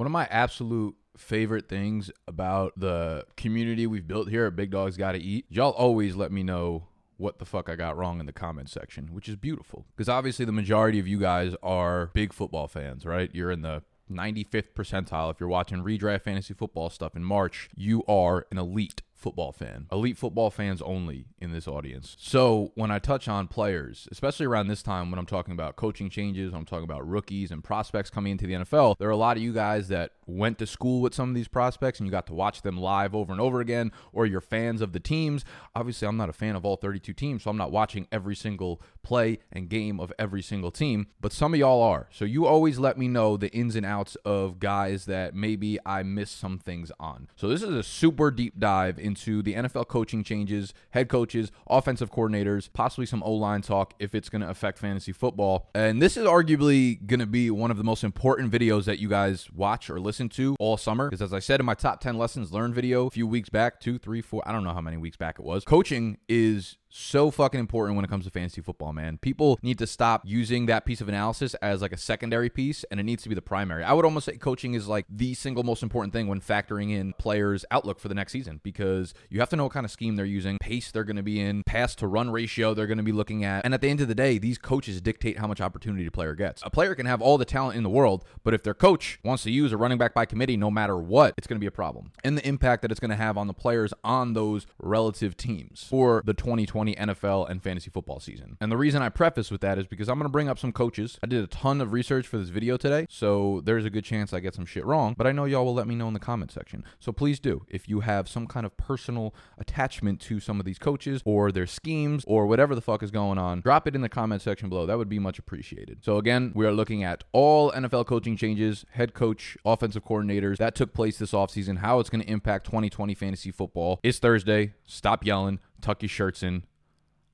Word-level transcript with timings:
One 0.00 0.06
of 0.06 0.12
my 0.12 0.26
absolute 0.30 0.96
favorite 1.18 1.68
things 1.68 2.10
about 2.26 2.72
the 2.74 3.26
community 3.36 3.86
we've 3.86 4.08
built 4.08 4.30
here 4.30 4.46
at 4.46 4.56
Big 4.56 4.70
Dogs 4.70 4.96
Gotta 4.96 5.18
Eat, 5.18 5.44
y'all 5.50 5.72
always 5.72 6.16
let 6.16 6.32
me 6.32 6.42
know 6.42 6.86
what 7.18 7.38
the 7.38 7.44
fuck 7.44 7.68
I 7.68 7.76
got 7.76 7.98
wrong 7.98 8.18
in 8.18 8.24
the 8.24 8.32
comment 8.32 8.70
section, 8.70 9.12
which 9.12 9.28
is 9.28 9.36
beautiful. 9.36 9.84
Because 9.94 10.08
obviously, 10.08 10.46
the 10.46 10.52
majority 10.52 11.00
of 11.00 11.06
you 11.06 11.18
guys 11.18 11.54
are 11.62 12.06
big 12.14 12.32
football 12.32 12.66
fans, 12.66 13.04
right? 13.04 13.28
You're 13.34 13.50
in 13.50 13.60
the 13.60 13.82
95th 14.10 14.72
percentile. 14.74 15.30
If 15.30 15.38
you're 15.38 15.50
watching 15.50 15.84
redraft 15.84 16.22
fantasy 16.22 16.54
football 16.54 16.88
stuff 16.88 17.14
in 17.14 17.22
March, 17.22 17.68
you 17.76 18.02
are 18.08 18.46
an 18.50 18.56
elite 18.56 19.02
football 19.20 19.52
fan. 19.52 19.86
Elite 19.92 20.16
football 20.16 20.50
fans 20.50 20.82
only 20.82 21.26
in 21.38 21.52
this 21.52 21.68
audience. 21.68 22.16
So 22.18 22.72
when 22.74 22.90
I 22.90 22.98
touch 22.98 23.28
on 23.28 23.46
players, 23.46 24.08
especially 24.10 24.46
around 24.46 24.68
this 24.68 24.82
time 24.82 25.10
when 25.10 25.18
I'm 25.18 25.26
talking 25.26 25.52
about 25.52 25.76
coaching 25.76 26.10
changes, 26.10 26.52
I'm 26.52 26.64
talking 26.64 26.84
about 26.84 27.06
rookies 27.06 27.50
and 27.50 27.62
prospects 27.62 28.10
coming 28.10 28.32
into 28.32 28.46
the 28.46 28.54
NFL, 28.54 28.96
there 28.98 29.08
are 29.08 29.12
a 29.12 29.16
lot 29.16 29.36
of 29.36 29.42
you 29.42 29.52
guys 29.52 29.88
that 29.88 30.12
went 30.26 30.58
to 30.58 30.66
school 30.66 31.00
with 31.00 31.14
some 31.14 31.28
of 31.28 31.34
these 31.34 31.48
prospects 31.48 32.00
and 32.00 32.06
you 32.06 32.10
got 32.10 32.26
to 32.26 32.34
watch 32.34 32.62
them 32.62 32.78
live 32.78 33.14
over 33.14 33.32
and 33.32 33.40
over 33.40 33.60
again, 33.60 33.92
or 34.12 34.26
you're 34.26 34.40
fans 34.40 34.80
of 34.80 34.92
the 34.92 35.00
teams. 35.00 35.44
Obviously, 35.74 36.08
I'm 36.08 36.16
not 36.16 36.28
a 36.30 36.32
fan 36.32 36.56
of 36.56 36.64
all 36.64 36.76
32 36.76 37.12
teams, 37.12 37.42
so 37.42 37.50
I'm 37.50 37.56
not 37.56 37.70
watching 37.70 38.06
every 38.10 38.36
single 38.36 38.80
play 39.02 39.38
and 39.52 39.68
game 39.68 40.00
of 40.00 40.12
every 40.18 40.42
single 40.42 40.70
team, 40.70 41.08
but 41.20 41.32
some 41.32 41.52
of 41.54 41.60
y'all 41.60 41.82
are. 41.82 42.08
So 42.12 42.24
you 42.24 42.46
always 42.46 42.78
let 42.78 42.96
me 42.96 43.08
know 43.08 43.36
the 43.36 43.50
ins 43.50 43.76
and 43.76 43.86
outs 43.86 44.16
of 44.24 44.58
guys 44.58 45.06
that 45.06 45.34
maybe 45.34 45.78
I 45.84 46.02
missed 46.02 46.38
some 46.38 46.58
things 46.58 46.92
on. 46.98 47.28
So 47.36 47.48
this 47.48 47.62
is 47.62 47.74
a 47.74 47.82
super 47.82 48.30
deep 48.30 48.58
dive 48.58 48.98
the 49.14 49.54
NFL 49.54 49.88
coaching 49.88 50.24
changes, 50.24 50.74
head 50.90 51.08
coaches, 51.08 51.50
offensive 51.68 52.10
coordinators, 52.10 52.68
possibly 52.72 53.06
some 53.06 53.22
O 53.22 53.32
line 53.32 53.62
talk 53.62 53.94
if 53.98 54.14
it's 54.14 54.28
going 54.28 54.42
to 54.42 54.48
affect 54.48 54.78
fantasy 54.78 55.12
football. 55.12 55.68
And 55.74 56.00
this 56.00 56.16
is 56.16 56.26
arguably 56.26 57.04
going 57.06 57.20
to 57.20 57.26
be 57.26 57.50
one 57.50 57.70
of 57.70 57.76
the 57.76 57.84
most 57.84 58.04
important 58.04 58.52
videos 58.52 58.84
that 58.84 58.98
you 58.98 59.08
guys 59.08 59.50
watch 59.52 59.90
or 59.90 60.00
listen 60.00 60.28
to 60.30 60.56
all 60.58 60.76
summer. 60.76 61.08
Because 61.08 61.22
as 61.22 61.32
I 61.32 61.38
said 61.38 61.60
in 61.60 61.66
my 61.66 61.74
top 61.74 62.00
10 62.00 62.18
lessons 62.18 62.52
learned 62.52 62.74
video 62.74 63.06
a 63.06 63.10
few 63.10 63.26
weeks 63.26 63.48
back, 63.48 63.80
two, 63.80 63.98
three, 63.98 64.20
four, 64.20 64.42
I 64.46 64.52
don't 64.52 64.64
know 64.64 64.74
how 64.74 64.80
many 64.80 64.96
weeks 64.96 65.16
back 65.16 65.38
it 65.38 65.44
was, 65.44 65.64
coaching 65.64 66.18
is 66.28 66.76
so 66.90 67.30
fucking 67.30 67.60
important 67.60 67.96
when 67.96 68.04
it 68.04 68.08
comes 68.08 68.24
to 68.24 68.30
fantasy 68.30 68.60
football, 68.60 68.92
man. 68.92 69.18
People 69.18 69.58
need 69.62 69.78
to 69.78 69.86
stop 69.86 70.22
using 70.24 70.66
that 70.66 70.84
piece 70.84 71.00
of 71.00 71.08
analysis 71.08 71.54
as 71.54 71.80
like 71.80 71.92
a 71.92 71.96
secondary 71.96 72.50
piece 72.50 72.84
and 72.90 72.98
it 72.98 73.04
needs 73.04 73.22
to 73.22 73.28
be 73.28 73.34
the 73.34 73.42
primary. 73.42 73.84
I 73.84 73.92
would 73.92 74.04
almost 74.04 74.26
say 74.26 74.36
coaching 74.36 74.74
is 74.74 74.88
like 74.88 75.06
the 75.08 75.34
single 75.34 75.62
most 75.62 75.82
important 75.82 76.12
thing 76.12 76.26
when 76.26 76.40
factoring 76.40 76.92
in 76.92 77.12
players' 77.14 77.64
outlook 77.70 78.00
for 78.00 78.08
the 78.08 78.14
next 78.14 78.32
season 78.32 78.60
because 78.62 79.14
you 79.28 79.40
have 79.40 79.48
to 79.50 79.56
know 79.56 79.64
what 79.64 79.72
kind 79.72 79.86
of 79.86 79.92
scheme 79.92 80.16
they're 80.16 80.26
using, 80.26 80.58
pace 80.60 80.90
they're 80.90 81.04
going 81.04 81.16
to 81.16 81.22
be 81.22 81.40
in, 81.40 81.62
pass 81.64 81.94
to 81.94 82.06
run 82.06 82.30
ratio 82.30 82.74
they're 82.74 82.86
going 82.86 82.98
to 82.98 83.04
be 83.04 83.12
looking 83.12 83.44
at. 83.44 83.64
And 83.64 83.72
at 83.72 83.80
the 83.80 83.88
end 83.88 84.00
of 84.00 84.08
the 84.08 84.14
day, 84.14 84.38
these 84.38 84.58
coaches 84.58 85.00
dictate 85.00 85.38
how 85.38 85.46
much 85.46 85.60
opportunity 85.60 86.06
a 86.06 86.10
player 86.10 86.34
gets. 86.34 86.62
A 86.64 86.70
player 86.70 86.94
can 86.94 87.06
have 87.06 87.22
all 87.22 87.38
the 87.38 87.44
talent 87.44 87.76
in 87.76 87.84
the 87.84 87.90
world, 87.90 88.24
but 88.42 88.52
if 88.52 88.62
their 88.62 88.74
coach 88.74 89.20
wants 89.22 89.44
to 89.44 89.50
use 89.50 89.72
a 89.72 89.76
running 89.76 89.98
back 89.98 90.12
by 90.12 90.24
committee 90.24 90.56
no 90.56 90.70
matter 90.70 90.98
what, 90.98 91.34
it's 91.36 91.46
going 91.46 91.58
to 91.58 91.60
be 91.60 91.66
a 91.66 91.70
problem. 91.70 92.10
And 92.24 92.36
the 92.36 92.46
impact 92.46 92.82
that 92.82 92.90
it's 92.90 93.00
going 93.00 93.10
to 93.10 93.16
have 93.16 93.38
on 93.38 93.46
the 93.46 93.54
players 93.54 93.94
on 94.02 94.32
those 94.32 94.66
relative 94.78 95.36
teams 95.36 95.84
for 95.88 96.22
the 96.24 96.34
2020 96.34 96.79
NFL 96.86 97.48
and 97.48 97.62
fantasy 97.62 97.90
football 97.90 98.20
season. 98.20 98.56
And 98.60 98.70
the 98.70 98.76
reason 98.76 99.02
I 99.02 99.08
preface 99.08 99.50
with 99.50 99.60
that 99.60 99.78
is 99.78 99.86
because 99.86 100.08
I'm 100.08 100.16
going 100.16 100.24
to 100.24 100.32
bring 100.32 100.48
up 100.48 100.58
some 100.58 100.72
coaches. 100.72 101.18
I 101.22 101.26
did 101.26 101.42
a 101.44 101.46
ton 101.46 101.80
of 101.80 101.92
research 101.92 102.26
for 102.26 102.38
this 102.38 102.48
video 102.48 102.76
today, 102.76 103.06
so 103.08 103.60
there's 103.64 103.84
a 103.84 103.90
good 103.90 104.04
chance 104.04 104.32
I 104.32 104.40
get 104.40 104.54
some 104.54 104.66
shit 104.66 104.84
wrong, 104.84 105.14
but 105.16 105.26
I 105.26 105.32
know 105.32 105.44
y'all 105.44 105.64
will 105.64 105.74
let 105.74 105.86
me 105.86 105.94
know 105.94 106.08
in 106.08 106.14
the 106.14 106.20
comment 106.20 106.52
section. 106.52 106.84
So 106.98 107.12
please 107.12 107.38
do. 107.40 107.64
If 107.68 107.88
you 107.88 108.00
have 108.00 108.28
some 108.28 108.46
kind 108.46 108.66
of 108.66 108.76
personal 108.76 109.34
attachment 109.58 110.20
to 110.22 110.40
some 110.40 110.58
of 110.60 110.66
these 110.66 110.78
coaches 110.78 111.22
or 111.24 111.52
their 111.52 111.66
schemes 111.66 112.24
or 112.26 112.46
whatever 112.46 112.74
the 112.74 112.80
fuck 112.80 113.02
is 113.02 113.10
going 113.10 113.38
on, 113.38 113.60
drop 113.60 113.86
it 113.86 113.94
in 113.94 114.00
the 114.00 114.08
comment 114.08 114.42
section 114.42 114.68
below. 114.68 114.86
That 114.86 114.98
would 114.98 115.08
be 115.08 115.18
much 115.18 115.38
appreciated. 115.38 116.04
So 116.04 116.16
again, 116.16 116.52
we 116.54 116.66
are 116.66 116.72
looking 116.72 117.04
at 117.04 117.24
all 117.32 117.72
NFL 117.72 118.06
coaching 118.06 118.36
changes, 118.36 118.84
head 118.92 119.14
coach, 119.14 119.56
offensive 119.64 120.04
coordinators 120.04 120.58
that 120.58 120.74
took 120.74 120.92
place 120.92 121.18
this 121.18 121.32
offseason, 121.32 121.78
how 121.78 122.00
it's 122.00 122.10
going 122.10 122.22
to 122.22 122.30
impact 122.30 122.66
2020 122.66 123.14
fantasy 123.14 123.50
football. 123.50 124.00
It's 124.02 124.18
Thursday. 124.18 124.74
Stop 124.84 125.24
yelling. 125.24 125.60
Tuck 125.80 126.02
your 126.02 126.08
shirts 126.08 126.42
in. 126.42 126.64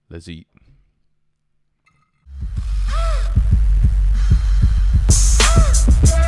Let's 0.08 0.28
eat. 0.28 0.46
Ah! 2.88 3.32
Ah! 6.08 6.25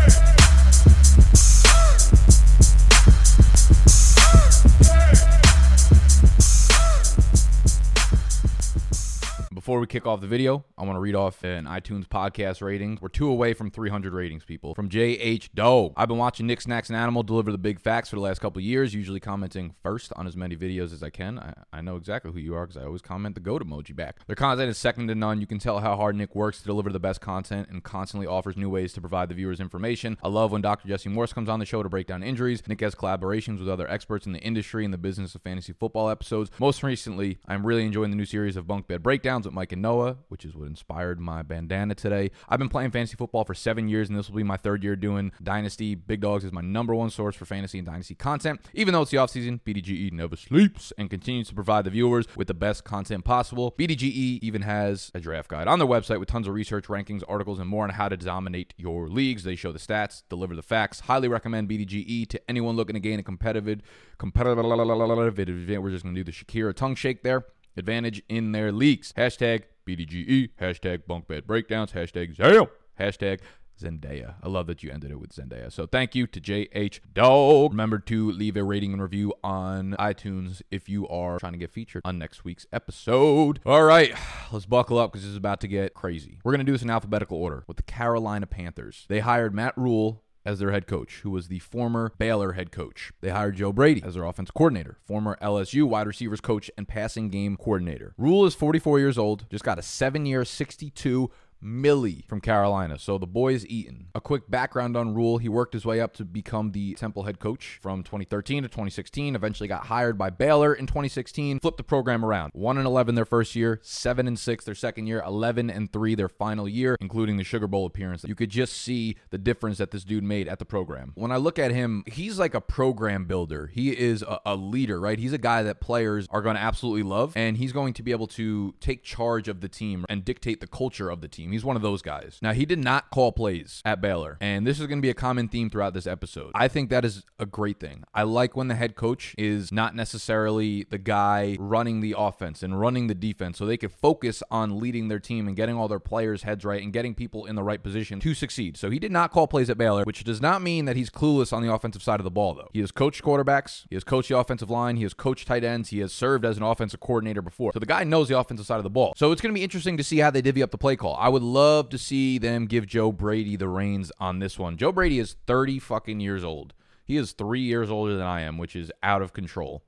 Before 9.69 9.81
we 9.81 9.87
kick 9.87 10.07
off 10.07 10.23
the 10.23 10.27
video, 10.27 10.65
I 10.79 10.85
want 10.85 10.97
to 10.97 11.01
read 11.01 11.15
off 11.15 11.45
an 11.45 11.67
iTunes 11.67 12.07
podcast 12.07 12.63
rating. 12.63 12.99
We're 13.03 13.11
two 13.11 13.29
away 13.29 13.53
from 13.53 13.71
300 13.71 14.15
ratings, 14.15 14.43
people. 14.43 14.75
From 14.75 14.89
JH 14.89 15.51
Doe. 15.55 15.93
I've 15.95 16.09
been 16.09 16.17
watching 16.17 16.47
Nick 16.47 16.63
Snacks 16.63 16.89
and 16.89 16.97
Animal 16.97 17.23
deliver 17.23 17.53
the 17.53 17.59
big 17.59 17.79
facts 17.79 18.09
for 18.09 18.17
the 18.17 18.23
last 18.23 18.41
couple 18.41 18.63
years, 18.63 18.95
usually 18.95 19.21
commenting 19.21 19.75
first 19.83 20.11
on 20.17 20.27
as 20.27 20.39
many 20.39 20.57
videos 20.57 20.95
as 20.95 21.03
I 21.03 21.11
can. 21.11 21.39
I, 21.39 21.53
I 21.71 21.81
know 21.83 21.97
exactly 21.97 22.33
who 22.33 22.39
you 22.39 22.55
are 22.55 22.67
because 22.67 22.81
I 22.81 22.87
always 22.87 23.03
comment 23.03 23.35
the 23.35 23.43
goat 23.43 23.63
emoji 23.63 23.95
back. 23.95 24.27
Their 24.27 24.37
content 24.37 24.71
is 24.71 24.79
second 24.79 25.09
to 25.09 25.15
none. 25.15 25.43
You 25.43 25.47
can 25.47 25.59
tell 25.59 25.81
how 25.81 25.97
hard 25.97 26.17
Nick 26.17 26.35
works 26.35 26.61
to 26.61 26.65
deliver 26.65 26.89
the 26.89 26.99
best 26.99 27.21
content 27.21 27.69
and 27.71 27.85
constantly 27.85 28.27
offers 28.27 28.57
new 28.57 28.71
ways 28.71 28.95
to 28.95 29.03
provide 29.03 29.29
the 29.29 29.35
viewers 29.35 29.61
information. 29.61 30.17
I 30.23 30.29
love 30.29 30.51
when 30.51 30.63
Dr. 30.63 30.89
Jesse 30.89 31.11
Morse 31.11 31.35
comes 31.35 31.51
on 31.51 31.59
the 31.59 31.67
show 31.67 31.83
to 31.83 31.91
break 31.91 32.07
down 32.07 32.23
injuries. 32.23 32.67
Nick 32.67 32.81
has 32.81 32.95
collaborations 32.95 33.59
with 33.59 33.69
other 33.69 33.91
experts 33.91 34.25
in 34.25 34.33
the 34.33 34.41
industry 34.41 34.87
and 34.87 34.95
the 34.95 34.99
business 34.99 35.35
of 35.35 35.43
fantasy 35.43 35.75
football 35.75 36.09
episodes. 36.09 36.51
Most 36.59 36.83
recently, 36.83 37.39
I'm 37.47 37.67
really 37.67 37.85
enjoying 37.85 38.09
the 38.09 38.17
new 38.17 38.25
series 38.25 38.57
of 38.57 38.67
bunk 38.67 38.87
bed 38.87 39.03
breakdowns 39.03 39.45
with 39.45 39.58
Mike 39.59 39.73
and 39.73 39.83
Noah, 39.83 40.19
which 40.29 40.45
is 40.45 40.55
what 40.55 40.69
inspired 40.69 41.19
my 41.19 41.43
bandana 41.43 41.93
today. 41.93 42.31
I've 42.49 42.61
been 42.61 42.69
playing 42.69 42.93
fantasy 42.93 43.17
football 43.17 43.45
for 43.45 43.55
seven 43.55 43.89
years, 43.89 44.09
and 44.09 44.17
this 44.17 44.31
will 44.31 44.37
be 44.37 44.45
my 44.45 44.57
third 44.57 44.85
year 44.85 44.95
doing 44.95 45.33
Dynasty. 45.43 45.97
Big 45.97 46.21
Dogs 46.21 46.45
is 46.45 46.53
my 46.53 46.61
number 46.61 46.95
one 46.95 47.11
source 47.11 47.35
for 47.35 47.45
fantasy 47.45 47.79
and 47.79 47.87
Dynasty 47.89 48.15
content. 48.15 48.61
Even 48.73 48.95
though 48.95 49.03
it's 49.03 49.11
the 49.11 49.17
offseason, 49.17 49.61
BDGE 49.63 50.13
never 50.13 50.37
sleeps 50.37 50.93
and 50.97 51.11
continues 51.11 51.49
to 51.49 51.57
provide 51.57 51.87
the 51.87 51.91
viewers 51.91 52.27
with 52.37 52.47
the 52.47 52.55
best 52.55 52.85
content 52.85 53.25
possible. 53.25 53.75
BDGE 53.77 54.39
even 54.43 54.63
has 54.63 55.11
a 55.13 55.19
draft 55.19 55.51
guide 55.51 55.67
on 55.67 55.81
their 55.81 55.89
website 55.89 56.21
with 56.21 56.29
tons 56.29 56.47
of 56.47 56.55
research, 56.55 56.87
rankings, 56.87 57.25
articles, 57.29 57.59
and 57.59 57.69
more 57.69 57.83
on 57.83 57.91
how 57.91 58.09
to 58.09 58.17
dominate 58.17 58.75
your 58.77 59.09
leagues. 59.09 59.43
They 59.43 59.57
show 59.57 59.73
the 59.73 59.81
stats, 59.81 60.23
deliver 60.29 60.55
the 60.55 60.63
facts. 60.63 61.01
Highly 61.01 61.27
recommend 61.27 61.69
BDGE 61.69 62.29
to 62.29 62.41
anyone 62.49 62.77
looking 62.77 62.95
to 62.95 63.01
gain 63.01 63.19
a 63.19 63.25
competitive, 63.25 63.83
competitive. 64.19 64.65
We're 64.65 65.91
just 65.91 66.05
going 66.05 66.15
to 66.15 66.23
do 66.23 66.23
the 66.23 66.31
Shakira 66.31 66.77
tongue 66.77 66.95
shake 66.95 67.25
there 67.25 67.45
advantage 67.79 68.23
in 68.29 68.53
their 68.53 68.73
leagues. 68.73 69.13
Hashtag 69.17 69.65
BDGE, 69.87 70.51
hashtag 70.61 71.03
bunkbed 71.09 71.47
breakdowns, 71.47 71.93
hashtag 71.93 72.35
Zam, 72.37 72.67
hashtag 72.99 73.41
Zendaya. 73.79 74.35
I 74.43 74.49
love 74.49 74.67
that 74.67 74.83
you 74.83 74.91
ended 74.91 75.11
it 75.11 75.21
with 75.21 75.31
Zendaya. 75.31 75.73
So 75.73 75.87
thank 75.87 76.15
you 76.15 76.27
to 76.27 76.41
JH 76.41 77.01
Dog. 77.15 77.73
Remember 77.73 77.99
to 78.01 78.31
leave 78.31 78.57
a 78.57 78.65
rating 78.65 78.93
and 78.93 79.01
review 79.01 79.33
on 79.43 79.95
iTunes 79.99 80.63
if 80.71 80.89
you 80.89 81.07
are 81.09 81.39
trying 81.39 81.53
to 81.53 81.59
get 81.59 81.71
featured 81.71 82.03
on 82.05 82.19
next 82.19 82.45
week's 82.45 82.67
episode. 82.73 83.61
All 83.65 83.85
right, 83.85 84.13
let's 84.53 84.67
buckle 84.67 84.99
up 84.99 85.13
because 85.13 85.23
this 85.23 85.31
is 85.31 85.37
about 85.37 85.61
to 85.61 85.69
get 85.69 85.95
crazy. 85.95 86.41
We're 86.45 86.53
going 86.53 86.65
to 86.65 86.65
do 86.65 86.73
this 86.73 86.83
in 86.83 86.91
alphabetical 86.91 87.39
order 87.39 87.65
with 87.67 87.77
the 87.77 87.83
Carolina 87.85 88.47
Panthers. 88.47 89.07
They 89.09 89.21
hired 89.21 89.55
Matt 89.55 89.77
Rhule 89.77 90.23
as 90.49 90.59
their 90.59 90.73
head 90.73 90.87
coach, 90.87 91.21
who 91.23 91.31
was 91.31 91.49
the 91.49 91.59
former 91.59 92.15
Baylor 92.17 92.53
head 92.53 92.73
coach. 92.73 93.13
They 93.21 93.29
hired 93.29 93.57
Joe 93.57 93.71
Brady 93.71 94.03
as 94.03 94.15
their 94.15 94.25
offense 94.25 94.51
coordinator, 94.51 94.97
former 95.05 95.37
LSU 95.43 95.85
wide 95.85 96.07
receivers 96.07 96.41
coach 96.41 96.71
and 96.79 96.89
passing 96.89 97.29
game 97.29 97.55
coordinator. 97.59 98.15
Rhule 98.17 98.47
is 98.47 98.55
44 98.55 98.99
years 98.99 99.19
old, 99.19 99.45
just 99.51 99.63
got 99.63 99.79
a 99.79 99.83
seven 99.83 100.25
year, 100.25 100.47
62 100.47 101.31
Millie 101.61 102.25
from 102.29 102.41
Carolina. 102.41 102.99
So 102.99 103.19
the 103.19 103.27
boy 103.27 103.55
is 103.55 103.67
eaten. 103.67 104.09
A 104.15 104.21
quick 104.21 104.51
background 104.51 104.97
on 104.97 105.15
Rhule. 105.15 105.39
He 105.39 105.49
worked 105.49 105.73
his 105.75 105.85
way 105.85 106.01
up 106.01 106.15
to 106.15 106.25
become 106.25 106.73
the 106.73 106.95
Temple 106.95 107.25
head 107.25 107.39
coach 107.39 107.79
from 107.81 108.03
2013 108.03 108.63
to 108.63 108.69
2016. 108.69 109.35
Eventually 109.35 109.69
got 109.69 109.87
hired 109.87 110.17
by 110.17 110.31
Baylor 110.31 110.75
in 110.75 110.87
2016. 110.87 111.61
Flipped 111.61 111.77
the 111.77 111.83
program 111.83 112.25
around. 112.25 112.53
1 112.55 112.79
and 112.79 112.87
11 112.87 113.15
their 113.15 113.25
first 113.25 113.55
year, 113.55 113.81
7 113.83 114.27
and 114.27 114.39
6 114.39 114.65
their 114.65 114.75
second 114.75 115.07
year, 115.07 115.23
11 115.27 115.71
and 115.71 115.93
3 115.93 116.15
their 116.15 116.29
final 116.29 116.69
year, 116.69 116.97
including 117.01 117.37
the 117.37 117.45
Sugar 117.45 117.67
Bowl 117.67 117.87
appearance. 117.87 118.25
You 118.25 118.35
could 118.35 118.51
just 118.51 118.75
see 118.75 119.17
the 119.31 119.39
difference 119.39 119.79
that 119.79 119.91
this 119.91 120.05
dude 120.05 120.25
made 120.25 120.49
at 120.49 120.59
the 120.59 120.65
program. 120.65 121.13
When 121.15 121.33
I 121.33 121.37
look 121.37 121.59
at 121.59 121.71
him, 121.71 122.05
he's 122.07 122.39
like 122.39 122.55
a 122.55 122.61
program 122.61 123.25
builder. 123.25 123.67
He 123.67 123.91
is 123.91 124.23
a, 124.23 124.41
a 124.47 124.57
leader, 124.57 125.01
right? 125.01 125.19
He's 125.19 125.33
a 125.33 125.39
guy 125.39 125.63
that 125.63 125.81
players 125.81 126.27
are 126.31 126.43
going 126.43 126.57
to 126.57 126.63
absolutely 126.63 127.03
love, 127.03 127.33
and 127.37 127.57
he's 127.57 127.73
going 127.73 127.95
to 127.95 128.03
be 128.03 128.13
able 128.13 128.27
to 128.29 128.75
take 128.81 129.03
charge 129.03 129.49
of 129.49 129.61
the 129.61 129.69
team 129.69 130.05
and 130.09 130.25
dictate 130.25 130.61
the 130.61 130.67
culture 130.67 131.11
of 131.11 131.21
the 131.21 131.29
team. 131.29 131.48
He's 131.53 131.65
one 131.65 131.77
of 131.77 131.83
those 131.83 132.03
guys. 132.03 132.39
Now, 132.43 132.53
he 132.53 132.65
did 132.67 132.79
not 132.79 133.11
call 133.11 133.33
plays 133.33 133.83
at 133.85 134.01
Baylor, 134.01 134.37
and 134.41 134.67
this 134.67 134.81
is 134.81 134.87
going 134.87 134.99
to 134.99 135.03
be 135.03 135.11
a 135.11 135.15
common 135.15 135.49
theme 135.49 135.71
throughout 135.71 135.95
this 135.95 136.07
episode. 136.07 136.53
I 136.55 136.69
think 136.69 136.91
that 136.91 137.05
is 137.05 137.25
a 137.39 137.47
great 137.47 137.81
thing. 137.81 138.05
I 138.15 138.23
like 138.23 138.57
when 138.57 138.69
the 138.69 138.75
head 138.75 138.97
coach 138.97 139.35
is 139.39 139.73
not 139.73 139.95
necessarily 139.95 140.85
the 140.91 140.99
guy 140.99 141.57
running 141.59 142.01
the 142.01 142.15
offense 142.17 142.63
and 142.63 142.79
running 142.79 143.07
the 143.07 143.15
defense 143.15 143.59
so 143.59 143.67
they 143.67 143.77
can 143.77 143.89
focus 143.89 144.43
on 144.51 144.79
leading 144.79 145.09
their 145.09 145.19
team 145.19 145.47
and 145.47 145.57
getting 145.57 145.77
all 145.77 145.89
their 145.89 145.99
players' 145.99 146.43
heads 146.43 146.65
right 146.65 146.83
and 146.83 146.93
getting 146.93 147.15
people 147.15 147.47
in 147.47 147.57
the 147.57 147.63
right 147.63 147.83
position 147.83 148.21
to 148.21 148.35
succeed. 148.35 148.77
So 148.77 148.91
he 148.91 148.99
did 148.99 149.13
not 149.13 149.31
call 149.31 149.47
plays 149.47 149.71
at 149.71 149.79
Baylor, 149.79 150.05
which 150.05 150.25
does 150.25 150.41
not 150.41 150.63
mean 150.63 150.85
that 150.85 150.97
he's 150.97 151.11
clueless 151.11 151.53
on 151.53 151.63
the 151.63 151.73
offensive 151.73 152.03
side 152.03 152.21
of 152.21 152.25
the 152.25 152.31
ball, 152.31 152.55
though. 152.55 152.69
He 152.73 152.81
has 152.81 152.93
coached 152.93 153.23
quarterbacks, 153.23 153.85
he 153.89 153.97
has 153.97 154.05
coached 154.05 154.29
the 154.29 154.39
offensive 154.39 154.71
line, 154.71 154.97
he 154.97 155.03
has 155.03 155.15
coached 155.15 155.47
tight 155.47 155.65
ends, 155.65 155.91
he 155.91 155.99
has 156.01 156.13
served 156.13 156.45
as 156.45 156.57
an 156.57 156.63
offensive 156.63 157.01
coordinator 157.01 157.43
before. 157.43 157.73
So 157.73 157.79
the 157.79 157.87
guy 157.87 158.05
knows 158.05 158.29
the 158.29 158.39
offensive 158.39 158.67
side 158.67 158.79
of 158.79 158.85
the 158.85 158.91
ball. 158.91 159.15
So 159.17 159.33
it's 159.33 159.41
going 159.41 159.53
to 159.53 159.59
be 159.59 159.65
interesting 159.65 159.97
to 159.97 160.05
see 160.05 160.19
how 160.19 160.31
they 160.31 160.43
divvy 160.43 160.63
up 160.63 160.71
the 160.71 160.79
play 160.79 160.97
call. 160.97 161.17
I 161.17 161.29
would 161.29 161.38
would 161.39 161.45
love 161.45 161.89
to 161.89 161.99
see 161.99 162.37
them 162.37 162.67
give 162.67 162.85
Joe 162.85 163.13
Brady 163.13 163.55
the 163.55 163.69
reins 163.69 164.11
on 164.19 164.41
this 164.41 164.59
one. 164.59 164.77
Joe 164.77 164.91
Brady 164.91 165.21
is 165.21 165.37
30 165.47 165.79
fucking 165.79 166.19
years 166.19 166.43
old. 166.43 166.75
He 167.05 167.17
is 167.17 167.31
three 167.31 167.61
years 167.61 167.93
older 167.93 168.17
than 168.17 168.27
I 168.27 168.41
am, 168.41 168.59
which 168.59 168.75
is 168.75 168.91
out 169.05 169.23
of 169.23 169.33
control 169.33 169.85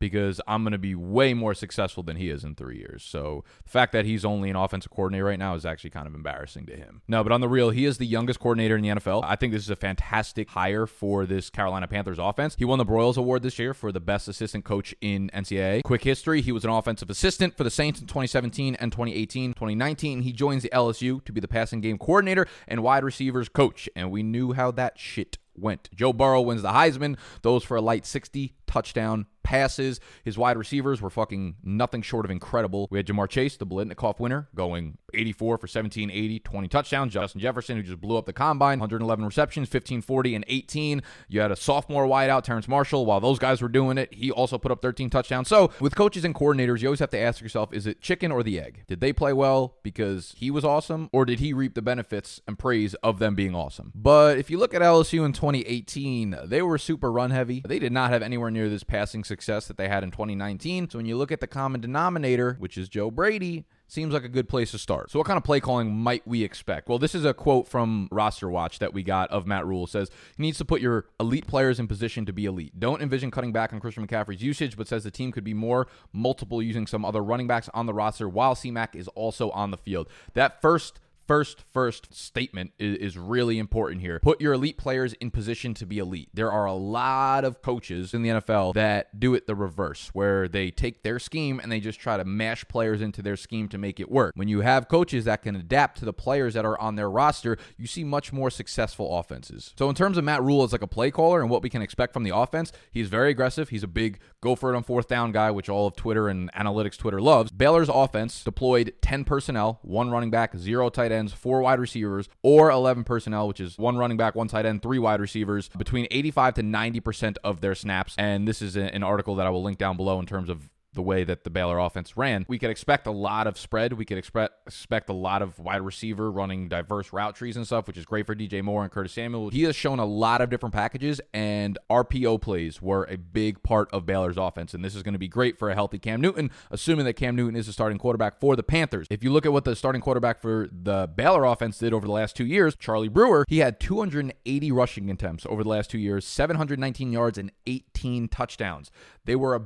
because 0.00 0.40
I'm 0.48 0.64
going 0.64 0.72
to 0.72 0.78
be 0.78 0.94
way 0.94 1.34
more 1.34 1.54
successful 1.54 2.02
than 2.02 2.16
he 2.16 2.30
is 2.30 2.42
in 2.42 2.54
three 2.54 2.78
years. 2.78 3.04
So 3.04 3.44
the 3.62 3.70
fact 3.70 3.92
that 3.92 4.04
he's 4.04 4.24
only 4.24 4.50
an 4.50 4.56
offensive 4.56 4.90
coordinator 4.90 5.26
right 5.26 5.38
now 5.38 5.54
is 5.54 5.64
actually 5.64 5.90
kind 5.90 6.08
of 6.08 6.14
embarrassing 6.14 6.66
to 6.66 6.76
him. 6.76 7.02
No, 7.06 7.22
but 7.22 7.32
on 7.32 7.40
the 7.40 7.48
real, 7.48 7.70
he 7.70 7.84
is 7.84 7.98
the 7.98 8.06
youngest 8.06 8.40
coordinator 8.40 8.76
in 8.76 8.82
the 8.82 8.88
NFL. 8.88 9.22
I 9.24 9.36
think 9.36 9.52
this 9.52 9.62
is 9.62 9.70
a 9.70 9.76
fantastic 9.76 10.48
hire 10.48 10.86
for 10.86 11.26
this 11.26 11.50
Carolina 11.50 11.86
Panthers 11.86 12.18
offense. 12.18 12.56
He 12.58 12.64
won 12.64 12.78
the 12.78 12.86
Broyles 12.86 13.16
Award 13.16 13.42
this 13.42 13.58
year 13.58 13.74
for 13.74 13.92
the 13.92 14.00
best 14.00 14.26
assistant 14.26 14.64
coach 14.64 14.94
in 15.00 15.30
NCAA. 15.34 15.82
Quick 15.84 16.02
history, 16.02 16.40
he 16.40 16.52
was 16.52 16.64
an 16.64 16.70
offensive 16.70 17.10
assistant 17.10 17.56
for 17.56 17.64
the 17.64 17.70
Saints 17.70 18.00
in 18.00 18.06
2017 18.06 18.76
and 18.76 18.90
2018. 18.90 19.52
2019, 19.52 20.22
he 20.22 20.32
joins 20.32 20.62
the 20.62 20.70
LSU 20.70 21.22
to 21.24 21.32
be 21.32 21.40
the 21.40 21.48
passing 21.48 21.80
game 21.80 21.98
coordinator 21.98 22.46
and 22.66 22.82
wide 22.82 23.04
receivers 23.04 23.48
coach. 23.48 23.88
And 23.94 24.10
we 24.10 24.22
knew 24.22 24.52
how 24.52 24.70
that 24.72 24.98
shit 24.98 25.36
went. 25.60 25.90
Joe 25.94 26.12
Burrow 26.12 26.40
wins 26.40 26.62
the 26.62 26.70
Heisman, 26.70 27.18
those 27.42 27.64
for 27.64 27.76
a 27.76 27.80
light 27.80 28.06
60 28.06 28.54
touchdown 28.70 29.26
passes. 29.42 30.00
His 30.22 30.38
wide 30.38 30.56
receivers 30.56 31.02
were 31.02 31.10
fucking 31.10 31.56
nothing 31.64 32.02
short 32.02 32.24
of 32.24 32.30
incredible. 32.30 32.86
We 32.90 32.98
had 32.98 33.06
Ja'Marr 33.06 33.28
Chase, 33.28 33.56
the 33.56 33.66
Biletnikoff 33.66 34.20
winner, 34.20 34.48
going 34.54 34.98
84 35.12 35.56
for 35.56 35.64
1780, 35.64 36.40
20 36.40 36.68
touchdowns. 36.68 37.12
Justin 37.12 37.40
Jefferson, 37.40 37.76
who 37.76 37.82
just 37.82 38.00
blew 38.00 38.16
up 38.16 38.26
the 38.26 38.32
combine, 38.32 38.78
111 38.78 39.24
receptions, 39.24 39.64
1540 39.64 40.34
and 40.36 40.44
18. 40.46 41.02
You 41.28 41.40
had 41.40 41.50
a 41.50 41.56
sophomore 41.56 42.06
wideout, 42.06 42.44
Terrace 42.44 42.68
Marshall. 42.68 43.06
While 43.06 43.20
those 43.20 43.38
guys 43.38 43.60
were 43.60 43.68
doing 43.68 43.98
it, 43.98 44.14
he 44.14 44.30
also 44.30 44.58
put 44.58 44.70
up 44.70 44.82
13 44.82 45.10
touchdowns. 45.10 45.48
So 45.48 45.70
with 45.80 45.96
coaches 45.96 46.24
and 46.24 46.34
coordinators, 46.34 46.80
you 46.80 46.88
always 46.88 47.00
have 47.00 47.10
to 47.10 47.18
ask 47.18 47.40
yourself, 47.40 47.72
is 47.72 47.86
it 47.86 48.00
chicken 48.00 48.30
or 48.30 48.42
the 48.42 48.60
egg? 48.60 48.84
Did 48.86 49.00
they 49.00 49.12
play 49.12 49.32
well 49.32 49.78
because 49.82 50.34
he 50.36 50.50
was 50.50 50.64
awesome, 50.64 51.08
or 51.12 51.24
did 51.24 51.40
he 51.40 51.52
reap 51.52 51.74
the 51.74 51.82
benefits 51.82 52.40
and 52.46 52.58
praise 52.58 52.94
of 52.96 53.18
them 53.18 53.34
being 53.34 53.54
awesome? 53.54 53.90
But 53.94 54.38
if 54.38 54.50
you 54.50 54.58
look 54.58 54.74
at 54.74 54.82
LSU 54.82 55.24
in 55.24 55.32
2018, 55.32 56.36
they 56.44 56.62
were 56.62 56.78
super 56.78 57.10
run 57.10 57.30
heavy. 57.30 57.62
They 57.66 57.78
did 57.78 57.92
not 57.92 58.10
have 58.10 58.22
anywhere 58.22 58.50
near 58.50 58.59
this 58.68 58.84
passing 58.84 59.24
success 59.24 59.66
that 59.68 59.76
they 59.76 59.88
had 59.88 60.02
in 60.04 60.10
2019. 60.10 60.90
So 60.90 60.98
when 60.98 61.06
you 61.06 61.16
look 61.16 61.32
at 61.32 61.40
the 61.40 61.46
common 61.46 61.80
denominator, 61.80 62.56
which 62.58 62.76
is 62.76 62.88
Joe 62.88 63.10
Brady, 63.10 63.64
seems 63.88 64.14
like 64.14 64.24
a 64.24 64.28
good 64.28 64.48
place 64.48 64.70
to 64.70 64.78
start. 64.78 65.10
So 65.10 65.18
what 65.18 65.26
kind 65.26 65.36
of 65.36 65.44
play 65.44 65.60
calling 65.60 65.94
might 65.94 66.26
we 66.26 66.44
expect? 66.44 66.88
Well, 66.88 66.98
this 66.98 67.14
is 67.14 67.24
a 67.24 67.34
quote 67.34 67.66
from 67.66 68.08
Roster 68.12 68.48
Watch 68.48 68.78
that 68.78 68.94
we 68.94 69.02
got 69.02 69.30
of 69.30 69.46
Matt 69.46 69.66
Rhule 69.66 69.84
It 69.84 69.90
says 69.90 70.10
he 70.36 70.42
needs 70.42 70.58
to 70.58 70.64
put 70.64 70.80
your 70.80 71.06
elite 71.18 71.46
players 71.46 71.80
in 71.80 71.88
position 71.88 72.24
to 72.26 72.32
be 72.32 72.44
elite. 72.44 72.78
Don't 72.78 73.02
envision 73.02 73.30
cutting 73.30 73.52
back 73.52 73.72
on 73.72 73.80
Christian 73.80 74.06
McCaffrey's 74.06 74.42
usage, 74.42 74.76
but 74.76 74.86
says 74.86 75.04
the 75.04 75.10
team 75.10 75.32
could 75.32 75.44
be 75.44 75.54
more 75.54 75.88
multiple 76.12 76.62
using 76.62 76.86
some 76.86 77.04
other 77.04 77.22
running 77.22 77.46
backs 77.46 77.68
on 77.74 77.86
the 77.86 77.94
roster 77.94 78.28
while 78.28 78.54
CMAC 78.54 78.94
is 78.94 79.08
also 79.08 79.50
on 79.50 79.70
the 79.70 79.76
field. 79.76 80.08
That 80.34 80.60
first 80.60 81.00
first 81.30 81.62
first 81.72 82.12
statement 82.12 82.72
is, 82.76 82.96
is, 82.96 83.16
really 83.16 83.60
important 83.60 84.00
here. 84.00 84.18
Put 84.18 84.40
your 84.40 84.52
elite 84.52 84.76
players 84.76 85.12
in 85.12 85.30
position 85.30 85.74
to 85.74 85.86
be 85.86 85.98
elite. 85.98 86.28
There 86.34 86.50
are 86.50 86.64
a 86.64 86.72
lot 86.72 87.44
of 87.44 87.62
coaches 87.62 88.12
in 88.12 88.22
the 88.22 88.30
NFL 88.30 88.74
that 88.74 89.20
do 89.20 89.34
it 89.34 89.46
the 89.46 89.54
reverse, 89.54 90.10
where 90.12 90.48
they 90.48 90.72
take 90.72 91.04
their 91.04 91.20
scheme 91.20 91.60
and 91.60 91.70
they 91.70 91.78
just 91.78 92.00
try 92.00 92.16
to 92.16 92.24
mash 92.24 92.66
players 92.66 93.00
into 93.00 93.22
their 93.22 93.36
scheme 93.36 93.68
to 93.68 93.78
make 93.78 94.00
it 94.00 94.10
work. 94.10 94.32
When 94.34 94.48
you 94.48 94.62
have 94.62 94.88
coaches 94.88 95.24
that 95.26 95.42
can 95.42 95.54
adapt 95.54 95.98
to 95.98 96.04
the 96.04 96.12
players 96.12 96.54
that 96.54 96.64
are 96.64 96.76
on 96.80 96.96
their 96.96 97.08
roster, 97.08 97.56
you 97.78 97.86
see 97.86 98.02
much 98.02 98.32
more 98.32 98.50
successful 98.50 99.16
offenses. 99.16 99.72
So 99.78 99.88
in 99.88 99.94
terms 99.94 100.18
of 100.18 100.24
Matt 100.24 100.42
Rhule 100.42 100.64
as 100.64 100.72
like 100.72 100.82
a 100.82 100.88
play 100.88 101.12
caller 101.12 101.42
and 101.42 101.48
what 101.48 101.62
we 101.62 101.70
can 101.70 101.80
expect 101.80 102.12
from 102.12 102.24
the 102.24 102.34
offense, 102.34 102.72
he's 102.90 103.08
very 103.08 103.30
aggressive. 103.30 103.68
He's 103.68 103.84
a 103.84 103.88
big 103.88 104.18
go 104.40 104.56
for 104.56 104.74
it 104.74 104.76
on 104.76 104.82
fourth 104.82 105.06
down 105.06 105.30
guy, 105.30 105.52
which 105.52 105.68
all 105.68 105.86
of 105.86 105.94
Twitter 105.94 106.28
and 106.28 106.52
analytics 106.54 106.96
Twitter 106.96 107.20
loves. 107.20 107.52
Baylor's 107.52 107.88
offense 107.88 108.42
deployed 108.42 108.94
10 109.00 109.22
personnel, 109.22 109.78
one 109.82 110.10
running 110.10 110.30
back, 110.30 110.56
zero 110.56 110.88
tight 110.88 111.12
ends, 111.20 111.32
four 111.32 111.60
wide 111.60 111.78
receivers, 111.78 112.28
or 112.42 112.70
11 112.70 113.04
personnel, 113.04 113.46
which 113.46 113.60
is 113.60 113.78
one 113.78 113.96
running 113.96 114.16
back, 114.16 114.34
one 114.34 114.48
tight 114.48 114.66
end, 114.66 114.82
three 114.82 114.98
wide 114.98 115.20
receivers, 115.20 115.68
between 115.78 116.08
85 116.10 116.54
to 116.54 116.62
90% 116.62 117.36
of 117.44 117.60
their 117.60 117.76
snaps. 117.76 118.14
And 118.18 118.48
this 118.48 118.60
is 118.60 118.76
an 118.76 119.04
article 119.04 119.36
that 119.36 119.46
I 119.46 119.50
will 119.50 119.62
link 119.62 119.78
down 119.78 119.96
below 119.96 120.18
in 120.18 120.26
terms 120.26 120.48
of 120.48 120.68
the 120.92 121.02
way 121.02 121.24
that 121.24 121.44
the 121.44 121.50
Baylor 121.50 121.78
offense 121.78 122.16
ran, 122.16 122.44
we 122.48 122.58
could 122.58 122.70
expect 122.70 123.06
a 123.06 123.12
lot 123.12 123.46
of 123.46 123.58
spread. 123.58 123.92
We 123.92 124.04
could 124.04 124.18
expect 124.18 124.54
expect 124.66 125.08
a 125.08 125.14
lot 125.14 125.42
of 125.42 125.58
wide 125.58 125.82
receiver 125.82 126.30
running 126.30 126.68
diverse 126.68 127.12
route 127.12 127.36
trees 127.36 127.56
and 127.56 127.66
stuff, 127.66 127.86
which 127.86 127.96
is 127.96 128.04
great 128.04 128.26
for 128.26 128.34
DJ 128.34 128.62
Moore 128.62 128.82
and 128.82 128.90
Curtis 128.90 129.12
Samuel. 129.12 129.50
He 129.50 129.62
has 129.64 129.76
shown 129.76 129.98
a 129.98 130.04
lot 130.04 130.40
of 130.40 130.50
different 130.50 130.74
packages, 130.74 131.20
and 131.32 131.78
RPO 131.88 132.40
plays 132.40 132.82
were 132.82 133.04
a 133.04 133.16
big 133.16 133.62
part 133.62 133.88
of 133.92 134.06
Baylor's 134.06 134.36
offense. 134.36 134.74
And 134.74 134.84
this 134.84 134.94
is 134.94 135.02
going 135.02 135.12
to 135.12 135.18
be 135.18 135.28
great 135.28 135.58
for 135.58 135.70
a 135.70 135.74
healthy 135.74 135.98
Cam 135.98 136.20
Newton, 136.20 136.50
assuming 136.70 137.04
that 137.04 137.14
Cam 137.14 137.36
Newton 137.36 137.56
is 137.56 137.66
the 137.66 137.72
starting 137.72 137.98
quarterback 137.98 138.38
for 138.40 138.56
the 138.56 138.62
Panthers. 138.62 139.06
If 139.10 139.22
you 139.22 139.32
look 139.32 139.46
at 139.46 139.52
what 139.52 139.64
the 139.64 139.76
starting 139.76 140.00
quarterback 140.00 140.40
for 140.40 140.68
the 140.72 141.08
Baylor 141.14 141.44
offense 141.44 141.78
did 141.78 141.94
over 141.94 142.06
the 142.06 142.12
last 142.12 142.36
two 142.36 142.46
years, 142.46 142.74
Charlie 142.76 143.08
Brewer, 143.08 143.44
he 143.48 143.58
had 143.58 143.78
280 143.80 144.72
rushing 144.72 145.10
attempts 145.10 145.46
over 145.46 145.62
the 145.62 145.68
last 145.68 145.90
two 145.90 145.98
years, 145.98 146.26
719 146.26 147.12
yards, 147.12 147.38
and 147.38 147.52
18 147.66 148.28
touchdowns. 148.28 148.90
They 149.24 149.36
were 149.36 149.54
a 149.54 149.62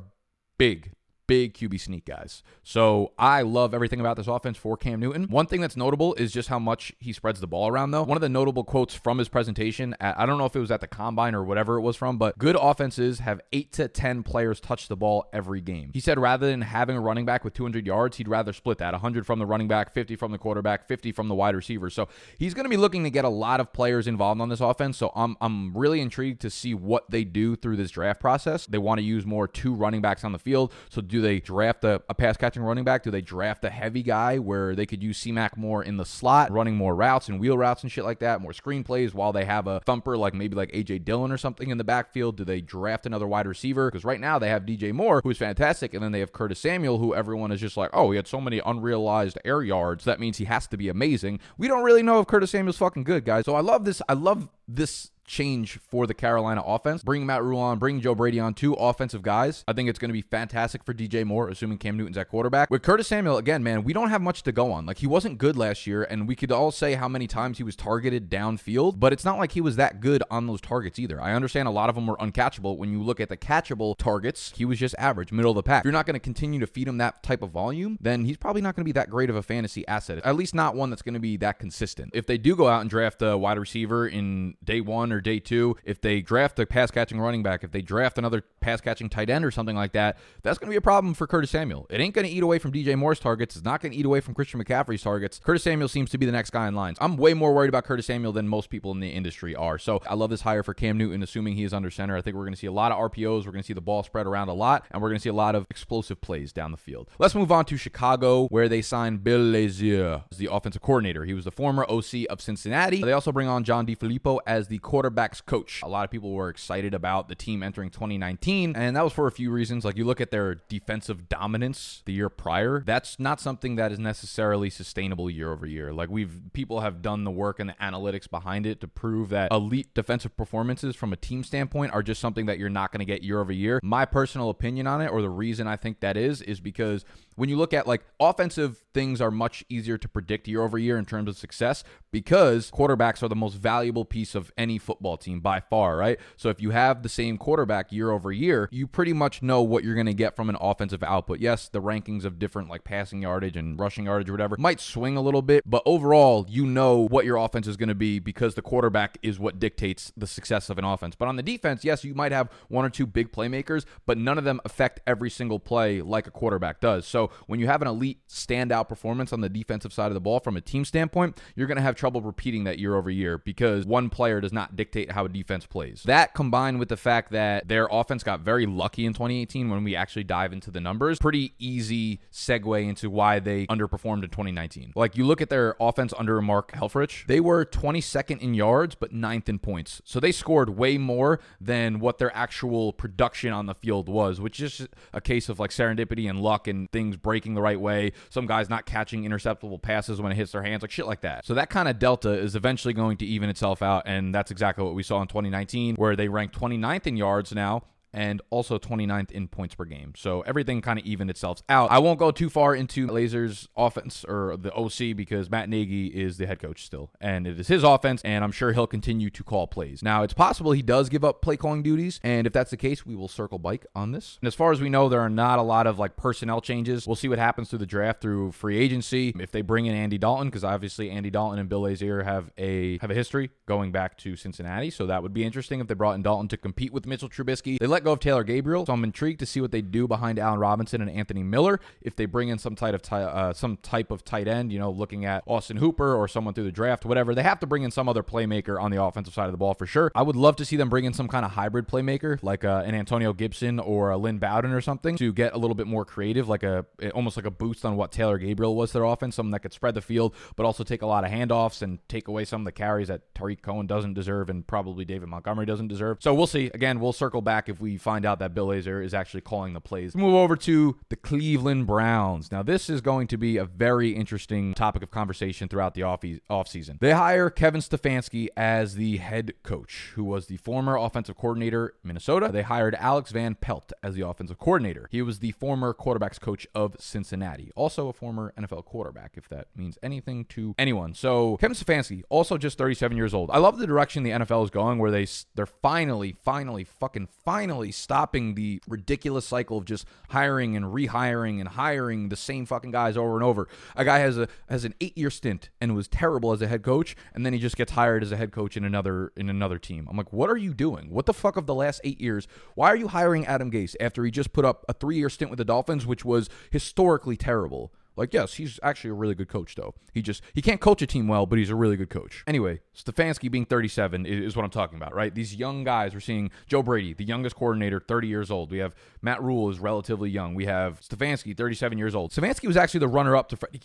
big, 0.59 0.93
big 1.26 1.55
QB 1.55 1.81
sneak 1.81 2.05
guys. 2.05 2.43
So 2.62 3.12
I 3.19 3.43
love 3.43 3.75
everything 3.75 4.00
about 4.00 4.17
this 4.17 4.26
offense 4.26 4.56
for 4.56 4.76
Cam 4.76 5.00
Newton. 5.00 5.25
One 5.25 5.47
thing 5.47 5.61
that's 5.61 5.76
notable 5.76 6.15
is 6.15 6.32
just 6.32 6.49
how 6.49 6.59
much 6.59 6.93
he 6.99 7.12
spreads 7.12 7.41
the 7.41 7.47
ball 7.47 7.69
around, 7.69 7.91
though. 7.91 8.03
One 8.03 8.17
of 8.17 8.21
the 8.21 8.29
notable 8.29 8.65
quotes 8.65 8.94
from 8.94 9.19
his 9.19 9.29
presentation, 9.29 9.94
at, 10.00 10.19
I 10.19 10.26
don't 10.26 10.38
know 10.38 10.47
if 10.47 10.56
it 10.56 10.61
was 10.61 10.71
at 10.71 10.81
the 10.81 10.87
combine 10.87 11.35
or 11.35 11.44
whatever 11.44 11.76
it 11.76 11.82
was 11.82 11.97
from, 11.97 12.19
but 12.19 12.38
good 12.38 12.56
offenses 12.59 13.21
have 13.21 13.41
eight 13.53 13.73
to 13.73 13.88
10 13.88 14.23
players 14.23 14.61
touch 14.61 14.88
the 14.88 14.97
ball 14.97 15.29
every 15.32 15.61
game. 15.61 15.91
He 15.93 16.00
said 16.00 16.19
rather 16.19 16.47
than 16.47 16.62
having 16.62 16.97
a 16.97 17.00
running 17.00 17.25
back 17.25 17.44
with 17.44 17.55
200 17.55 17.87
yards, 17.87 18.17
he'd 18.17 18.29
rather 18.29 18.53
split 18.53 18.79
that 18.79 18.93
100 18.93 19.26
from 19.26 19.38
the 19.38 19.47
running 19.47 19.69
back, 19.69 19.93
50 19.93 20.17
from 20.17 20.32
the 20.32 20.38
quarterback, 20.38 20.87
50 20.87 21.12
from 21.12 21.29
the 21.29 21.35
wide 21.35 21.55
receiver. 21.55 21.91
So 21.91 22.09
he's 22.38 22.55
going 22.55 22.65
to 22.65 22.71
be 22.71 22.76
looking 22.76 23.05
to 23.05 23.11
get 23.11 23.25
a 23.25 23.29
lot 23.29 23.61
of 23.61 23.73
players 23.73 24.06
involved 24.06 24.41
on 24.41 24.49
this 24.49 24.61
offense. 24.61 24.97
So 24.97 25.12
I'm, 25.15 25.37
I'm 25.41 25.76
really 25.76 26.00
intrigued 26.00 26.41
to 26.43 26.50
see 26.50 26.75
what 26.75 27.11
they 27.11 27.25
do 27.25 27.56
through 27.56 27.76
this 27.76 27.91
draft 27.91 28.21
process. 28.21 28.67
They 28.67 28.79
want 28.79 28.99
to 28.99 29.05
use 29.05 29.25
more 29.26 29.49
two 29.49 29.75
running 29.75 30.00
backs 30.00 30.25
on 30.25 30.32
the 30.32 30.38
field. 30.38 30.73
So 30.88 31.00
do 31.14 31.20
they 31.20 31.38
draft 31.38 31.84
a 31.84 32.02
a, 32.08 32.14
pass 32.14 32.37
catching 32.37 32.62
running 32.64 32.82
back? 32.82 33.05
Do 33.05 33.11
they 33.12 33.20
draft 33.20 33.64
a 33.64 33.70
heavy 33.70 34.02
guy 34.02 34.38
where 34.38 34.75
they 34.75 34.84
could 34.84 35.00
use 35.00 35.22
CMAC 35.22 35.56
more 35.56 35.84
in 35.84 35.96
the 35.96 36.05
slot, 36.05 36.50
running 36.50 36.75
more 36.75 36.93
routes 36.93 37.28
and 37.28 37.38
wheel 37.38 37.56
routes 37.56 37.84
and 37.84 37.93
shit 37.93 38.05
like 38.05 38.19
that, 38.19 38.40
more 38.40 38.50
screenplays 38.50 39.14
while 39.14 39.32
they 39.32 39.44
have 39.44 39.69
a 39.69 39.78
thumper 39.81 40.16
like 40.16 40.34
maybe 40.34 40.56
like 40.56 40.72
AJ 40.72 41.05
Dillon 41.05 41.31
or 41.31 41.38
something 41.38 41.70
in 41.70 41.78
the 41.78 41.84
backfield? 41.84 42.37
Do 42.37 42.44
they 42.44 42.61
draft 42.61 43.06
another 43.06 43.28
wide 43.28 43.46
receiver? 43.46 43.88
Because 43.88 44.05
right 44.05 44.19
now 44.19 44.40
they 44.40 44.49
have 44.49 44.64
DJ 44.64 44.93
Moore, 44.93 45.20
who's 45.22 45.38
fantastic, 45.38 45.94
and 45.94 46.02
then 46.02 46.11
they 46.11 46.19
have 46.19 46.32
Curtis 46.32 46.58
Samuel, 46.58 46.99
who 46.99 47.14
everyone 47.14 47.52
is 47.52 47.61
just 47.61 47.76
like, 47.76 47.90
oh, 47.93 48.11
he 48.11 48.16
had 48.16 48.26
so 48.26 48.40
many 48.40 48.61
unrealized 48.66 49.38
air 49.44 49.62
yards. 49.62 50.05
That 50.05 50.19
means 50.19 50.38
he 50.38 50.46
has 50.46 50.66
to 50.66 50.76
be 50.76 50.88
amazing. 50.88 51.38
We 51.56 51.69
don't 51.69 51.84
really 51.84 52.02
know 52.02 52.19
if 52.19 52.26
Curtis 52.26 52.50
Samuel's 52.50 52.78
fucking 52.78 53.05
good, 53.05 53.25
guys. 53.25 53.44
So 53.44 53.55
I 53.55 53.61
love 53.61 53.84
this. 53.84 54.02
I 54.08 54.14
love 54.14 54.49
this 54.66 55.12
change 55.25 55.79
for 55.79 56.06
the 56.06 56.15
Carolina 56.15 56.62
offense. 56.65 57.03
Bring 57.03 57.26
Matt 57.26 57.43
Rhule 57.43 57.61
on, 57.61 57.79
bring 57.79 58.00
Joe 58.00 58.15
Brady 58.15 58.40
on, 58.40 58.54
two 58.54 58.75
offensive 58.75 59.23
guys. 59.23 59.64
I 59.66 59.73
think 59.73 59.88
it's 59.88 59.99
going 59.99 60.09
to 60.09 60.14
be 60.14 60.23
fantastic 60.23 60.85
for 60.85 60.95
DJ 60.95 61.25
Moore, 61.25 61.49
assuming 61.49 61.78
Cam 61.78 61.97
Newton's 61.97 62.19
at 62.19 62.28
quarterback. 62.28 62.71
With 62.71 62.83
Curtis 62.83 63.09
Samuel, 63.09 63.38
again, 63.38 63.62
man, 63.62 63.85
we 63.85 63.93
don't 63.93 64.11
have 64.11 64.23
much 64.23 64.43
to 64.45 64.52
go 64.52 64.73
on. 64.73 64.87
Like, 64.87 64.99
he 64.99 65.07
wasn't 65.07 65.38
good 65.38 65.57
last 65.57 65.87
year, 65.87 66.04
and 66.04 66.28
we 66.28 66.37
could 66.37 66.52
all 66.52 66.71
say 66.71 66.95
how 66.95 67.09
many 67.09 67.26
times 67.26 67.59
he 67.59 67.64
was 67.64 67.76
targeted 67.76 68.31
downfield, 68.31 69.00
but 69.00 69.12
it's 69.12 69.25
not 69.25 69.38
like 69.38 69.52
he 69.52 69.61
was 69.61 69.76
that 69.76 70.00
good 70.00 70.23
on 70.31 70.47
those 70.47 70.61
targets 70.61 70.99
either. 70.99 71.21
I 71.21 71.33
understand 71.33 71.69
a 71.69 71.73
lot 71.73 71.88
of 71.88 71.95
them 71.95 72.07
were 72.07 72.16
uncatchable. 72.16 72.76
When 72.76 72.90
you 72.90 73.02
look 73.02 73.21
at 73.21 73.28
the 73.28 73.37
catchable 73.37 73.97
targets, 73.97 74.52
he 74.57 74.64
was 74.64 74.78
just 74.78 74.95
average, 74.99 75.33
middle 75.33 75.52
of 75.52 75.57
the 75.57 75.62
pack. 75.62 75.83
If 75.83 75.85
you're 75.85 75.93
not 75.93 76.07
going 76.07 76.14
to 76.14 76.21
continue 76.21 76.61
to 76.61 76.66
feed 76.66 76.88
him 76.88 76.99
that 76.99 77.23
type 77.23 77.43
of 77.43 77.50
volume, 77.50 77.99
then 78.00 78.25
he's 78.25 78.37
probably 78.37 78.62
not 78.62 78.76
going 78.76 78.83
to 78.83 78.88
be 78.88 78.93
that 78.93 79.11
great 79.11 79.31
of 79.31 79.37
a 79.37 79.43
fantasy 79.43 79.87
asset, 79.88 80.19
at 80.25 80.37
least 80.37 80.54
not 80.54 80.75
one 80.75 80.90
that's 80.90 81.02
going 81.02 81.14
to 81.14 81.21
be 81.21 81.37
that 81.38 81.59
consistent. 81.59 82.11
If 82.14 82.26
they 82.26 82.38
do 82.38 82.57
go 82.57 82.69
out 82.69 82.81
and 82.81 82.90
draft 82.90 83.23
a 83.23 83.37
wide 83.37 83.59
receiver 83.59 84.07
in 84.07 84.57
day 84.62 84.81
one 84.81 85.12
or 85.14 85.21
day 85.21 85.38
two, 85.38 85.76
if 85.85 86.00
they 86.00 86.21
draft 86.21 86.59
a 86.59 86.66
pass 86.66 86.90
catching 86.90 87.21
running 87.21 87.42
back, 87.42 87.64
if 87.64 87.73
they 87.73 87.80
draft 87.80 88.18
another 88.18 88.42
pass 88.61 88.80
catching 88.80 89.09
tight 89.09 89.30
end 89.30 89.44
or 89.44 89.50
something 89.50 89.76
like 89.76 89.92
that, 89.92 90.18
that's 90.42 90.59
going 90.59 90.68
to 90.68 90.71
be 90.71 90.76
a 90.76 90.83
problem 90.83 91.14
for 91.14 91.26
Curtis 91.26 91.50
Samuel. 91.50 91.87
It 91.90 92.00
ain't 92.00 92.14
going 92.14 92.26
to 92.26 92.33
eat 92.33 92.42
away 92.42 92.59
from 92.59 92.73
DJ 92.73 92.97
Moore's 92.97 93.21
targets. 93.21 93.56
It's 93.56 93.64
not 93.64 93.80
going 93.80 93.92
to 93.92 93.99
eat 93.99 94.06
away 94.06 94.21
from 94.21 94.35
Christian 94.35 94.62
McCaffrey's 94.62 95.02
targets. 95.02 95.40
Curtis 95.42 95.62
Samuel 95.62 95.88
seems 95.88 96.11
to 96.11 96.18
be 96.18 96.26
the 96.26 96.33
next 96.33 96.50
guy 96.50 96.68
in 96.68 96.75
lines. 96.75 96.99
I'm 97.00 97.16
way 97.16 97.35
more 97.35 97.54
worried 97.54 97.68
about 97.68 97.85
Curtis 97.85 98.06
Samuel 98.06 98.33
than 98.33 98.49
most 98.49 98.71
people 98.71 98.90
in 98.90 99.00
the 99.00 99.11
industry 99.11 99.54
are. 99.54 99.78
So 99.78 100.00
I 100.09 100.14
love 100.14 100.30
this 100.30 100.42
hire 100.42 100.62
for 100.62 100.75
Cam 100.75 100.99
Newton, 100.99 101.23
assuming 101.23 101.54
he 101.54 101.64
is 101.64 101.73
under 101.73 101.90
center. 101.90 102.16
I 102.16 102.23
think 102.23 102.37
we're 102.37 102.44
going 102.44 102.54
to 102.54 102.59
see 102.59 102.66
a 102.66 102.73
lot 102.73 102.92
of 102.92 102.99
RPOs. 102.99 103.47
We're 103.47 103.52
going 103.52 103.62
to 103.62 103.66
see 103.66 103.73
the 103.73 103.80
ball 103.80 104.02
spread 104.02 104.26
around 104.26 104.49
a 104.49 104.54
lot, 104.54 104.87
and 104.90 105.00
we're 105.00 105.09
going 105.09 105.18
to 105.18 105.23
see 105.23 105.28
a 105.28 105.35
lot 105.35 105.54
of 105.54 105.66
explosive 105.71 106.21
plays 106.21 106.52
down 106.52 106.71
the 106.71 106.76
field. 106.76 107.09
Let's 107.18 107.35
move 107.35 107.52
on 107.52 107.64
to 107.66 107.76
Chicago, 107.76 108.47
where 108.49 108.68
they 108.68 108.83
signed 108.83 109.23
Bill 109.23 109.40
Lazor 109.40 110.25
as 110.30 110.38
the 110.38 110.49
offensive 110.50 110.83
coordinator. 110.83 111.25
He 111.25 111.35
was 111.35 111.44
the 111.44 111.50
former 111.50 111.85
OC 111.88 112.26
of 112.30 112.40
Cincinnati. 112.40 113.02
They 113.02 113.12
also 113.12 113.33
bring 113.33 113.49
on 113.49 113.64
John 113.64 113.87
DeFilippo 113.87 114.38
as 114.47 114.68
the 114.68 114.78
quarterback 114.78 115.03
quarterbacks 115.04 115.44
coach. 115.44 115.80
A 115.82 115.88
lot 115.88 116.04
of 116.04 116.11
people 116.11 116.32
were 116.32 116.49
excited 116.49 116.94
about 116.94 117.28
the 117.28 117.34
team 117.34 117.62
entering 117.62 117.90
2019, 117.90 118.75
and 118.76 118.96
that 118.96 119.04
was 119.04 119.12
for 119.12 119.26
a 119.26 119.32
few 119.32 119.50
reasons. 119.50 119.84
Like 119.84 119.96
you 119.96 120.04
look 120.04 120.20
at 120.20 120.30
their 120.30 120.56
defensive 120.68 121.28
dominance 121.28 122.02
the 122.06 122.12
year 122.12 122.28
prior, 122.28 122.82
that's 122.84 123.18
not 123.18 123.40
something 123.40 123.76
that 123.76 123.92
is 123.92 123.99
necessarily 123.99 124.70
sustainable 124.70 125.30
year 125.30 125.52
over 125.52 125.66
year. 125.66 125.92
Like 125.92 126.11
we've 126.11 126.40
people 126.52 126.80
have 126.80 127.02
done 127.02 127.25
the 127.25 127.30
work 127.30 127.61
and 127.61 127.70
the 127.70 127.75
analytics 127.75 128.28
behind 128.28 128.66
it 128.66 128.80
to 128.80 128.88
prove 128.88 129.28
that 129.30 129.52
elite 129.52 129.94
defensive 129.94 130.37
performances 130.37 130.96
from 130.96 131.12
a 131.12 131.16
team 131.16 131.44
standpoint 131.44 131.92
are 131.92 132.02
just 132.02 132.20
something 132.20 132.46
that 132.46 132.58
you're 132.58 132.70
not 132.70 132.92
going 132.92 133.00
to 133.00 133.04
get 133.04 133.23
year 133.23 133.40
over 133.40 133.52
year. 133.52 133.80
My 133.82 134.04
personal 134.04 134.50
opinion 134.50 134.87
on 134.87 135.00
it, 135.00 135.08
or 135.08 135.23
the 135.23 135.30
reason 135.30 135.66
I 135.66 135.76
think 135.76 136.00
that 136.00 136.16
is, 136.16 136.42
is 136.42 136.61
because 136.61 137.04
when 137.37 137.49
you 137.49 137.57
look 137.57 137.73
at 137.73 137.87
like 137.87 138.03
offensive 138.21 138.83
things 138.93 139.21
are 139.21 139.31
much 139.31 139.64
easier 139.69 139.99
to 139.99 140.09
predict 140.09 140.47
year 140.49 140.62
over 140.62 140.79
year 140.79 140.97
in 140.97 141.05
terms 141.05 141.29
of 141.29 141.37
success 141.37 141.83
because 142.12 142.71
quarterbacks 142.71 143.23
are 143.23 143.29
the 143.29 143.35
most 143.35 143.55
valuable 143.55 144.05
piece 144.05 144.35
of 144.35 144.53
any 144.57 144.79
football 144.79 145.17
team 145.17 145.41
by 145.41 145.59
far, 145.61 145.97
right? 145.97 146.19
So 146.37 146.49
if 146.49 146.62
you 146.62 146.71
have 146.71 147.03
the 147.03 147.09
same 147.09 147.37
quarterback 147.37 147.91
year 147.91 148.11
over 148.11 148.31
year, 148.31 148.69
you 148.71 148.87
pretty 148.87 149.12
much 149.12 149.43
know 149.43 149.62
what 149.62 149.83
you're 149.83 149.95
going 149.95 150.07
to 150.07 150.14
get 150.14 150.37
from 150.37 150.49
an 150.49 150.57
offensive 150.61 151.03
output. 151.03 151.41
Yes, 151.41 151.69
the 151.69 151.83
rankings 151.83 152.25
of 152.25 152.38
different 152.38 152.69
like 152.69 152.85
passing 152.85 153.23
yardage 153.23 153.57
and 153.57 153.79
rushing 153.79 154.05
yardage 154.07 154.29
or 154.29 154.33
whatever 154.33 154.57
might 154.59 154.81
swing 154.81 155.17
a 155.17 155.21
little 155.21 155.43
bit, 155.43 155.64
but 155.67 155.83
overall, 155.85 156.47
you 156.49 156.64
know 156.64 156.99
what 156.99 157.25
your 157.25 157.37
offense 157.37 157.67
is 157.67 157.76
going 157.76 157.88
to 157.88 157.95
be 157.95 158.21
because 158.21 158.55
the 158.55 158.62
quarterback 158.62 159.19
is 159.23 159.41
what 159.41 159.59
dictates 159.59 160.12
the 160.17 160.26
success 160.26 160.71
of 160.71 160.79
an 160.79 160.85
offense. 160.85 161.17
But 161.17 161.26
on 161.26 161.37
the 161.37 161.43
defense, 161.43 161.85
yes, 161.85 162.05
you 162.05 162.14
might 162.14 162.33
have 162.33 162.49
one 162.69 162.85
or 162.85 162.91
two 162.91 163.07
big 163.07 163.33
playmakers, 163.33 163.85
but 164.07 164.19
none 164.19 164.38
of 164.38 164.45
them 164.45 164.61
affect 164.64 165.00
every 165.07 165.31
single 165.31 165.59
play 165.59 166.00
like 166.00 166.29
a 166.29 166.31
quarterback 166.31 166.81
does. 166.81 167.07
So 167.07 167.24
when 167.47 167.61
you 167.61 167.66
have 167.66 167.83
an 167.83 167.88
elite 167.88 168.19
standout 168.28 168.88
performance 168.88 169.33
on 169.33 169.40
the 169.40 169.49
defensive 169.49 169.93
side 169.93 170.09
of 170.09 170.14
the 170.14 170.21
ball 170.21 170.40
from 170.40 170.57
a 170.57 170.61
team 170.61 170.85
standpoint, 170.85 171.40
you're 171.54 171.66
going 171.66 171.76
to 171.76 171.83
have 171.83 171.95
trouble 171.95 172.21
repeating 172.21 172.64
that 172.64 172.78
year 172.78 172.95
over 172.97 173.11
year 173.11 173.38
because 173.38 173.87
one 173.87 174.11
player 174.11 174.40
does 174.40 174.52
not 174.52 174.76
dictate 174.76 175.12
how 175.12 175.25
a 175.25 175.28
defense 175.28 175.66
plays. 175.66 176.02
That 176.04 176.35
combined 176.35 176.78
with 176.78 176.88
the 176.88 176.97
fact 176.97 177.33
that 177.33 177.69
their 177.69 177.88
offense 177.90 178.23
got 178.23 178.40
very 178.40 178.66
lucky 178.66 179.07
in 179.07 179.12
2018 179.12 179.71
when 179.71 179.85
we 179.85 179.97
actually 179.97 180.25
dive 180.25 180.52
into 180.52 180.71
the 180.71 180.81
numbers, 180.81 181.19
pretty 181.19 181.54
easy 181.59 182.21
segue 182.33 182.88
into 182.88 183.11
why 183.11 183.38
they 183.38 183.66
underperformed 183.66 184.25
in 184.25 184.31
2019. 184.31 184.93
Like 184.95 185.16
you 185.16 185.25
look 185.25 185.40
at 185.40 185.50
their 185.50 185.76
offense 185.81 186.12
under 186.16 186.40
Mark 186.40 186.73
Helfrich, 186.73 187.26
they 187.26 187.40
were 187.40 187.64
22nd 187.64 188.40
in 188.40 188.54
yards 188.54 188.95
but 188.95 189.12
ninth 189.12 189.49
in 189.49 189.59
points. 189.59 190.02
So 190.04 190.21
they 190.21 190.33
scored 190.33 190.71
way 190.71 190.99
more 190.99 191.40
than 191.61 192.00
what 192.00 192.19
their 192.19 192.35
actual 192.37 192.93
production 192.93 193.52
on 193.52 193.66
the 193.66 193.75
field 193.75 194.09
was, 194.09 194.40
which 194.40 194.61
is 194.61 194.87
a 195.12 195.21
case 195.21 195.49
of 195.49 195.59
like 195.59 195.71
serendipity 195.71 196.28
and 196.28 196.40
luck 196.40 196.69
and 196.69 196.90
things 196.90 197.13
breaking 197.16 197.54
the 197.54 197.62
right 197.62 197.80
way. 197.80 198.12
Some 198.30 198.47
guys 198.47 198.68
not 198.68 198.87
catching 198.87 199.25
interceptable 199.25 199.80
passes 199.80 200.21
when 200.21 200.33
it 200.33 200.37
hits 200.37 200.52
their 200.52 200.62
hands, 200.62 200.83
like 200.83 200.90
shit 200.90 201.06
like 201.06 201.21
that. 201.23 201.44
So 201.44 201.54
that 201.54 201.71
kind 201.71 201.88
of 201.88 201.99
delta 201.99 202.30
is 202.30 202.56
eventually 202.56 202.94
going 202.94 203.16
to 203.18 203.26
even 203.26 203.49
itself 203.49 203.83
out. 203.83 204.04
And 204.06 204.35
that's 204.35 204.50
exactly 204.50 204.85
what 204.85 204.94
we 204.94 205.02
saw 205.02 205.21
in 205.23 205.28
2019, 205.28 205.97
where 205.97 206.16
they 206.16 206.28
ranked 206.28 206.59
29th 206.59 207.06
in 207.06 207.16
yards 207.16 207.52
now 207.52 207.85
and 208.14 208.40
also 208.50 208.78
29th 208.78 209.30
in 209.33 209.49
points 209.49 209.75
per 209.75 209.85
game. 209.85 210.14
So 210.16 210.40
everything 210.42 210.80
kind 210.80 210.99
of 210.99 211.04
evened 211.04 211.30
itself 211.30 211.62
out. 211.68 211.90
I 211.90 211.99
won't 211.99 212.18
go 212.18 212.30
too 212.30 212.49
far 212.49 212.75
into 212.75 213.09
Lazor's 213.09 213.68
offense 213.76 214.25
or 214.26 214.56
the 214.56 214.73
OC 214.73 215.16
because 215.16 215.50
Matt 215.50 215.68
Nagy 215.68 216.06
is 216.06 216.38
the 216.38 216.47
head 216.47 216.61
coach 216.61 216.87
still, 216.87 217.11
and 217.21 217.47
it 217.47 217.59
is 217.59 217.68
his 217.68 217.83
offense, 217.83 218.23
and 218.23 218.44
I'm 218.44 218.52
sure 218.52 218.73
he'll 218.73 218.87
continue 218.87 219.30
to 219.30 219.44
call 219.44 219.66
plays. 219.66 220.02
Now, 220.02 220.23
it's 220.23 220.35
possible 220.35 220.73
he 220.73 220.83
does 220.83 221.09
give 221.09 221.25
up 221.25 221.42
play 221.42 221.56
calling 221.56 221.83
duties, 221.83 222.21
and 222.23 222.47
if 222.47 222.52
that's 222.52 222.71
the 222.71 222.76
case, 222.76 223.04
we 223.04 223.16
will 223.16 223.28
circle 223.28 223.59
bike 223.59 223.85
on 223.94 224.12
this. 224.12 224.38
And 224.40 224.47
as 224.47 224.54
far 224.54 224.73
as 224.73 224.80
we 224.80 224.88
know, 224.88 225.09
there 225.09 225.21
are 225.21 225.28
not 225.28 225.59
a 225.59 225.62
lot 225.62 225.87
of 225.87 225.99
like 225.99 226.16
personnel 226.16 226.61
changes. 226.61 227.06
We'll 227.06 227.16
see 227.16 227.28
what 227.28 227.38
happens 227.38 227.68
through 227.68 227.80
the 227.80 227.87
draft 227.87 228.21
through 228.21 228.52
free 228.52 228.78
agency. 228.78 229.35
If 229.38 229.50
they 229.50 229.62
bring 229.62 229.87
in 229.87 229.94
Andy 229.94 230.18
Dalton, 230.18 230.49
because 230.49 230.64
obviously 230.64 231.11
Andy 231.11 231.30
Dalton 231.30 231.59
and 231.59 231.68
Bill 231.68 231.83
Lazor 231.83 232.25
have 232.25 232.50
a 232.56 232.99
have 232.99 233.11
a 233.11 233.14
history 233.14 233.50
going 233.66 233.90
back 233.90 234.16
to 234.18 234.37
Cincinnati, 234.37 234.90
so 234.90 235.06
that 235.06 235.23
would 235.23 235.35
be 235.35 235.44
interesting 235.44 235.80
if 235.80 235.88
they 235.88 235.94
brought 235.94 236.14
in 236.14 236.23
Dalton 236.23 236.49
to 236.49 236.56
compete 236.56 236.92
with 236.92 237.06
Mitchell 237.06 237.28
Trubisky. 237.28 237.78
They 237.78 237.87
let 237.87 238.03
go 238.04 238.12
of 238.12 238.20
Taylor 238.20 238.44
Gabriel, 238.44 238.87
so 238.87 238.92
I'm 238.92 239.04
intrigued 239.04 239.40
to 239.40 239.46
see 239.46 239.61
what 239.61 239.73
they 239.73 239.82
do 239.82 240.06
behind 240.06 240.38
Allen 240.38 240.61
Robinson 240.61 241.00
and 241.00 241.11
Anthony 241.11 241.42
Miller. 241.42 241.80
If 242.00 242.14
they 242.16 242.26
bring 242.26 242.49
in 242.49 242.58
some 242.58 242.75
type 242.75 242.94
of 242.94 243.02
t- 243.02 243.16
uh, 243.16 243.52
some 243.52 243.78
type 243.78 244.11
of 244.11 244.25
tight 244.25 244.46
end, 244.46 244.73
you 244.73 244.78
know, 244.78 244.90
looking 244.90 245.25
at 245.25 245.42
Austin 245.46 245.78
Hooper 245.78 246.14
or 246.14 246.28
someone 246.28 246.54
through 246.54 246.64
the 246.64 246.73
draft, 246.73 247.04
whatever, 247.04 247.34
they 247.34 247.42
have 247.42 247.61
to 247.61 247.66
bring 247.66 247.82
in 247.82 247.90
some 247.90 248.08
other 248.08 248.23
playmaker 248.23 248.80
on 248.80 248.90
the 248.90 249.02
offensive 249.02 249.34
side 249.34 249.46
of 249.46 249.52
the 249.52 249.58
ball 249.58 249.75
for 249.75 249.87
sure. 249.87 250.11
I 250.14 250.23
would 250.23 250.37
love 250.37 250.56
to 250.56 250.64
see 250.64 250.76
them 250.76 250.88
bring 250.88 251.04
in 251.04 251.12
some 251.12 251.28
kind 251.28 251.44
of 251.44 251.52
hybrid 251.52 251.88
playmaker, 251.88 252.38
like 252.42 252.64
uh, 252.64 252.82
an 252.87 252.94
Antonio 252.94 253.32
Gibson 253.32 253.80
or 253.80 254.11
a 254.11 254.16
Lynn 254.16 254.38
Bowden 254.38 254.73
or 254.73 254.80
something, 254.80 255.16
to 255.16 255.32
get 255.32 255.54
a 255.54 255.58
little 255.58 255.75
bit 255.75 255.87
more 255.87 256.04
creative, 256.04 256.49
like 256.49 256.62
a 256.62 256.87
almost 257.14 257.37
like 257.37 257.46
a 257.46 257.50
boost 257.50 257.84
on 257.84 257.96
what 257.96 258.12
Taylor 258.12 258.38
Gabriel 258.38 258.75
was 258.76 258.92
their 258.92 259.04
offense, 259.04 259.37
someone 259.37 259.52
that 259.52 259.61
could 259.61 259.73
spread 259.73 259.94
the 259.94 260.00
field, 260.00 260.34
but 260.56 260.66
also 260.66 260.84
take 260.84 261.02
a 261.02 261.06
lot 261.06 261.25
of 261.25 261.30
handoffs 261.30 261.82
and 261.82 261.99
take 262.08 262.28
away 262.28 262.44
some 262.44 262.61
of 262.61 262.64
the 262.64 262.73
carries 262.73 263.08
that 263.08 263.34
Tarik 263.34 263.62
Cohen 263.62 263.87
doesn't 263.87 264.14
deserve 264.14 264.50
and 264.50 264.66
probably 264.66 265.04
David 265.04 265.28
Montgomery 265.28 265.66
doesn't 265.66 265.88
deserve. 265.88 266.18
So 266.20 266.34
we'll 266.34 266.46
see. 266.46 266.70
Again, 266.75 267.00
we'll 267.00 267.12
circle 267.12 267.42
back 267.42 267.68
if 267.68 267.80
we 267.80 267.94
find 267.99 268.25
out 268.25 268.39
that 268.39 268.55
Bill 268.55 268.69
Lazor 268.69 269.05
is 269.05 269.15
actually 269.15 269.41
calling 269.41 269.73
the 269.73 269.81
plays. 269.81 270.15
Move 270.15 270.35
over 270.35 270.57
to 270.57 270.97
the 271.09 271.17
Cleveland 271.17 271.87
Browns. 271.87 272.51
Now, 272.51 272.63
this 272.63 272.89
is 272.89 273.01
going 273.01 273.27
to 273.29 273.37
be 273.37 273.57
a 273.57 273.65
very 273.65 274.11
interesting 274.11 274.75
topic 274.75 275.03
of 275.03 275.11
conversation 275.11 275.69
throughout 275.69 275.95
the 275.95 276.03
off 276.03 276.23
offseason. 276.23 276.99
They 277.01 277.13
hire 277.13 277.51
Kevin 277.51 277.81
Stefanski 277.81 278.49
as 278.57 278.95
the 278.95 279.19
head 279.19 279.55
coach, 279.63 280.13
who 280.15 280.25
was 280.25 280.47
the 280.47 280.57
former 280.57 280.97
offensive 280.97 281.37
coordinator 281.37 281.95
Minnesota. 282.03 282.51
They 282.53 282.63
hired 282.63 282.95
Alex 282.97 283.31
Van 283.31 283.55
Pelt 283.55 283.93
as 284.03 284.15
the 284.15 284.27
offensive 284.27 284.59
coordinator. 284.59 285.09
He 285.11 285.23
was 285.23 285.41
the 285.41 285.53
former 285.53 285.93
quarterbacks 285.93 286.41
coach 286.41 286.67
of 286.75 286.97
Cincinnati, 286.99 287.71
also 287.77 288.09
a 288.09 288.13
former 288.13 288.53
NFL 288.59 288.85
quarterback, 288.85 289.33
if 289.37 289.49
that 289.49 289.69
means 289.77 289.99
anything 290.03 290.45
to 290.47 290.75
anyone. 290.79 291.15
So 291.15 291.57
Kevin 291.59 291.77
Stefanski, 291.77 292.23
also 292.29 292.59
just 292.59 292.79
37 292.79 293.17
years 293.17 293.35
old. 293.35 293.51
I 293.51 293.59
love 293.59 293.79
the 293.79 293.87
direction 293.87 294.23
the 294.23 294.31
NFL 294.31 294.65
is 294.65 294.71
going, 294.71 294.99
where 294.99 295.11
they 295.11 295.27
they're 295.55 295.67
finally, 295.67 296.37
finally, 296.43 296.85
fucking 296.85 297.29
finally 297.45 297.84
stopping 297.93 298.55
the 298.55 298.81
ridiculous 298.88 299.47
cycle 299.47 299.79
of 299.79 299.85
just 299.85 300.07
hiring 300.31 300.76
and 300.76 300.87
rehiring 300.87 301.61
and 301.61 301.69
hiring 301.69 302.29
the 302.29 302.37
same 302.37 302.67
fucking 302.67 302.91
guys 302.91 303.17
over 303.17 303.35
and 303.35 303.43
over. 303.43 303.69
A 303.97 304.05
guy 304.05 304.19
has 304.19 304.38
a 304.38 304.49
has 304.69 304.85
an 304.85 304.95
eight 305.00 305.17
year 305.17 305.31
stint 305.31 305.71
and 305.81 305.95
was 305.95 306.09
terrible 306.09 306.53
as 306.53 306.62
a 306.62 306.67
head 306.67 306.83
coach, 306.83 307.17
and 307.35 307.45
then 307.45 307.53
he 307.53 307.59
just 307.59 307.76
gets 307.76 307.93
hired 307.93 308.23
as 308.23 308.33
a 308.33 308.37
head 308.37 308.53
coach 308.53 308.76
in 308.76 308.85
another 308.85 309.33
in 309.37 309.49
another 309.49 309.79
team. 309.79 310.07
I'm 310.11 310.17
like, 310.17 310.33
what 310.33 310.50
are 310.50 310.57
you 310.57 310.75
doing? 310.75 311.11
What 311.11 311.26
the 311.26 311.35
fuck 311.35 311.57
of 311.57 311.67
the 311.67 311.75
last 311.75 312.00
eight 312.05 312.21
years? 312.21 312.47
Why 312.75 312.88
are 312.88 312.97
you 312.97 313.09
hiring 313.09 313.47
Adam 313.47 313.71
Gase 313.71 313.95
after 314.00 314.25
he 314.25 314.31
just 314.31 314.53
put 314.53 314.64
up 314.64 314.85
a 314.88 314.93
three 314.93 315.17
year 315.17 315.31
stint 315.31 315.50
with 315.50 315.59
the 315.59 315.64
Dolphins, 315.64 316.07
which 316.07 316.25
was 316.25 316.49
historically 316.71 317.37
terrible? 317.37 317.93
Like, 318.16 318.33
yes, 318.33 318.54
he's 318.54 318.78
actually 318.83 319.11
a 319.11 319.14
really 319.14 319.35
good 319.35 319.49
coach, 319.49 319.75
though. 319.75 319.94
He 320.12 320.23
just 320.23 320.42
he 320.54 320.62
can't 320.62 320.80
coach 320.80 321.02
a 321.02 321.06
team 321.06 321.26
well, 321.26 321.47
but 321.47 321.59
he's 321.59 321.71
a 321.71 321.75
really 321.75 321.97
good 321.97 322.11
coach. 322.11 322.44
Anyway, 322.47 322.80
Stefanski 322.97 323.50
being 323.50 323.64
37 323.64 324.25
is 324.26 324.56
what 324.56 324.64
I'm 324.64 324.71
talking 324.71 324.97
about, 324.97 325.14
right? 325.14 325.35
These 325.35 325.56
young 325.56 325.83
guys, 325.83 326.14
we're 326.14 326.21
seeing 326.21 326.50
Joe 326.68 326.83
Brady, 326.83 327.14
the 327.14 327.25
youngest 327.25 327.56
coordinator, 327.56 328.00
30 328.00 328.28
years 328.28 328.50
old. 328.50 328.71
We 328.71 328.78
have 328.78 328.94
Matt 329.21 329.42
Rhule 329.42 329.68
is 329.71 329.80
relatively 329.80 330.30
young. 330.30 330.54
We 330.54 330.66
have 330.66 331.00
Stefanski, 331.00 331.56
37 331.56 331.99
years 331.99 332.14
old. 332.14 332.30
Stefanski 332.30 332.68
was 332.68 332.76
actually 332.76 333.00
the 333.00 333.09
runner-up 333.09 333.49
to 333.49 333.56
Freddie, 333.56 333.80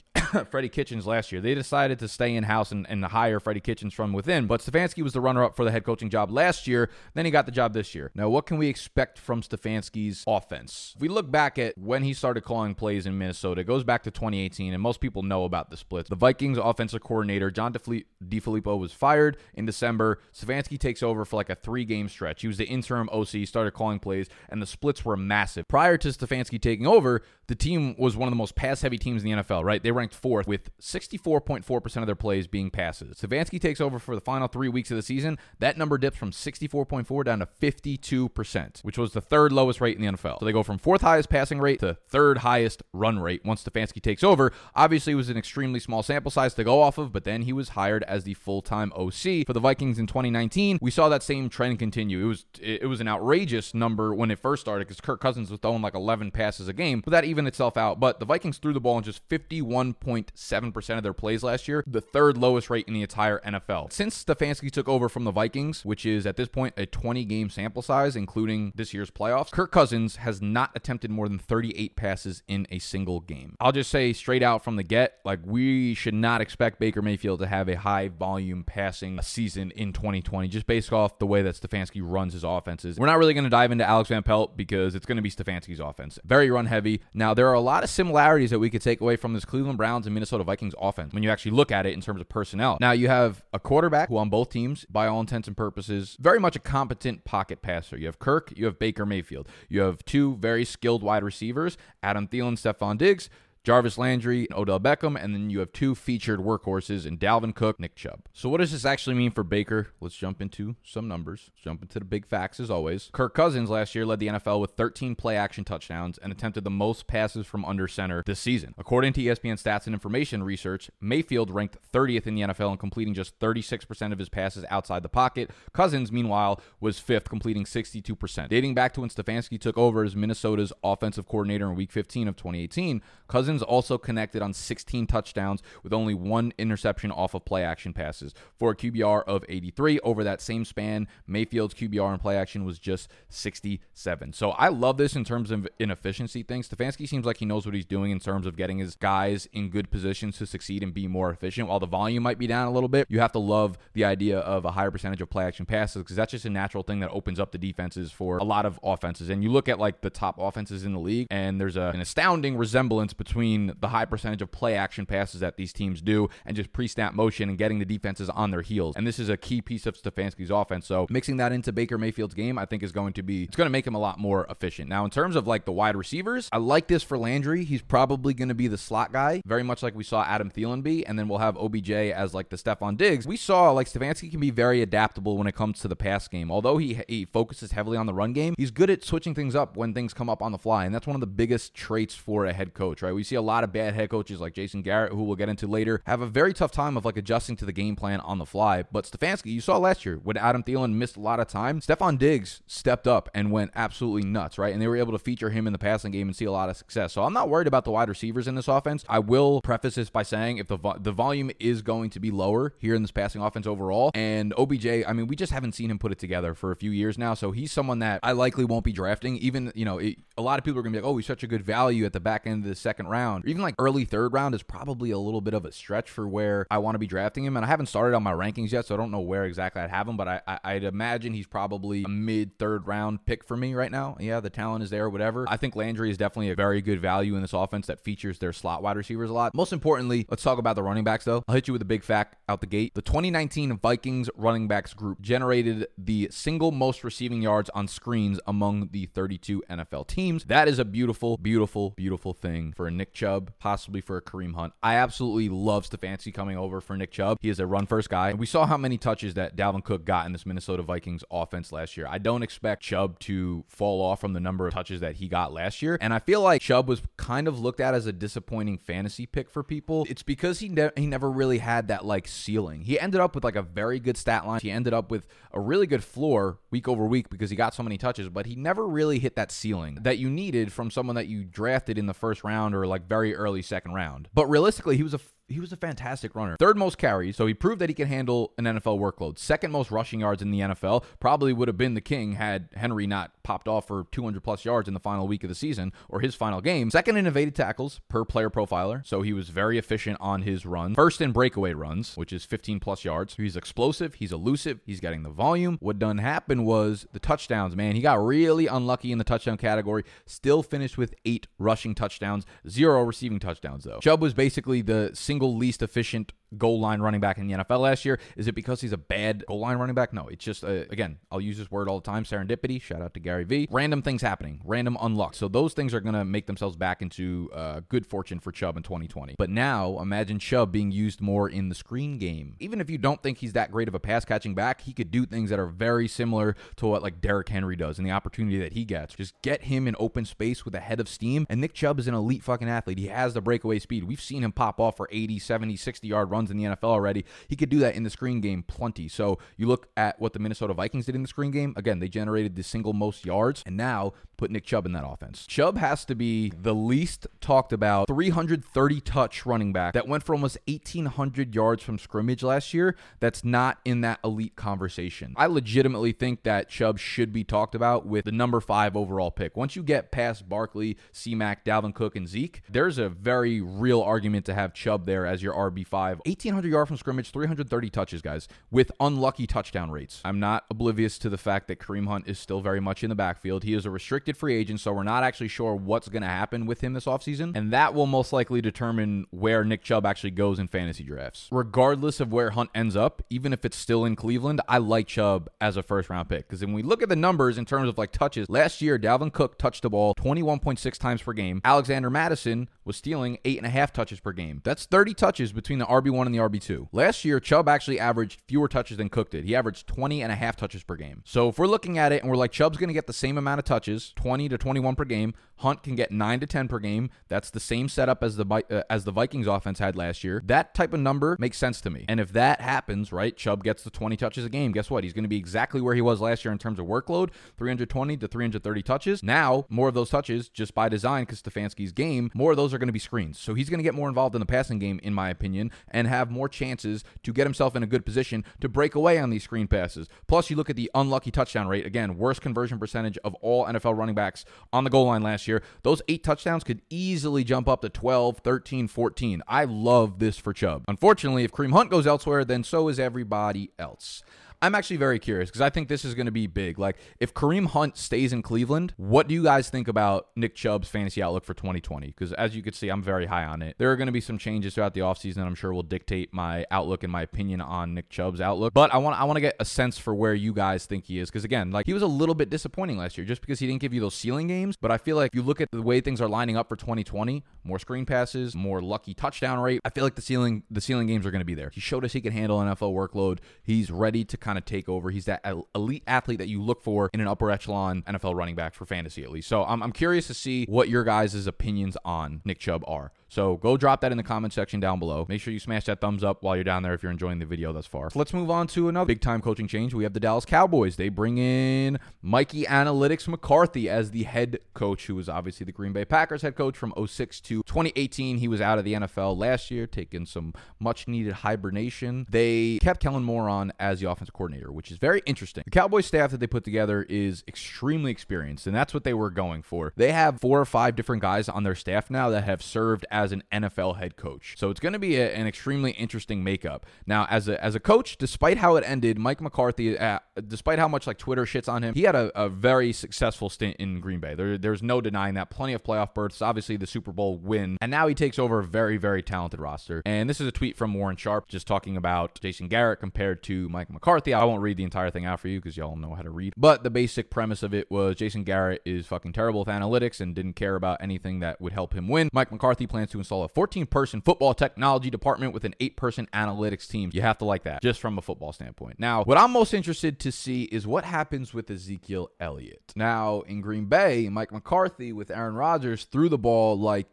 Freddie 0.51 0.69
Kitchens 0.69 1.07
last 1.07 1.31
year. 1.31 1.41
They 1.41 1.55
decided 1.55 1.97
to 1.99 2.07
stay 2.07 2.35
in 2.35 2.43
house 2.43 2.71
and, 2.71 2.85
and 2.89 3.03
hire 3.05 3.39
Freddie 3.39 3.59
Kitchens 3.59 3.93
from 3.93 4.13
within, 4.13 4.45
but 4.45 4.61
Stefanski 4.61 5.01
was 5.01 5.13
the 5.13 5.21
runner-up 5.21 5.55
for 5.55 5.65
the 5.65 5.71
head 5.71 5.83
coaching 5.83 6.09
job 6.09 6.29
last 6.29 6.67
year. 6.67 6.89
Then 7.15 7.25
he 7.25 7.31
got 7.31 7.47
the 7.47 7.51
job 7.51 7.73
this 7.73 7.95
year. 7.95 8.11
Now, 8.13 8.29
what 8.29 8.45
can 8.45 8.57
we 8.57 8.67
expect 8.67 9.17
from 9.17 9.41
Stefanski's 9.41 10.23
offense? 10.27 10.93
If 10.95 11.01
we 11.01 11.07
look 11.07 11.31
back 11.31 11.57
at 11.57 11.75
when 11.77 12.03
he 12.03 12.13
started 12.13 12.41
calling 12.43 12.75
plays 12.75 13.07
in 13.07 13.17
Minnesota, 13.17 13.61
it 13.61 13.67
goes 13.67 13.83
back 13.83 14.03
to 14.03 14.11
2018, 14.19 14.73
and 14.73 14.81
most 14.81 14.99
people 14.99 15.23
know 15.23 15.45
about 15.45 15.69
the 15.69 15.77
splits. 15.77 16.09
The 16.09 16.15
Vikings 16.15 16.57
offensive 16.57 17.01
coordinator 17.01 17.49
John 17.49 17.73
DeFilippo 17.73 18.77
was 18.77 18.91
fired 18.91 19.37
in 19.53 19.65
December. 19.65 20.19
Stefanski 20.33 20.77
takes 20.77 21.01
over 21.01 21.25
for 21.25 21.37
like 21.37 21.49
a 21.49 21.55
three-game 21.55 22.09
stretch. 22.09 22.41
He 22.41 22.47
was 22.47 22.57
the 22.57 22.65
interim 22.65 23.09
OC, 23.11 23.47
started 23.47 23.71
calling 23.71 23.99
plays, 23.99 24.27
and 24.49 24.61
the 24.61 24.65
splits 24.65 25.05
were 25.05 25.15
massive. 25.15 25.67
Prior 25.67 25.97
to 25.97 26.09
Stefanski 26.09 26.61
taking 26.61 26.85
over, 26.85 27.21
the 27.47 27.55
team 27.55 27.95
was 27.97 28.17
one 28.17 28.27
of 28.27 28.31
the 28.31 28.37
most 28.37 28.55
pass-heavy 28.55 28.97
teams 28.97 29.23
in 29.23 29.31
the 29.31 29.43
NFL. 29.43 29.63
Right? 29.63 29.81
They 29.81 29.91
ranked 29.91 30.13
fourth 30.13 30.47
with 30.47 30.77
64.4% 30.79 31.97
of 31.97 32.05
their 32.05 32.15
plays 32.15 32.47
being 32.47 32.69
passes. 32.69 33.21
Stefanski 33.21 33.59
takes 33.59 33.79
over 33.79 33.99
for 33.99 34.15
the 34.15 34.21
final 34.21 34.47
three 34.47 34.69
weeks 34.69 34.91
of 34.91 34.97
the 34.97 35.03
season. 35.03 35.37
That 35.59 35.77
number 35.77 35.97
dips 35.97 36.17
from 36.17 36.31
64.4 36.31 37.23
down 37.23 37.39
to 37.39 37.47
52%, 37.61 38.83
which 38.83 38.97
was 38.97 39.13
the 39.13 39.21
third 39.21 39.51
lowest 39.51 39.79
rate 39.79 39.97
in 39.97 40.01
the 40.03 40.11
NFL. 40.11 40.39
So 40.39 40.45
they 40.45 40.51
go 40.51 40.63
from 40.63 40.77
fourth 40.77 41.01
highest 41.01 41.29
passing 41.29 41.59
rate 41.59 41.79
to 41.79 41.95
third 42.07 42.39
highest 42.39 42.83
run 42.93 43.19
rate 43.19 43.45
once 43.45 43.63
Stefanski 43.63 44.01
takes 44.01 44.08
over. 44.23 44.51
Obviously, 44.75 45.13
it 45.13 45.15
was 45.15 45.29
an 45.29 45.37
extremely 45.37 45.79
small 45.79 46.03
sample 46.03 46.31
size 46.31 46.53
to 46.55 46.63
go 46.63 46.81
off 46.81 46.97
of, 46.97 47.11
but 47.11 47.23
then 47.23 47.43
he 47.43 47.53
was 47.53 47.69
hired 47.69 48.03
as 48.03 48.23
the 48.23 48.33
full-time 48.33 48.91
OC 48.95 49.45
for 49.45 49.53
the 49.53 49.59
Vikings 49.59 49.99
in 49.99 50.07
2019. 50.07 50.79
We 50.81 50.91
saw 50.91 51.09
that 51.09 51.23
same 51.23 51.49
trend 51.49 51.79
continue. 51.79 52.23
It 52.23 52.27
was 52.27 52.45
it 52.61 52.87
was 52.87 53.01
an 53.01 53.07
outrageous 53.07 53.73
number 53.73 54.13
when 54.13 54.31
it 54.31 54.39
first 54.39 54.61
started 54.61 54.87
because 54.87 55.01
Kirk 55.01 55.21
Cousins 55.21 55.49
was 55.49 55.59
throwing 55.59 55.81
like 55.81 55.95
11 55.95 56.31
passes 56.31 56.67
a 56.67 56.73
game, 56.73 57.01
but 57.03 57.11
that 57.11 57.25
evened 57.25 57.47
itself 57.47 57.77
out. 57.77 57.99
But 57.99 58.19
the 58.19 58.25
Vikings 58.25 58.57
threw 58.57 58.73
the 58.73 58.79
ball 58.79 58.97
in 58.97 59.03
just 59.03 59.27
51.7% 59.29 60.97
of 60.97 61.03
their 61.03 61.13
plays 61.13 61.43
last 61.43 61.67
year, 61.67 61.83
the 61.85 62.01
third 62.01 62.37
lowest 62.37 62.69
rate 62.69 62.87
in 62.87 62.93
the 62.93 63.01
entire 63.01 63.39
NFL. 63.39 63.91
Since 63.91 64.23
Stefanski 64.23 64.71
took 64.71 64.89
over 64.89 65.09
from 65.09 65.23
the 65.23 65.31
Vikings, 65.31 65.85
which 65.85 66.05
is 66.05 66.25
at 66.25 66.37
this 66.37 66.47
point 66.47 66.73
a 66.77 66.85
20-game 66.85 67.49
sample 67.49 67.81
size, 67.81 68.15
including 68.15 68.71
this 68.75 68.93
year's 68.93 69.11
playoffs, 69.11 69.51
Kirk 69.51 69.71
Cousins 69.71 70.17
has 70.17 70.41
not 70.41 70.71
attempted 70.75 71.11
more 71.11 71.27
than 71.27 71.39
38 71.39 71.95
passes 71.95 72.43
in 72.47 72.67
a 72.71 72.79
single 72.79 73.19
game. 73.19 73.55
I'll 73.59 73.71
just 73.71 73.89
say 73.89 73.98
say 73.99 74.13
straight 74.13 74.43
out 74.43 74.63
from 74.63 74.77
the 74.77 74.83
get, 74.83 75.19
like 75.25 75.39
we 75.43 75.93
should 75.93 76.13
not 76.13 76.39
expect 76.39 76.79
Baker 76.79 77.01
Mayfield 77.01 77.39
to 77.39 77.47
have 77.47 77.67
a 77.67 77.75
high 77.75 78.07
volume 78.07 78.63
passing 78.63 79.21
season 79.21 79.71
in 79.71 79.91
2020, 79.91 80.47
just 80.47 80.65
based 80.65 80.93
off 80.93 81.19
the 81.19 81.27
way 81.27 81.41
that 81.41 81.55
Stefanski 81.55 82.01
runs 82.01 82.33
his 82.33 82.45
offenses. 82.45 82.97
We're 82.97 83.07
not 83.07 83.17
really 83.17 83.33
going 83.33 83.43
to 83.43 83.49
dive 83.49 83.71
into 83.73 83.85
Alex 83.85 84.07
Van 84.09 84.23
Pelt 84.23 84.55
because 84.55 84.95
it's 84.95 85.05
going 85.05 85.17
to 85.17 85.21
be 85.21 85.29
Stefanski's 85.29 85.81
offense. 85.81 86.17
Very 86.23 86.49
run 86.49 86.67
heavy. 86.67 87.01
Now, 87.13 87.33
there 87.33 87.47
are 87.49 87.53
a 87.53 87.59
lot 87.59 87.83
of 87.83 87.89
similarities 87.89 88.51
that 88.51 88.59
we 88.59 88.69
could 88.69 88.81
take 88.81 89.01
away 89.01 89.17
from 89.17 89.33
this 89.33 89.43
Cleveland 89.43 89.77
Browns 89.77 90.07
and 90.07 90.13
Minnesota 90.13 90.45
Vikings 90.45 90.73
offense 90.79 91.13
when 91.13 91.23
you 91.23 91.29
actually 91.29 91.51
look 91.51 91.71
at 91.71 91.85
it 91.85 91.93
in 91.93 91.99
terms 91.99 92.21
of 92.21 92.29
personnel. 92.29 92.77
Now, 92.79 92.91
you 92.91 93.09
have 93.09 93.43
a 93.51 93.59
quarterback 93.59 94.07
who, 94.07 94.17
on 94.17 94.29
both 94.29 94.49
teams, 94.49 94.85
by 94.85 95.07
all 95.07 95.19
intents 95.19 95.47
and 95.47 95.57
purposes, 95.57 96.15
very 96.21 96.39
much 96.39 96.55
a 96.55 96.59
competent 96.59 97.25
pocket 97.25 97.61
passer. 97.61 97.97
You 97.97 98.05
have 98.05 98.19
Kirk, 98.19 98.53
you 98.55 98.65
have 98.65 98.79
Baker 98.79 99.05
Mayfield. 99.05 99.49
You 99.67 99.81
have 99.81 100.05
two 100.05 100.37
very 100.37 100.63
skilled 100.63 101.03
wide 101.03 101.23
receivers, 101.23 101.77
Adam 102.01 102.27
Thielen, 102.27 102.53
Stefon 102.53 102.97
Diggs. 102.97 103.29
Jarvis 103.63 103.97
Landry, 103.97 104.47
Odell 104.53 104.79
Beckham, 104.79 105.21
and 105.21 105.33
then 105.33 105.49
you 105.49 105.59
have 105.59 105.73
two 105.73 105.93
featured 105.93 106.39
workhorses 106.39 107.05
in 107.05 107.17
Dalvin 107.17 107.53
Cook, 107.53 107.79
Nick 107.79 107.95
Chubb. 107.95 108.21
So 108.33 108.47
what 108.47 108.59
does 108.59 108.71
this 108.71 108.85
actually 108.85 109.15
mean 109.15 109.31
for 109.31 109.43
Baker? 109.43 109.89
Let's 109.99 110.15
jump 110.15 110.41
into 110.41 110.75
some 110.83 111.07
numbers. 111.07 111.49
Let's 111.49 111.63
jump 111.63 111.81
into 111.81 111.99
the 111.99 112.05
big 112.05 112.25
facts 112.25 112.59
as 112.59 112.71
always. 112.71 113.09
Kirk 113.11 113.33
Cousins 113.33 113.69
last 113.69 113.95
year 113.95 114.05
led 114.05 114.19
the 114.19 114.27
NFL 114.27 114.61
with 114.61 114.71
13 114.71 115.15
play 115.15 115.35
action 115.35 115.65
touchdowns 115.65 116.17
and 116.17 116.31
attempted 116.31 116.63
the 116.63 116.69
most 116.69 117.05
passes 117.07 117.45
from 117.45 117.65
under 117.65 117.87
center 117.87 118.23
this 118.25 118.39
season. 118.39 118.73
According 118.77 119.13
to 119.13 119.21
ESPN 119.21 119.61
Stats 119.61 119.85
and 119.85 119.93
Information 119.93 120.41
Research, 120.41 120.89
Mayfield 121.01 121.51
ranked 121.51 121.77
30th 121.91 122.27
in 122.27 122.35
the 122.35 122.41
NFL 122.41 122.71
in 122.71 122.77
completing 122.77 123.13
just 123.13 123.37
36% 123.39 124.13
of 124.13 124.19
his 124.19 124.29
passes 124.29 124.65
outside 124.69 125.03
the 125.03 125.09
pocket. 125.09 125.51
Cousins, 125.73 126.11
meanwhile, 126.11 126.61
was 126.79 126.97
fifth, 126.99 127.29
completing 127.29 127.65
62%. 127.65 128.49
Dating 128.49 128.73
back 128.73 128.93
to 128.93 129.01
when 129.01 129.09
Stefanski 129.09 129.59
took 129.59 129.77
over 129.77 130.03
as 130.03 130.15
Minnesota's 130.15 130.71
offensive 130.83 131.27
coordinator 131.27 131.69
in 131.69 131.75
Week 131.75 131.91
15 131.91 132.27
of 132.27 132.35
2018, 132.35 133.01
Cousins 133.27 133.48
also 133.57 133.97
connected 133.97 134.41
on 134.41 134.53
16 134.53 135.07
touchdowns 135.07 135.61
with 135.83 135.93
only 135.93 136.13
one 136.13 136.53
interception 136.57 137.11
off 137.11 137.33
of 137.33 137.45
play 137.45 137.63
action 137.63 137.93
passes 137.93 138.33
for 138.57 138.71
a 138.71 138.75
QBR 138.75 139.23
of 139.25 139.43
83. 139.47 139.99
Over 140.01 140.23
that 140.23 140.41
same 140.41 140.65
span, 140.65 141.07
Mayfield's 141.27 141.73
QBR 141.73 142.13
in 142.13 142.19
play 142.19 142.37
action 142.37 142.65
was 142.65 142.79
just 142.79 143.09
67. 143.29 144.33
So 144.33 144.51
I 144.51 144.69
love 144.69 144.97
this 144.97 145.15
in 145.15 145.23
terms 145.23 145.51
of 145.51 145.67
inefficiency 145.79 146.43
things. 146.43 146.69
Stefanski 146.69 147.07
seems 147.07 147.25
like 147.25 147.37
he 147.37 147.45
knows 147.45 147.65
what 147.65 147.75
he's 147.75 147.85
doing 147.85 148.11
in 148.11 148.19
terms 148.19 148.45
of 148.45 148.55
getting 148.55 148.77
his 148.77 148.95
guys 148.95 149.47
in 149.53 149.69
good 149.69 149.89
positions 149.91 150.37
to 150.37 150.45
succeed 150.45 150.83
and 150.83 150.93
be 150.93 151.07
more 151.07 151.29
efficient. 151.29 151.67
While 151.67 151.79
the 151.79 151.87
volume 151.87 152.23
might 152.23 152.37
be 152.37 152.47
down 152.47 152.67
a 152.67 152.71
little 152.71 152.89
bit, 152.89 153.07
you 153.09 153.19
have 153.19 153.31
to 153.33 153.39
love 153.39 153.77
the 153.93 154.05
idea 154.05 154.39
of 154.39 154.65
a 154.65 154.71
higher 154.71 154.91
percentage 154.91 155.21
of 155.21 155.29
play 155.29 155.45
action 155.45 155.65
passes 155.65 156.03
because 156.03 156.15
that's 156.15 156.31
just 156.31 156.45
a 156.45 156.49
natural 156.49 156.83
thing 156.83 156.99
that 156.99 157.09
opens 157.11 157.39
up 157.39 157.51
the 157.51 157.57
defenses 157.57 158.11
for 158.11 158.37
a 158.37 158.43
lot 158.43 158.65
of 158.65 158.79
offenses. 158.83 159.29
And 159.29 159.43
you 159.43 159.51
look 159.51 159.69
at 159.69 159.79
like 159.79 160.01
the 160.01 160.09
top 160.09 160.37
offenses 160.39 160.83
in 160.83 160.93
the 160.93 160.99
league, 160.99 161.27
and 161.29 161.59
there's 161.59 161.77
a, 161.77 161.91
an 161.93 162.01
astounding 162.01 162.57
resemblance 162.57 163.13
between 163.13 163.38
the 163.39 163.89
high 163.89 164.05
percentage 164.05 164.41
of 164.41 164.51
play 164.51 164.75
action 164.75 165.05
passes 165.05 165.41
that 165.41 165.57
these 165.57 165.73
teams 165.73 166.01
do 166.01 166.29
and 166.45 166.55
just 166.55 166.71
pre 166.73 166.87
snap 166.87 167.13
motion 167.13 167.49
and 167.49 167.57
getting 167.57 167.79
the 167.79 167.85
defenses 167.85 168.29
on 168.29 168.51
their 168.51 168.61
heels. 168.61 168.95
And 168.95 169.05
this 169.05 169.19
is 169.19 169.29
a 169.29 169.37
key 169.37 169.61
piece 169.61 169.85
of 169.85 169.95
Stefanski's 169.95 170.51
offense. 170.51 170.85
So 170.85 171.07
mixing 171.09 171.37
that 171.37 171.51
into 171.51 171.71
Baker 171.71 171.97
Mayfield's 171.97 172.33
game, 172.33 172.57
I 172.57 172.65
think 172.65 172.83
is 172.83 172.91
going 172.91 173.13
to 173.13 173.23
be, 173.23 173.43
it's 173.43 173.55
going 173.55 173.65
to 173.65 173.71
make 173.71 173.85
him 173.85 173.95
a 173.95 173.99
lot 173.99 174.19
more 174.19 174.45
efficient. 174.49 174.89
Now, 174.89 175.05
in 175.05 175.11
terms 175.11 175.35
of 175.35 175.47
like 175.47 175.65
the 175.65 175.71
wide 175.71 175.95
receivers, 175.95 176.49
I 176.51 176.57
like 176.57 176.87
this 176.87 177.03
for 177.03 177.17
Landry. 177.17 177.63
He's 177.63 177.81
probably 177.81 178.33
going 178.33 178.49
to 178.49 178.55
be 178.55 178.67
the 178.67 178.77
slot 178.77 179.11
guy, 179.11 179.41
very 179.45 179.63
much 179.63 179.83
like 179.83 179.95
we 179.95 180.03
saw 180.03 180.23
Adam 180.23 180.49
Thielen 180.49 180.83
be. 180.83 181.05
And 181.05 181.17
then 181.17 181.27
we'll 181.27 181.39
have 181.39 181.57
OBJ 181.57 181.91
as 181.91 182.33
like 182.33 182.49
the 182.49 182.57
Stefon 182.57 182.97
Diggs. 182.97 183.27
We 183.27 183.37
saw 183.37 183.71
like 183.71 183.87
Stefanski 183.87 184.31
can 184.31 184.39
be 184.39 184.51
very 184.51 184.81
adaptable 184.81 185.37
when 185.37 185.47
it 185.47 185.55
comes 185.55 185.79
to 185.79 185.87
the 185.87 185.95
pass 185.95 186.27
game. 186.27 186.51
Although 186.51 186.77
he, 186.77 187.01
he 187.07 187.25
focuses 187.25 187.71
heavily 187.71 187.97
on 187.97 188.05
the 188.05 188.13
run 188.13 188.33
game, 188.33 188.55
he's 188.57 188.71
good 188.71 188.89
at 188.89 189.03
switching 189.03 189.35
things 189.35 189.55
up 189.55 189.77
when 189.77 189.93
things 189.93 190.13
come 190.13 190.29
up 190.29 190.41
on 190.41 190.51
the 190.51 190.57
fly. 190.57 190.85
And 190.85 190.93
that's 190.93 191.07
one 191.07 191.15
of 191.15 191.21
the 191.21 191.27
biggest 191.27 191.73
traits 191.73 192.15
for 192.15 192.45
a 192.45 192.53
head 192.53 192.73
coach, 192.73 193.01
right? 193.01 193.13
We 193.13 193.23
see 193.29 193.35
a 193.35 193.41
lot 193.41 193.63
of 193.63 193.71
bad 193.71 193.93
head 193.93 194.09
coaches 194.09 194.41
like 194.41 194.53
Jason 194.53 194.81
Garrett, 194.81 195.13
who 195.13 195.23
we'll 195.23 195.35
get 195.35 195.49
into 195.49 195.67
later, 195.67 196.01
have 196.05 196.21
a 196.21 196.27
very 196.27 196.53
tough 196.53 196.71
time 196.71 196.97
of 196.97 197.05
like 197.05 197.17
adjusting 197.17 197.55
to 197.57 197.65
the 197.65 197.71
game 197.71 197.95
plan 197.95 198.19
on 198.21 198.37
the 198.37 198.45
fly. 198.45 198.83
But 198.91 199.05
Stefanski, 199.05 199.51
you 199.51 199.61
saw 199.61 199.77
last 199.77 200.05
year 200.05 200.19
when 200.21 200.37
Adam 200.37 200.63
Thielen 200.63 200.93
missed 200.93 201.17
a 201.17 201.21
lot 201.21 201.39
of 201.39 201.47
time, 201.47 201.79
Stefon 201.79 202.17
Diggs 202.17 202.61
stepped 202.67 203.07
up 203.07 203.29
and 203.33 203.51
went 203.51 203.71
absolutely 203.75 204.27
nuts, 204.27 204.57
right? 204.57 204.73
And 204.73 204.81
they 204.81 204.87
were 204.87 204.97
able 204.97 205.11
to 205.13 205.19
feature 205.19 205.49
him 205.51 205.67
in 205.67 205.73
the 205.73 205.79
passing 205.79 206.11
game 206.11 206.27
and 206.27 206.35
see 206.35 206.45
a 206.45 206.51
lot 206.51 206.69
of 206.69 206.77
success. 206.77 207.13
So 207.13 207.23
I'm 207.23 207.33
not 207.33 207.49
worried 207.49 207.67
about 207.67 207.85
the 207.85 207.91
wide 207.91 208.09
receivers 208.09 208.47
in 208.47 208.55
this 208.55 208.67
offense. 208.67 209.05
I 209.07 209.19
will 209.19 209.61
preface 209.61 209.95
this 209.95 210.09
by 210.09 210.23
saying 210.23 210.57
if 210.57 210.67
the 210.67 210.77
vo- 210.77 210.97
the 210.99 211.11
volume 211.11 211.51
is 211.59 211.81
going 211.81 212.09
to 212.11 212.19
be 212.19 212.31
lower 212.31 212.73
here 212.79 212.95
in 212.95 213.01
this 213.01 213.11
passing 213.11 213.41
offense 213.41 213.67
overall, 213.67 214.11
and 214.13 214.53
OBJ, 214.57 214.87
I 214.87 215.13
mean, 215.13 215.27
we 215.27 215.35
just 215.35 215.51
haven't 215.51 215.73
seen 215.73 215.91
him 215.91 215.99
put 215.99 216.11
it 216.11 216.19
together 216.19 216.53
for 216.53 216.71
a 216.71 216.75
few 216.75 216.91
years 216.91 217.17
now. 217.17 217.33
So 217.33 217.51
he's 217.51 217.71
someone 217.71 217.99
that 217.99 218.19
I 218.23 218.31
likely 218.31 218.65
won't 218.65 218.85
be 218.85 218.91
drafting. 218.91 219.37
Even 219.37 219.71
you 219.75 219.85
know, 219.85 219.99
it, 219.99 220.17
a 220.37 220.41
lot 220.41 220.59
of 220.59 220.65
people 220.65 220.79
are 220.79 220.83
gonna 220.83 220.93
be 220.93 221.01
like, 221.01 221.09
oh, 221.09 221.17
he's 221.17 221.25
such 221.25 221.43
a 221.43 221.47
good 221.47 221.61
value 221.61 222.05
at 222.05 222.13
the 222.13 222.19
back 222.19 222.47
end 222.47 222.63
of 222.63 222.69
the 222.69 222.75
second 222.75 223.07
round, 223.07 223.18
or 223.27 223.41
even 223.45 223.61
like 223.61 223.75
early 223.79 224.05
third 224.05 224.33
round 224.33 224.55
is 224.55 224.63
probably 224.63 225.11
a 225.11 225.17
little 225.17 225.41
bit 225.41 225.53
of 225.53 225.65
a 225.65 225.71
stretch 225.71 226.09
for 226.09 226.27
where 226.27 226.65
I 226.69 226.77
want 226.79 226.95
to 226.95 226.99
be 226.99 227.07
drafting 227.07 227.45
him. 227.45 227.57
And 227.57 227.65
I 227.65 227.69
haven't 227.69 227.87
started 227.87 228.15
on 228.15 228.23
my 228.23 228.31
rankings 228.31 228.71
yet, 228.71 228.85
so 228.85 228.95
I 228.95 228.97
don't 228.97 229.11
know 229.11 229.19
where 229.19 229.45
exactly 229.45 229.81
I'd 229.81 229.89
have 229.89 230.07
him. 230.07 230.17
But 230.17 230.27
I, 230.27 230.59
I 230.63 230.73
would 230.75 230.83
imagine 230.83 231.33
he's 231.33 231.47
probably 231.47 232.03
a 232.03 232.09
mid 232.09 232.57
third 232.57 232.87
round 232.87 233.25
pick 233.25 233.43
for 233.43 233.57
me 233.57 233.73
right 233.73 233.91
now. 233.91 234.17
Yeah, 234.19 234.39
the 234.39 234.49
talent 234.49 234.83
is 234.83 234.89
there, 234.89 235.09
whatever. 235.09 235.45
I 235.47 235.57
think 235.57 235.75
Landry 235.75 236.09
is 236.09 236.17
definitely 236.17 236.51
a 236.51 236.55
very 236.55 236.81
good 236.81 236.99
value 236.99 237.35
in 237.35 237.41
this 237.41 237.53
offense 237.53 237.87
that 237.87 237.99
features 237.99 238.39
their 238.39 238.53
slot 238.53 238.81
wide 238.83 238.97
receivers 238.97 239.29
a 239.29 239.33
lot. 239.33 239.53
Most 239.53 239.73
importantly, 239.73 240.25
let's 240.29 240.43
talk 240.43 240.57
about 240.57 240.75
the 240.75 240.83
running 240.83 241.03
backs 241.03 241.25
though. 241.25 241.43
I'll 241.47 241.55
hit 241.55 241.67
you 241.67 241.73
with 241.73 241.81
a 241.81 241.85
big 241.85 242.03
fact 242.03 242.35
out 242.47 242.61
the 242.61 242.67
gate. 242.67 242.93
The 242.95 243.01
2019 243.01 243.77
Vikings 243.77 244.29
running 244.35 244.67
backs 244.67 244.93
group 244.93 245.21
generated 245.21 245.87
the 245.97 246.29
single 246.31 246.71
most 246.71 247.03
receiving 247.03 247.41
yards 247.41 247.69
on 247.71 247.87
screens 247.87 248.39
among 248.47 248.89
the 248.91 249.05
32 249.05 249.63
NFL 249.69 250.07
teams. 250.07 250.43
That 250.45 250.67
is 250.67 250.79
a 250.79 250.85
beautiful, 250.85 251.37
beautiful, 251.37 251.91
beautiful 251.91 252.33
thing 252.33 252.73
for 252.73 252.87
a 252.87 252.91
Nick 253.09 253.15
Chubb, 253.15 253.51
possibly 253.57 254.01
for 254.01 254.17
a 254.17 254.21
Kareem 254.21 254.53
Hunt. 254.53 254.73
I 254.83 254.95
absolutely 254.95 255.49
love 255.49 255.89
Stefanski 255.89 256.31
coming 256.31 256.57
over 256.57 256.79
for 256.79 256.95
Nick 256.95 257.09
Chubb. 257.09 257.39
He 257.41 257.49
is 257.49 257.59
a 257.59 257.65
run 257.65 257.87
first 257.87 258.07
guy. 258.07 258.35
We 258.35 258.45
saw 258.45 258.67
how 258.67 258.77
many 258.77 258.99
touches 258.99 259.33
that 259.33 259.55
Dalvin 259.55 259.83
Cook 259.83 260.05
got 260.05 260.27
in 260.27 260.31
this 260.31 260.45
Minnesota 260.45 260.83
Vikings 260.83 261.23
offense 261.31 261.71
last 261.71 261.97
year. 261.97 262.05
I 262.07 262.19
don't 262.19 262.43
expect 262.43 262.83
Chubb 262.83 263.17
to 263.21 263.65
fall 263.67 263.99
off 264.03 264.21
from 264.21 264.33
the 264.33 264.39
number 264.39 264.67
of 264.67 264.75
touches 264.75 264.99
that 264.99 265.15
he 265.15 265.27
got 265.27 265.51
last 265.51 265.81
year. 265.81 265.97
And 265.99 266.13
I 266.13 266.19
feel 266.19 266.41
like 266.41 266.61
Chubb 266.61 266.87
was 266.87 267.01
kind 267.17 267.47
of 267.47 267.59
looked 267.59 267.79
at 267.79 267.95
as 267.95 268.05
a 268.05 268.13
disappointing 268.13 268.77
fantasy 268.77 269.25
pick 269.25 269.49
for 269.49 269.63
people. 269.63 270.05
It's 270.07 270.21
because 270.21 270.59
he 270.59 270.69
ne- 270.69 270.91
he 270.95 271.07
never 271.07 271.31
really 271.31 271.57
had 271.57 271.87
that 271.87 272.05
like 272.05 272.27
ceiling. 272.27 272.81
He 272.81 272.99
ended 272.99 273.21
up 273.21 273.33
with 273.33 273.43
like 273.43 273.55
a 273.55 273.63
very 273.63 273.99
good 273.99 274.17
stat 274.17 274.45
line. 274.45 274.59
He 274.61 274.69
ended 274.69 274.93
up 274.93 275.09
with 275.09 275.25
a 275.51 275.59
really 275.59 275.87
good 275.87 276.03
floor 276.03 276.59
week 276.69 276.87
over 276.87 277.07
week 277.07 277.29
because 277.29 277.49
he 277.49 277.55
got 277.55 277.73
so 277.73 277.81
many 277.81 277.97
touches, 277.97 278.29
but 278.29 278.45
he 278.45 278.55
never 278.55 278.87
really 278.87 279.17
hit 279.17 279.35
that 279.35 279.51
ceiling 279.51 279.97
that 280.01 280.19
you 280.19 280.29
needed 280.29 280.71
from 280.71 280.91
someone 280.91 281.15
that 281.15 281.25
you 281.25 281.43
drafted 281.43 281.97
in 281.97 282.05
the 282.05 282.13
first 282.13 282.43
round 282.43 282.75
or 282.75 282.85
like 282.85 282.98
very 283.07 283.35
early 283.35 283.61
second 283.61 283.93
round. 283.93 284.29
But 284.33 284.47
realistically, 284.47 284.97
he 284.97 285.03
was 285.03 285.13
a 285.13 285.19
he 285.49 285.59
was 285.59 285.71
a 285.71 285.77
fantastic 285.77 286.35
runner. 286.35 286.55
Third 286.57 286.77
most 286.77 286.97
carries, 286.97 287.35
so 287.35 287.45
he 287.45 287.53
proved 287.53 287.81
that 287.81 287.89
he 287.89 287.93
can 287.93 288.07
handle 288.07 288.53
an 288.57 288.65
NFL 288.65 288.99
workload. 288.99 289.37
Second 289.39 289.71
most 289.71 289.91
rushing 289.91 290.19
yards 290.19 290.41
in 290.41 290.51
the 290.51 290.59
NFL, 290.59 291.03
probably 291.19 291.53
would 291.53 291.67
have 291.67 291.77
been 291.77 291.93
the 291.93 292.01
king 292.01 292.33
had 292.33 292.69
Henry 292.75 293.07
not 293.07 293.31
popped 293.43 293.67
off 293.67 293.87
for 293.87 294.05
200 294.11 294.43
plus 294.43 294.63
yards 294.63 294.87
in 294.87 294.93
the 294.93 294.99
final 294.99 295.27
week 295.27 295.43
of 295.43 295.49
the 295.49 295.55
season 295.55 295.91
or 296.07 296.19
his 296.21 296.35
final 296.35 296.61
game. 296.61 296.91
Second 296.91 297.17
in 297.17 297.25
evaded 297.25 297.55
tackles 297.55 297.99
per 298.09 298.23
player 298.23 298.49
profiler, 298.49 299.05
so 299.05 299.21
he 299.21 299.33
was 299.33 299.49
very 299.49 299.77
efficient 299.77 300.17
on 300.19 300.43
his 300.43 300.65
run. 300.65 300.93
First 300.93 301.21
in 301.21 301.31
breakaway 301.31 301.73
runs, 301.73 302.15
which 302.15 302.31
is 302.31 302.45
15 302.45 302.79
plus 302.79 303.03
yards. 303.03 303.35
He's 303.35 303.55
explosive, 303.55 304.15
he's 304.15 304.31
elusive, 304.31 304.81
he's 304.85 304.99
getting 304.99 305.23
the 305.23 305.29
volume. 305.29 305.77
What 305.79 305.99
done 305.99 306.19
happened 306.19 306.65
was 306.65 307.07
the 307.11 307.19
touchdowns, 307.19 307.75
man. 307.75 307.95
He 307.95 308.01
got 308.01 308.23
really 308.23 308.67
unlucky 308.67 309.11
in 309.11 309.17
the 309.17 309.23
touchdown 309.23 309.57
category. 309.57 310.03
Still 310.25 310.61
finished 310.61 310.97
with 310.97 311.15
eight 311.25 311.47
rushing 311.57 311.95
touchdowns, 311.95 312.45
zero 312.67 313.03
receiving 313.03 313.39
touchdowns 313.39 313.83
though. 313.83 313.99
Chubb 313.99 314.21
was 314.21 314.33
basically 314.33 314.81
the 314.81 315.11
single 315.13 315.38
single 315.39 315.55
least 315.55 315.81
efficient 315.81 316.33
goal 316.57 316.79
line 316.79 317.01
running 317.01 317.21
back 317.21 317.37
in 317.37 317.47
the 317.47 317.53
NFL 317.53 317.81
last 317.81 318.05
year. 318.05 318.19
Is 318.35 318.47
it 318.47 318.55
because 318.55 318.81
he's 318.81 318.91
a 318.91 318.97
bad 318.97 319.43
goal 319.47 319.59
line 319.59 319.77
running 319.77 319.95
back? 319.95 320.13
No, 320.13 320.27
it's 320.27 320.43
just, 320.43 320.63
uh, 320.63 320.85
again, 320.89 321.17
I'll 321.31 321.41
use 321.41 321.57
this 321.57 321.69
word 321.69 321.87
all 321.87 321.99
the 321.99 322.05
time 322.05 322.23
serendipity. 322.23 322.81
Shout 322.81 323.01
out 323.01 323.13
to 323.13 323.19
Gary 323.19 323.43
Vee. 323.43 323.67
Random 323.69 324.01
things 324.01 324.21
happening, 324.21 324.61
random 324.63 324.97
unluck. 324.99 325.35
So 325.35 325.47
those 325.47 325.73
things 325.73 325.93
are 325.93 325.99
going 325.99 326.15
to 326.15 326.25
make 326.25 326.47
themselves 326.47 326.75
back 326.75 327.01
into 327.01 327.49
uh, 327.53 327.81
good 327.89 328.05
fortune 328.05 328.39
for 328.39 328.51
Chubb 328.51 328.77
in 328.77 328.83
2020. 328.83 329.35
But 329.37 329.49
now 329.49 329.99
imagine 329.99 330.39
Chubb 330.39 330.71
being 330.71 330.91
used 330.91 331.21
more 331.21 331.47
in 331.47 331.69
the 331.69 331.75
screen 331.75 332.17
game. 332.17 332.55
Even 332.59 332.81
if 332.81 332.89
you 332.89 332.97
don't 332.97 333.21
think 333.21 333.37
he's 333.37 333.53
that 333.53 333.71
great 333.71 333.87
of 333.87 333.95
a 333.95 333.99
pass 333.99 334.25
catching 334.25 334.55
back, 334.55 334.81
he 334.81 334.93
could 334.93 335.11
do 335.11 335.25
things 335.25 335.49
that 335.49 335.59
are 335.59 335.67
very 335.67 336.07
similar 336.07 336.55
to 336.77 336.87
what 336.87 337.03
like 337.03 337.21
Derrick 337.21 337.49
Henry 337.49 337.75
does 337.75 337.97
and 337.99 338.07
the 338.07 338.11
opportunity 338.11 338.59
that 338.59 338.73
he 338.73 338.85
gets. 338.85 339.15
Just 339.15 339.39
get 339.41 339.63
him 339.63 339.87
in 339.87 339.95
open 339.99 340.25
space 340.25 340.65
with 340.65 340.73
a 340.73 340.79
head 340.79 340.99
of 340.99 341.07
steam. 341.07 341.45
And 341.49 341.61
Nick 341.61 341.73
Chubb 341.73 341.99
is 341.99 342.07
an 342.07 342.13
elite 342.15 342.43
fucking 342.43 342.69
athlete. 342.69 342.97
He 342.97 343.07
has 343.07 343.33
the 343.33 343.41
breakaway 343.41 343.79
speed. 343.79 344.05
We've 344.05 344.21
seen 344.21 344.43
him 344.43 344.51
pop 344.51 344.79
off 344.79 344.97
for 344.97 345.07
80 345.11 345.28
80, 345.29 345.39
70, 345.39 345.75
60 345.75 346.07
yard 346.07 346.31
runs 346.31 346.49
in 346.49 346.57
the 346.57 346.63
NFL 346.63 346.85
already. 346.85 347.23
He 347.47 347.55
could 347.55 347.69
do 347.69 347.79
that 347.79 347.95
in 347.95 348.03
the 348.03 348.09
screen 348.09 348.41
game 348.41 348.63
plenty. 348.63 349.07
So 349.07 349.37
you 349.57 349.67
look 349.67 349.87
at 349.95 350.19
what 350.19 350.33
the 350.33 350.39
Minnesota 350.39 350.73
Vikings 350.73 351.05
did 351.05 351.15
in 351.15 351.21
the 351.21 351.27
screen 351.27 351.51
game. 351.51 351.73
Again, 351.77 351.99
they 351.99 352.07
generated 352.07 352.55
the 352.55 352.63
single 352.63 352.93
most 352.93 353.25
yards, 353.25 353.63
and 353.65 353.77
now 353.77 354.13
put 354.37 354.49
Nick 354.49 354.63
Chubb 354.63 354.85
in 354.85 354.93
that 354.93 355.05
offense. 355.05 355.45
Chubb 355.45 355.77
has 355.77 356.05
to 356.05 356.15
be 356.15 356.51
the 356.59 356.73
least 356.73 357.27
talked 357.41 357.73
about 357.73 358.07
330 358.07 359.01
touch 359.01 359.45
running 359.45 359.71
back 359.71 359.93
that 359.93 360.07
went 360.07 360.23
for 360.23 360.33
almost 360.33 360.57
1,800 360.67 361.53
yards 361.53 361.83
from 361.83 361.99
scrimmage 361.99 362.41
last 362.41 362.73
year. 362.73 362.95
That's 363.19 363.43
not 363.43 363.79
in 363.85 364.01
that 364.01 364.19
elite 364.23 364.55
conversation. 364.55 365.33
I 365.35 365.45
legitimately 365.45 366.13
think 366.13 366.43
that 366.43 366.69
Chubb 366.69 366.97
should 366.97 367.31
be 367.31 367.43
talked 367.43 367.75
about 367.75 368.07
with 368.07 368.25
the 368.25 368.31
number 368.31 368.61
five 368.61 368.95
overall 368.95 369.29
pick. 369.29 369.57
Once 369.57 369.75
you 369.75 369.83
get 369.83 370.11
past 370.11 370.47
Barkley, 370.47 370.97
C 371.11 371.35
Mac, 371.35 371.65
Dalvin 371.65 371.93
Cook, 371.93 372.15
and 372.15 372.27
Zeke, 372.27 372.61
there's 372.69 372.97
a 372.97 373.09
very 373.09 373.59
real 373.59 374.01
argument 374.01 374.45
to 374.45 374.53
have 374.53 374.73
Chubb 374.73 375.05
there 375.05 375.18
as 375.25 375.41
your 375.43 375.53
RB5. 375.53 376.19
1,800 376.25 376.69
yards 376.69 376.87
from 376.87 376.97
scrimmage, 376.97 377.31
330 377.31 377.89
touches, 377.89 378.21
guys, 378.21 378.47
with 378.71 378.91
unlucky 378.99 379.47
touchdown 379.47 379.91
rates. 379.91 380.21
I'm 380.25 380.39
not 380.39 380.65
oblivious 380.69 381.17
to 381.19 381.29
the 381.29 381.37
fact 381.37 381.67
that 381.67 381.79
Kareem 381.79 382.07
Hunt 382.07 382.27
is 382.27 382.39
still 382.39 382.61
very 382.61 382.79
much 382.79 383.03
in 383.03 383.09
the 383.09 383.15
backfield. 383.15 383.63
He 383.63 383.73
is 383.73 383.85
a 383.85 383.89
restricted 383.89 384.37
free 384.37 384.55
agent, 384.55 384.79
so 384.79 384.93
we're 384.93 385.03
not 385.03 385.23
actually 385.23 385.47
sure 385.47 385.75
what's 385.75 386.09
going 386.09 386.21
to 386.21 386.27
happen 386.27 386.65
with 386.65 386.81
him 386.81 386.93
this 386.93 387.05
offseason. 387.05 387.55
And 387.55 387.71
that 387.71 387.93
will 387.93 388.07
most 388.07 388.33
likely 388.33 388.61
determine 388.61 389.27
where 389.31 389.63
Nick 389.63 389.83
Chubb 389.83 390.05
actually 390.05 390.31
goes 390.31 390.59
in 390.59 390.67
fantasy 390.67 391.03
drafts. 391.03 391.47
Regardless 391.51 392.19
of 392.19 392.31
where 392.31 392.51
Hunt 392.51 392.69
ends 392.73 392.95
up, 392.95 393.21
even 393.29 393.53
if 393.53 393.65
it's 393.65 393.77
still 393.77 394.05
in 394.05 394.15
Cleveland, 394.15 394.61
I 394.67 394.77
like 394.77 395.07
Chubb 395.07 395.49
as 395.59 395.77
a 395.77 395.83
first 395.83 396.09
round 396.09 396.29
pick. 396.29 396.47
Because 396.47 396.61
when 396.61 396.73
we 396.73 396.83
look 396.83 397.01
at 397.01 397.09
the 397.09 397.15
numbers 397.15 397.57
in 397.57 397.65
terms 397.65 397.89
of 397.89 397.97
like 397.97 398.11
touches, 398.11 398.49
last 398.49 398.81
year, 398.81 398.97
Dalvin 398.97 399.31
Cook 399.31 399.57
touched 399.57 399.83
the 399.83 399.89
ball 399.89 400.13
21.6 400.15 400.97
times 400.97 401.21
per 401.21 401.33
game. 401.33 401.61
Alexander 401.63 402.09
Mattison 402.09 402.69
was 402.85 402.97
stealing 402.97 403.37
eight 403.45 403.57
and 403.57 403.67
a 403.67 403.69
half 403.69 403.93
touches 403.93 404.19
per 404.19 404.31
game. 404.31 404.61
That's 404.63 404.85
30 404.85 405.08
touches 405.13 405.51
between 405.51 405.79
the 405.79 405.85
RB1 405.85 406.25
and 406.25 406.33
the 406.33 406.39
RB2. 406.39 406.89
Last 406.91 407.25
year, 407.25 407.39
Chubb 407.39 407.67
actually 407.67 407.99
averaged 407.99 408.41
fewer 408.47 408.67
touches 408.67 408.97
than 408.97 409.09
Cook 409.09 409.29
did. 409.29 409.45
He 409.45 409.55
averaged 409.55 409.87
20 409.87 410.21
and 410.21 410.31
a 410.31 410.35
half 410.35 410.55
touches 410.55 410.83
per 410.83 410.95
game. 410.95 411.21
So 411.25 411.49
if 411.49 411.59
we're 411.59 411.67
looking 411.67 411.97
at 411.97 412.11
it 412.11 412.21
and 412.21 412.29
we're 412.29 412.37
like, 412.37 412.51
Chubb's 412.51 412.77
going 412.77 412.89
to 412.89 412.93
get 412.93 413.07
the 413.07 413.13
same 413.13 413.37
amount 413.37 413.59
of 413.59 413.65
touches, 413.65 414.13
20 414.15 414.49
to 414.49 414.57
21 414.57 414.95
per 414.95 415.05
game, 415.05 415.33
Hunt 415.59 415.83
can 415.83 415.95
get 415.95 416.11
9 416.11 416.39
to 416.39 416.47
10 416.47 416.67
per 416.67 416.79
game. 416.79 417.09
That's 417.27 417.49
the 417.49 417.59
same 417.59 417.89
setup 417.89 418.23
as 418.23 418.37
the 418.37 418.45
uh, 418.45 418.83
as 418.89 419.03
the 419.03 419.11
Vikings 419.11 419.47
offense 419.47 419.79
had 419.79 419.95
last 419.95 420.23
year. 420.23 420.41
That 420.45 420.73
type 420.73 420.93
of 420.93 420.99
number 420.99 421.37
makes 421.39 421.57
sense 421.57 421.81
to 421.81 421.89
me. 421.89 422.05
And 422.07 422.19
if 422.19 422.31
that 422.33 422.61
happens, 422.61 423.11
right, 423.11 423.35
Chubb 423.35 423.63
gets 423.63 423.83
the 423.83 423.89
20 423.89 424.15
touches 424.17 424.45
a 424.45 424.49
game. 424.49 424.71
Guess 424.71 424.89
what? 424.89 425.03
He's 425.03 425.13
going 425.13 425.23
to 425.23 425.29
be 425.29 425.37
exactly 425.37 425.81
where 425.81 425.95
he 425.95 426.01
was 426.01 426.21
last 426.21 426.45
year 426.45 426.51
in 426.51 426.57
terms 426.57 426.79
of 426.79 426.85
workload, 426.85 427.31
320 427.57 428.17
to 428.17 428.27
330 428.27 428.81
touches. 428.81 429.23
Now, 429.23 429.65
more 429.69 429.89
of 429.89 429.93
those 429.93 430.09
touches 430.09 430.49
just 430.49 430.73
by 430.73 430.89
design 430.89 431.25
cuz 431.25 431.41
Stefanski's 431.41 431.91
game, 431.91 432.31
more 432.33 432.51
of 432.51 432.57
those 432.57 432.73
are 432.73 432.77
going 432.77 432.87
to 432.87 432.93
be 432.93 432.99
screens. 432.99 433.37
So 433.37 433.53
he's 433.53 433.69
going 433.69 433.79
to 433.79 433.83
get 433.83 433.93
more 433.95 434.07
involved 434.07 434.35
in 434.35 434.39
the 434.39 434.45
passing 434.45 434.79
game 434.79 434.99
in 435.03 435.13
my 435.13 435.29
opinion 435.29 435.71
and 435.89 436.07
have 436.07 436.31
more 436.31 436.47
chances 436.47 437.03
to 437.23 437.33
get 437.33 437.45
himself 437.45 437.75
in 437.75 437.83
a 437.83 437.87
good 437.87 438.05
position 438.05 438.45
to 438.61 438.69
break 438.69 438.95
away 438.95 439.17
on 439.19 439.29
these 439.29 439.43
screen 439.43 439.67
passes. 439.67 440.07
Plus, 440.27 440.49
you 440.49 440.55
look 440.55 440.69
at 440.69 440.75
the 440.75 440.89
unlucky 440.95 441.31
touchdown 441.31 441.67
rate, 441.67 441.85
again, 441.85 442.17
worst 442.17 442.41
conversion 442.41 442.79
percentage 442.79 443.17
of 443.23 443.33
all 443.35 443.65
NFL 443.65 443.97
running 443.97 444.15
backs 444.15 444.45
on 444.71 444.83
the 444.83 444.89
goal 444.89 445.05
line 445.05 445.21
last 445.21 445.47
year. 445.47 445.48
Those 445.83 446.01
eight 446.07 446.23
touchdowns 446.23 446.63
could 446.63 446.81
easily 446.89 447.43
jump 447.43 447.67
up 447.67 447.81
to 447.81 447.89
12, 447.89 448.39
13, 448.39 448.87
14. 448.87 449.41
I 449.47 449.65
love 449.65 450.19
this 450.19 450.37
for 450.37 450.53
Chubb. 450.53 450.85
Unfortunately, 450.87 451.43
if 451.43 451.51
Kareem 451.51 451.73
Hunt 451.73 451.89
goes 451.89 452.07
elsewhere, 452.07 452.45
then 452.45 452.63
so 452.63 452.87
is 452.87 452.99
everybody 452.99 453.71
else. 453.79 454.23
I'm 454.61 454.75
actually 454.75 454.97
very 454.97 455.19
curious 455.19 455.49
because 455.49 455.61
I 455.61 455.69
think 455.69 455.87
this 455.87 456.03
is 456.03 456.15
going 456.15 456.25
to 456.25 456.31
be 456.31 456.47
big. 456.47 456.77
Like, 456.77 456.97
if 457.19 457.33
Kareem 457.33 457.67
Hunt 457.67 457.97
stays 457.97 458.33
in 458.33 458.41
Cleveland, 458.41 458.93
what 458.97 459.27
do 459.27 459.33
you 459.33 459.43
guys 459.43 459.69
think 459.69 459.87
about 459.87 460.27
Nick 460.35 460.55
Chubb's 460.55 460.89
fantasy 460.89 461.23
outlook 461.23 461.45
for 461.45 461.53
2020? 461.53 462.07
Because 462.07 462.33
as 462.33 462.55
you 462.55 462.61
can 462.61 462.73
see, 462.73 462.89
I'm 462.89 463.01
very 463.01 463.27
high 463.27 463.45
on 463.45 463.61
it. 463.61 463.75
There 463.77 463.91
are 463.91 463.95
going 463.95 464.07
to 464.07 464.11
be 464.11 464.21
some 464.21 464.37
changes 464.37 464.75
throughout 464.75 464.93
the 464.93 465.01
offseason 465.01 465.35
that 465.35 465.47
I'm 465.47 465.55
sure 465.55 465.73
will 465.73 465.83
dictate 465.83 466.33
my 466.33 466.65
outlook 466.71 467.03
and 467.03 467.11
my 467.11 467.21
opinion 467.21 467.61
on 467.61 467.93
Nick 467.93 468.09
Chubb's 468.09 468.41
outlook. 468.41 468.73
But 468.73 468.93
I 468.93 468.97
want 468.97 469.19
I 469.19 469.23
want 469.23 469.37
to 469.37 469.41
get 469.41 469.55
a 469.59 469.65
sense 469.65 469.97
for 469.97 470.13
where 470.13 470.33
you 470.33 470.53
guys 470.53 470.85
think 470.85 471.05
he 471.05 471.19
is 471.19 471.29
because 471.29 471.45
again, 471.45 471.71
like 471.71 471.85
he 471.85 471.93
was 471.93 472.03
a 472.03 472.07
little 472.07 472.35
bit 472.35 472.49
disappointing 472.49 472.97
last 472.97 473.17
year 473.17 473.25
just 473.25 473.41
because 473.41 473.59
he 473.59 473.67
didn't 473.67 473.81
give 473.81 473.93
you 473.93 474.01
those 474.01 474.15
ceiling 474.15 474.47
games. 474.47 474.75
But 474.75 474.91
I 474.91 474.97
feel 474.97 475.15
like 475.15 475.31
if 475.31 475.35
you 475.35 475.41
look 475.41 475.61
at 475.61 475.71
the 475.71 475.81
way 475.81 476.01
things 476.01 476.19
are 476.19 476.27
lining 476.27 476.57
up 476.57 476.67
for 476.67 476.75
2020, 476.75 477.43
more 477.63 477.79
screen 477.79 478.05
passes, 478.05 478.55
more 478.55 478.81
lucky 478.81 479.13
touchdown 479.13 479.59
rate. 479.59 479.79
I 479.85 479.89
feel 479.89 480.03
like 480.03 480.15
the 480.15 480.21
ceiling 480.21 480.63
the 480.69 480.81
ceiling 480.81 481.07
games 481.07 481.25
are 481.25 481.31
going 481.31 481.39
to 481.39 481.45
be 481.45 481.55
there. 481.55 481.69
He 481.69 481.79
showed 481.79 482.03
us 482.03 482.13
he 482.13 482.21
can 482.21 482.33
handle 482.33 482.59
NFL 482.59 482.93
workload. 482.93 483.39
He's 483.63 483.89
ready 483.89 484.25
to 484.25 484.37
kind 484.49 484.57
of 484.57 484.65
take 484.65 484.89
over. 484.89 485.11
He's 485.11 485.25
that 485.25 485.45
elite 485.75 486.03
athlete 486.07 486.39
that 486.39 486.47
you 486.49 486.61
look 486.61 486.81
for 486.81 487.09
in 487.13 487.21
an 487.21 487.27
upper 487.27 487.51
echelon 487.51 488.01
NFL 488.07 488.35
running 488.35 488.55
back 488.55 488.73
for 488.73 488.85
fantasy 488.85 489.23
at 489.23 489.29
least. 489.29 489.47
So 489.47 489.63
I'm, 489.63 489.83
I'm 489.83 489.91
curious 489.91 490.25
to 490.27 490.33
see 490.33 490.65
what 490.65 490.89
your 490.89 491.03
guys' 491.03 491.45
opinions 491.45 491.95
on 492.03 492.41
Nick 492.43 492.57
Chubb 492.57 492.83
are. 492.87 493.11
So 493.29 493.57
go 493.57 493.77
drop 493.77 494.01
that 494.01 494.11
in 494.11 494.17
the 494.17 494.23
comment 494.23 494.53
section 494.53 494.79
down 494.79 494.99
below. 494.99 495.25
Make 495.29 495.39
sure 495.39 495.53
you 495.53 495.59
smash 495.59 495.85
that 495.85 496.01
thumbs 496.01 496.23
up 496.23 496.41
while 496.41 496.55
you're 496.55 496.63
down 496.63 496.83
there 496.83 496.93
if 496.93 497.03
you're 497.03 497.11
enjoying 497.11 497.39
the 497.39 497.45
video 497.45 497.71
thus 497.71 497.85
far. 497.85 498.09
So 498.09 498.17
let's 498.19 498.33
move 498.33 498.49
on 498.49 498.67
to 498.67 498.89
another 498.89 499.05
big 499.05 499.21
time 499.21 499.41
coaching 499.41 499.67
change. 499.67 499.93
We 499.93 500.03
have 500.03 500.13
the 500.13 500.19
Dallas 500.19 500.45
Cowboys. 500.45 500.95
They 500.95 501.09
bring 501.09 501.37
in 501.37 501.99
Mikey 502.21 502.63
Analytics 502.63 503.27
McCarthy 503.27 503.87
as 503.87 504.11
the 504.11 504.23
head 504.23 504.59
coach, 504.73 505.05
who 505.05 505.15
was 505.15 505.29
obviously 505.29 505.65
the 505.65 505.71
Green 505.71 505.93
Bay 505.93 506.05
Packers 506.05 506.41
head 506.41 506.55
coach 506.55 506.75
from 506.75 506.93
06 507.05 507.39
to 507.41 507.63
2018. 507.63 508.37
He 508.37 508.47
was 508.47 508.61
out 508.61 508.79
of 508.79 508.85
the 508.85 508.93
NFL 508.93 509.37
last 509.37 509.69
year, 509.69 509.85
taking 509.85 510.25
some 510.25 510.53
much 510.79 511.07
needed 511.07 511.33
hibernation. 511.33 512.25
They 512.29 512.79
kept 512.81 512.99
Kellen 513.01 513.23
Moore 513.23 513.47
on 513.47 513.71
as 513.79 513.99
the 513.99 514.09
offensive 514.09 514.33
coordinator, 514.33 514.71
which 514.71 514.91
is 514.91 514.97
very 514.97 515.21
interesting. 515.27 515.63
The 515.65 515.71
Cowboys 515.71 516.07
staff 516.07 516.31
that 516.31 516.39
they 516.39 516.47
put 516.47 516.63
together 516.63 517.03
is 517.03 517.43
extremely 517.47 518.09
experienced, 518.11 518.65
and 518.65 518.75
that's 518.75 518.93
what 518.93 519.03
they 519.03 519.13
were 519.13 519.29
going 519.29 519.61
for. 519.61 519.93
They 519.95 520.11
have 520.13 520.39
four 520.39 520.59
or 520.59 520.65
five 520.65 520.95
different 520.95 521.21
guys 521.21 521.47
on 521.47 521.63
their 521.63 521.75
staff 521.75 522.09
now 522.09 522.29
that 522.31 522.43
have 522.45 522.63
served 522.63 523.05
as 523.11 523.18
an 523.31 523.43
NFL 523.51 523.97
head 523.97 524.15
coach. 524.15 524.55
So 524.57 524.69
it's 524.69 524.79
going 524.79 524.93
to 524.93 524.99
be 524.99 525.17
a, 525.17 525.31
an 525.31 525.47
extremely 525.47 525.91
interesting 525.91 526.43
makeup. 526.43 526.85
Now, 527.05 527.27
as 527.29 527.47
a 527.47 527.63
as 527.63 527.75
a 527.75 527.79
coach, 527.79 528.17
despite 528.17 528.57
how 528.57 528.75
it 528.75 528.83
ended, 528.85 529.17
Mike 529.19 529.41
McCarthy, 529.41 529.97
uh, 529.97 530.19
despite 530.47 530.79
how 530.79 530.87
much 530.87 531.07
like 531.07 531.17
Twitter 531.17 531.45
shits 531.45 531.71
on 531.71 531.83
him, 531.83 531.93
he 531.93 532.03
had 532.03 532.15
a, 532.15 532.31
a 532.39 532.49
very 532.49 532.93
successful 532.93 533.49
stint 533.49 533.75
in 533.77 533.99
Green 533.99 534.19
Bay. 534.19 534.35
There, 534.35 534.57
there's 534.57 534.83
no 534.83 535.01
denying 535.01 535.35
that. 535.35 535.49
Plenty 535.49 535.73
of 535.73 535.83
playoff 535.83 536.13
berths, 536.13 536.41
obviously 536.41 536.77
the 536.77 536.87
Super 536.87 537.11
Bowl 537.11 537.37
win, 537.37 537.77
and 537.81 537.91
now 537.91 538.07
he 538.07 538.15
takes 538.15 538.39
over 538.39 538.59
a 538.59 538.63
very 538.63 538.97
very 538.97 539.21
talented 539.21 539.59
roster. 539.59 540.01
And 540.05 540.29
this 540.29 540.41
is 540.41 540.47
a 540.47 540.51
tweet 540.51 540.77
from 540.77 540.93
Warren 540.93 541.17
Sharp 541.17 541.47
just 541.47 541.67
talking 541.67 541.97
about 541.97 542.39
Jason 542.41 542.67
Garrett 542.67 542.99
compared 542.99 543.43
to 543.43 543.69
Mike 543.69 543.89
McCarthy. 543.89 544.33
I 544.33 544.43
won't 544.43 544.61
read 544.61 544.77
the 544.77 544.83
entire 544.83 545.09
thing 545.11 545.25
out 545.25 545.39
for 545.39 545.47
you 545.47 545.59
because 545.59 545.77
y'all 545.77 545.95
know 545.95 546.13
how 546.15 546.21
to 546.21 546.29
read. 546.29 546.53
But 546.57 546.83
the 546.83 546.89
basic 546.89 547.29
premise 547.29 547.63
of 547.63 547.73
it 547.73 547.89
was 547.91 548.15
Jason 548.15 548.43
Garrett 548.43 548.81
is 548.85 549.07
fucking 549.07 549.33
terrible 549.33 549.61
with 549.61 549.69
analytics 549.69 550.19
and 550.19 550.35
didn't 550.35 550.53
care 550.53 550.75
about 550.75 550.97
anything 551.01 551.39
that 551.39 551.59
would 551.61 551.73
help 551.73 551.93
him 551.93 552.07
win. 552.07 552.29
Mike 552.33 552.51
McCarthy 552.51 552.87
plans 552.87 553.08
to 553.09 553.17
install 553.19 553.43
a 553.43 553.47
14 553.47 553.85
person 553.85 554.21
football 554.21 554.53
technology 554.53 555.09
department 555.09 555.53
with 555.53 555.65
an 555.65 555.75
eight 555.79 555.97
person 555.97 556.27
analytics 556.33 556.87
team. 556.87 557.09
You 557.13 557.21
have 557.21 557.37
to 557.39 557.45
like 557.45 557.63
that 557.63 557.81
just 557.81 557.99
from 557.99 558.17
a 558.17 558.21
football 558.21 558.53
standpoint. 558.53 558.99
Now, 558.99 559.23
what 559.23 559.37
I'm 559.37 559.51
most 559.51 559.73
interested 559.73 560.19
to 560.19 560.31
see 560.31 560.63
is 560.63 560.87
what 560.87 561.03
happens 561.03 561.53
with 561.53 561.69
Ezekiel 561.69 562.31
Elliott. 562.39 562.93
Now, 562.95 563.41
in 563.41 563.61
Green 563.61 563.85
Bay, 563.85 564.29
Mike 564.29 564.51
McCarthy 564.51 565.11
with 565.11 565.31
Aaron 565.31 565.55
Rodgers 565.55 566.05
threw 566.05 566.29
the 566.29 566.37
ball 566.37 566.77
like 566.79 567.07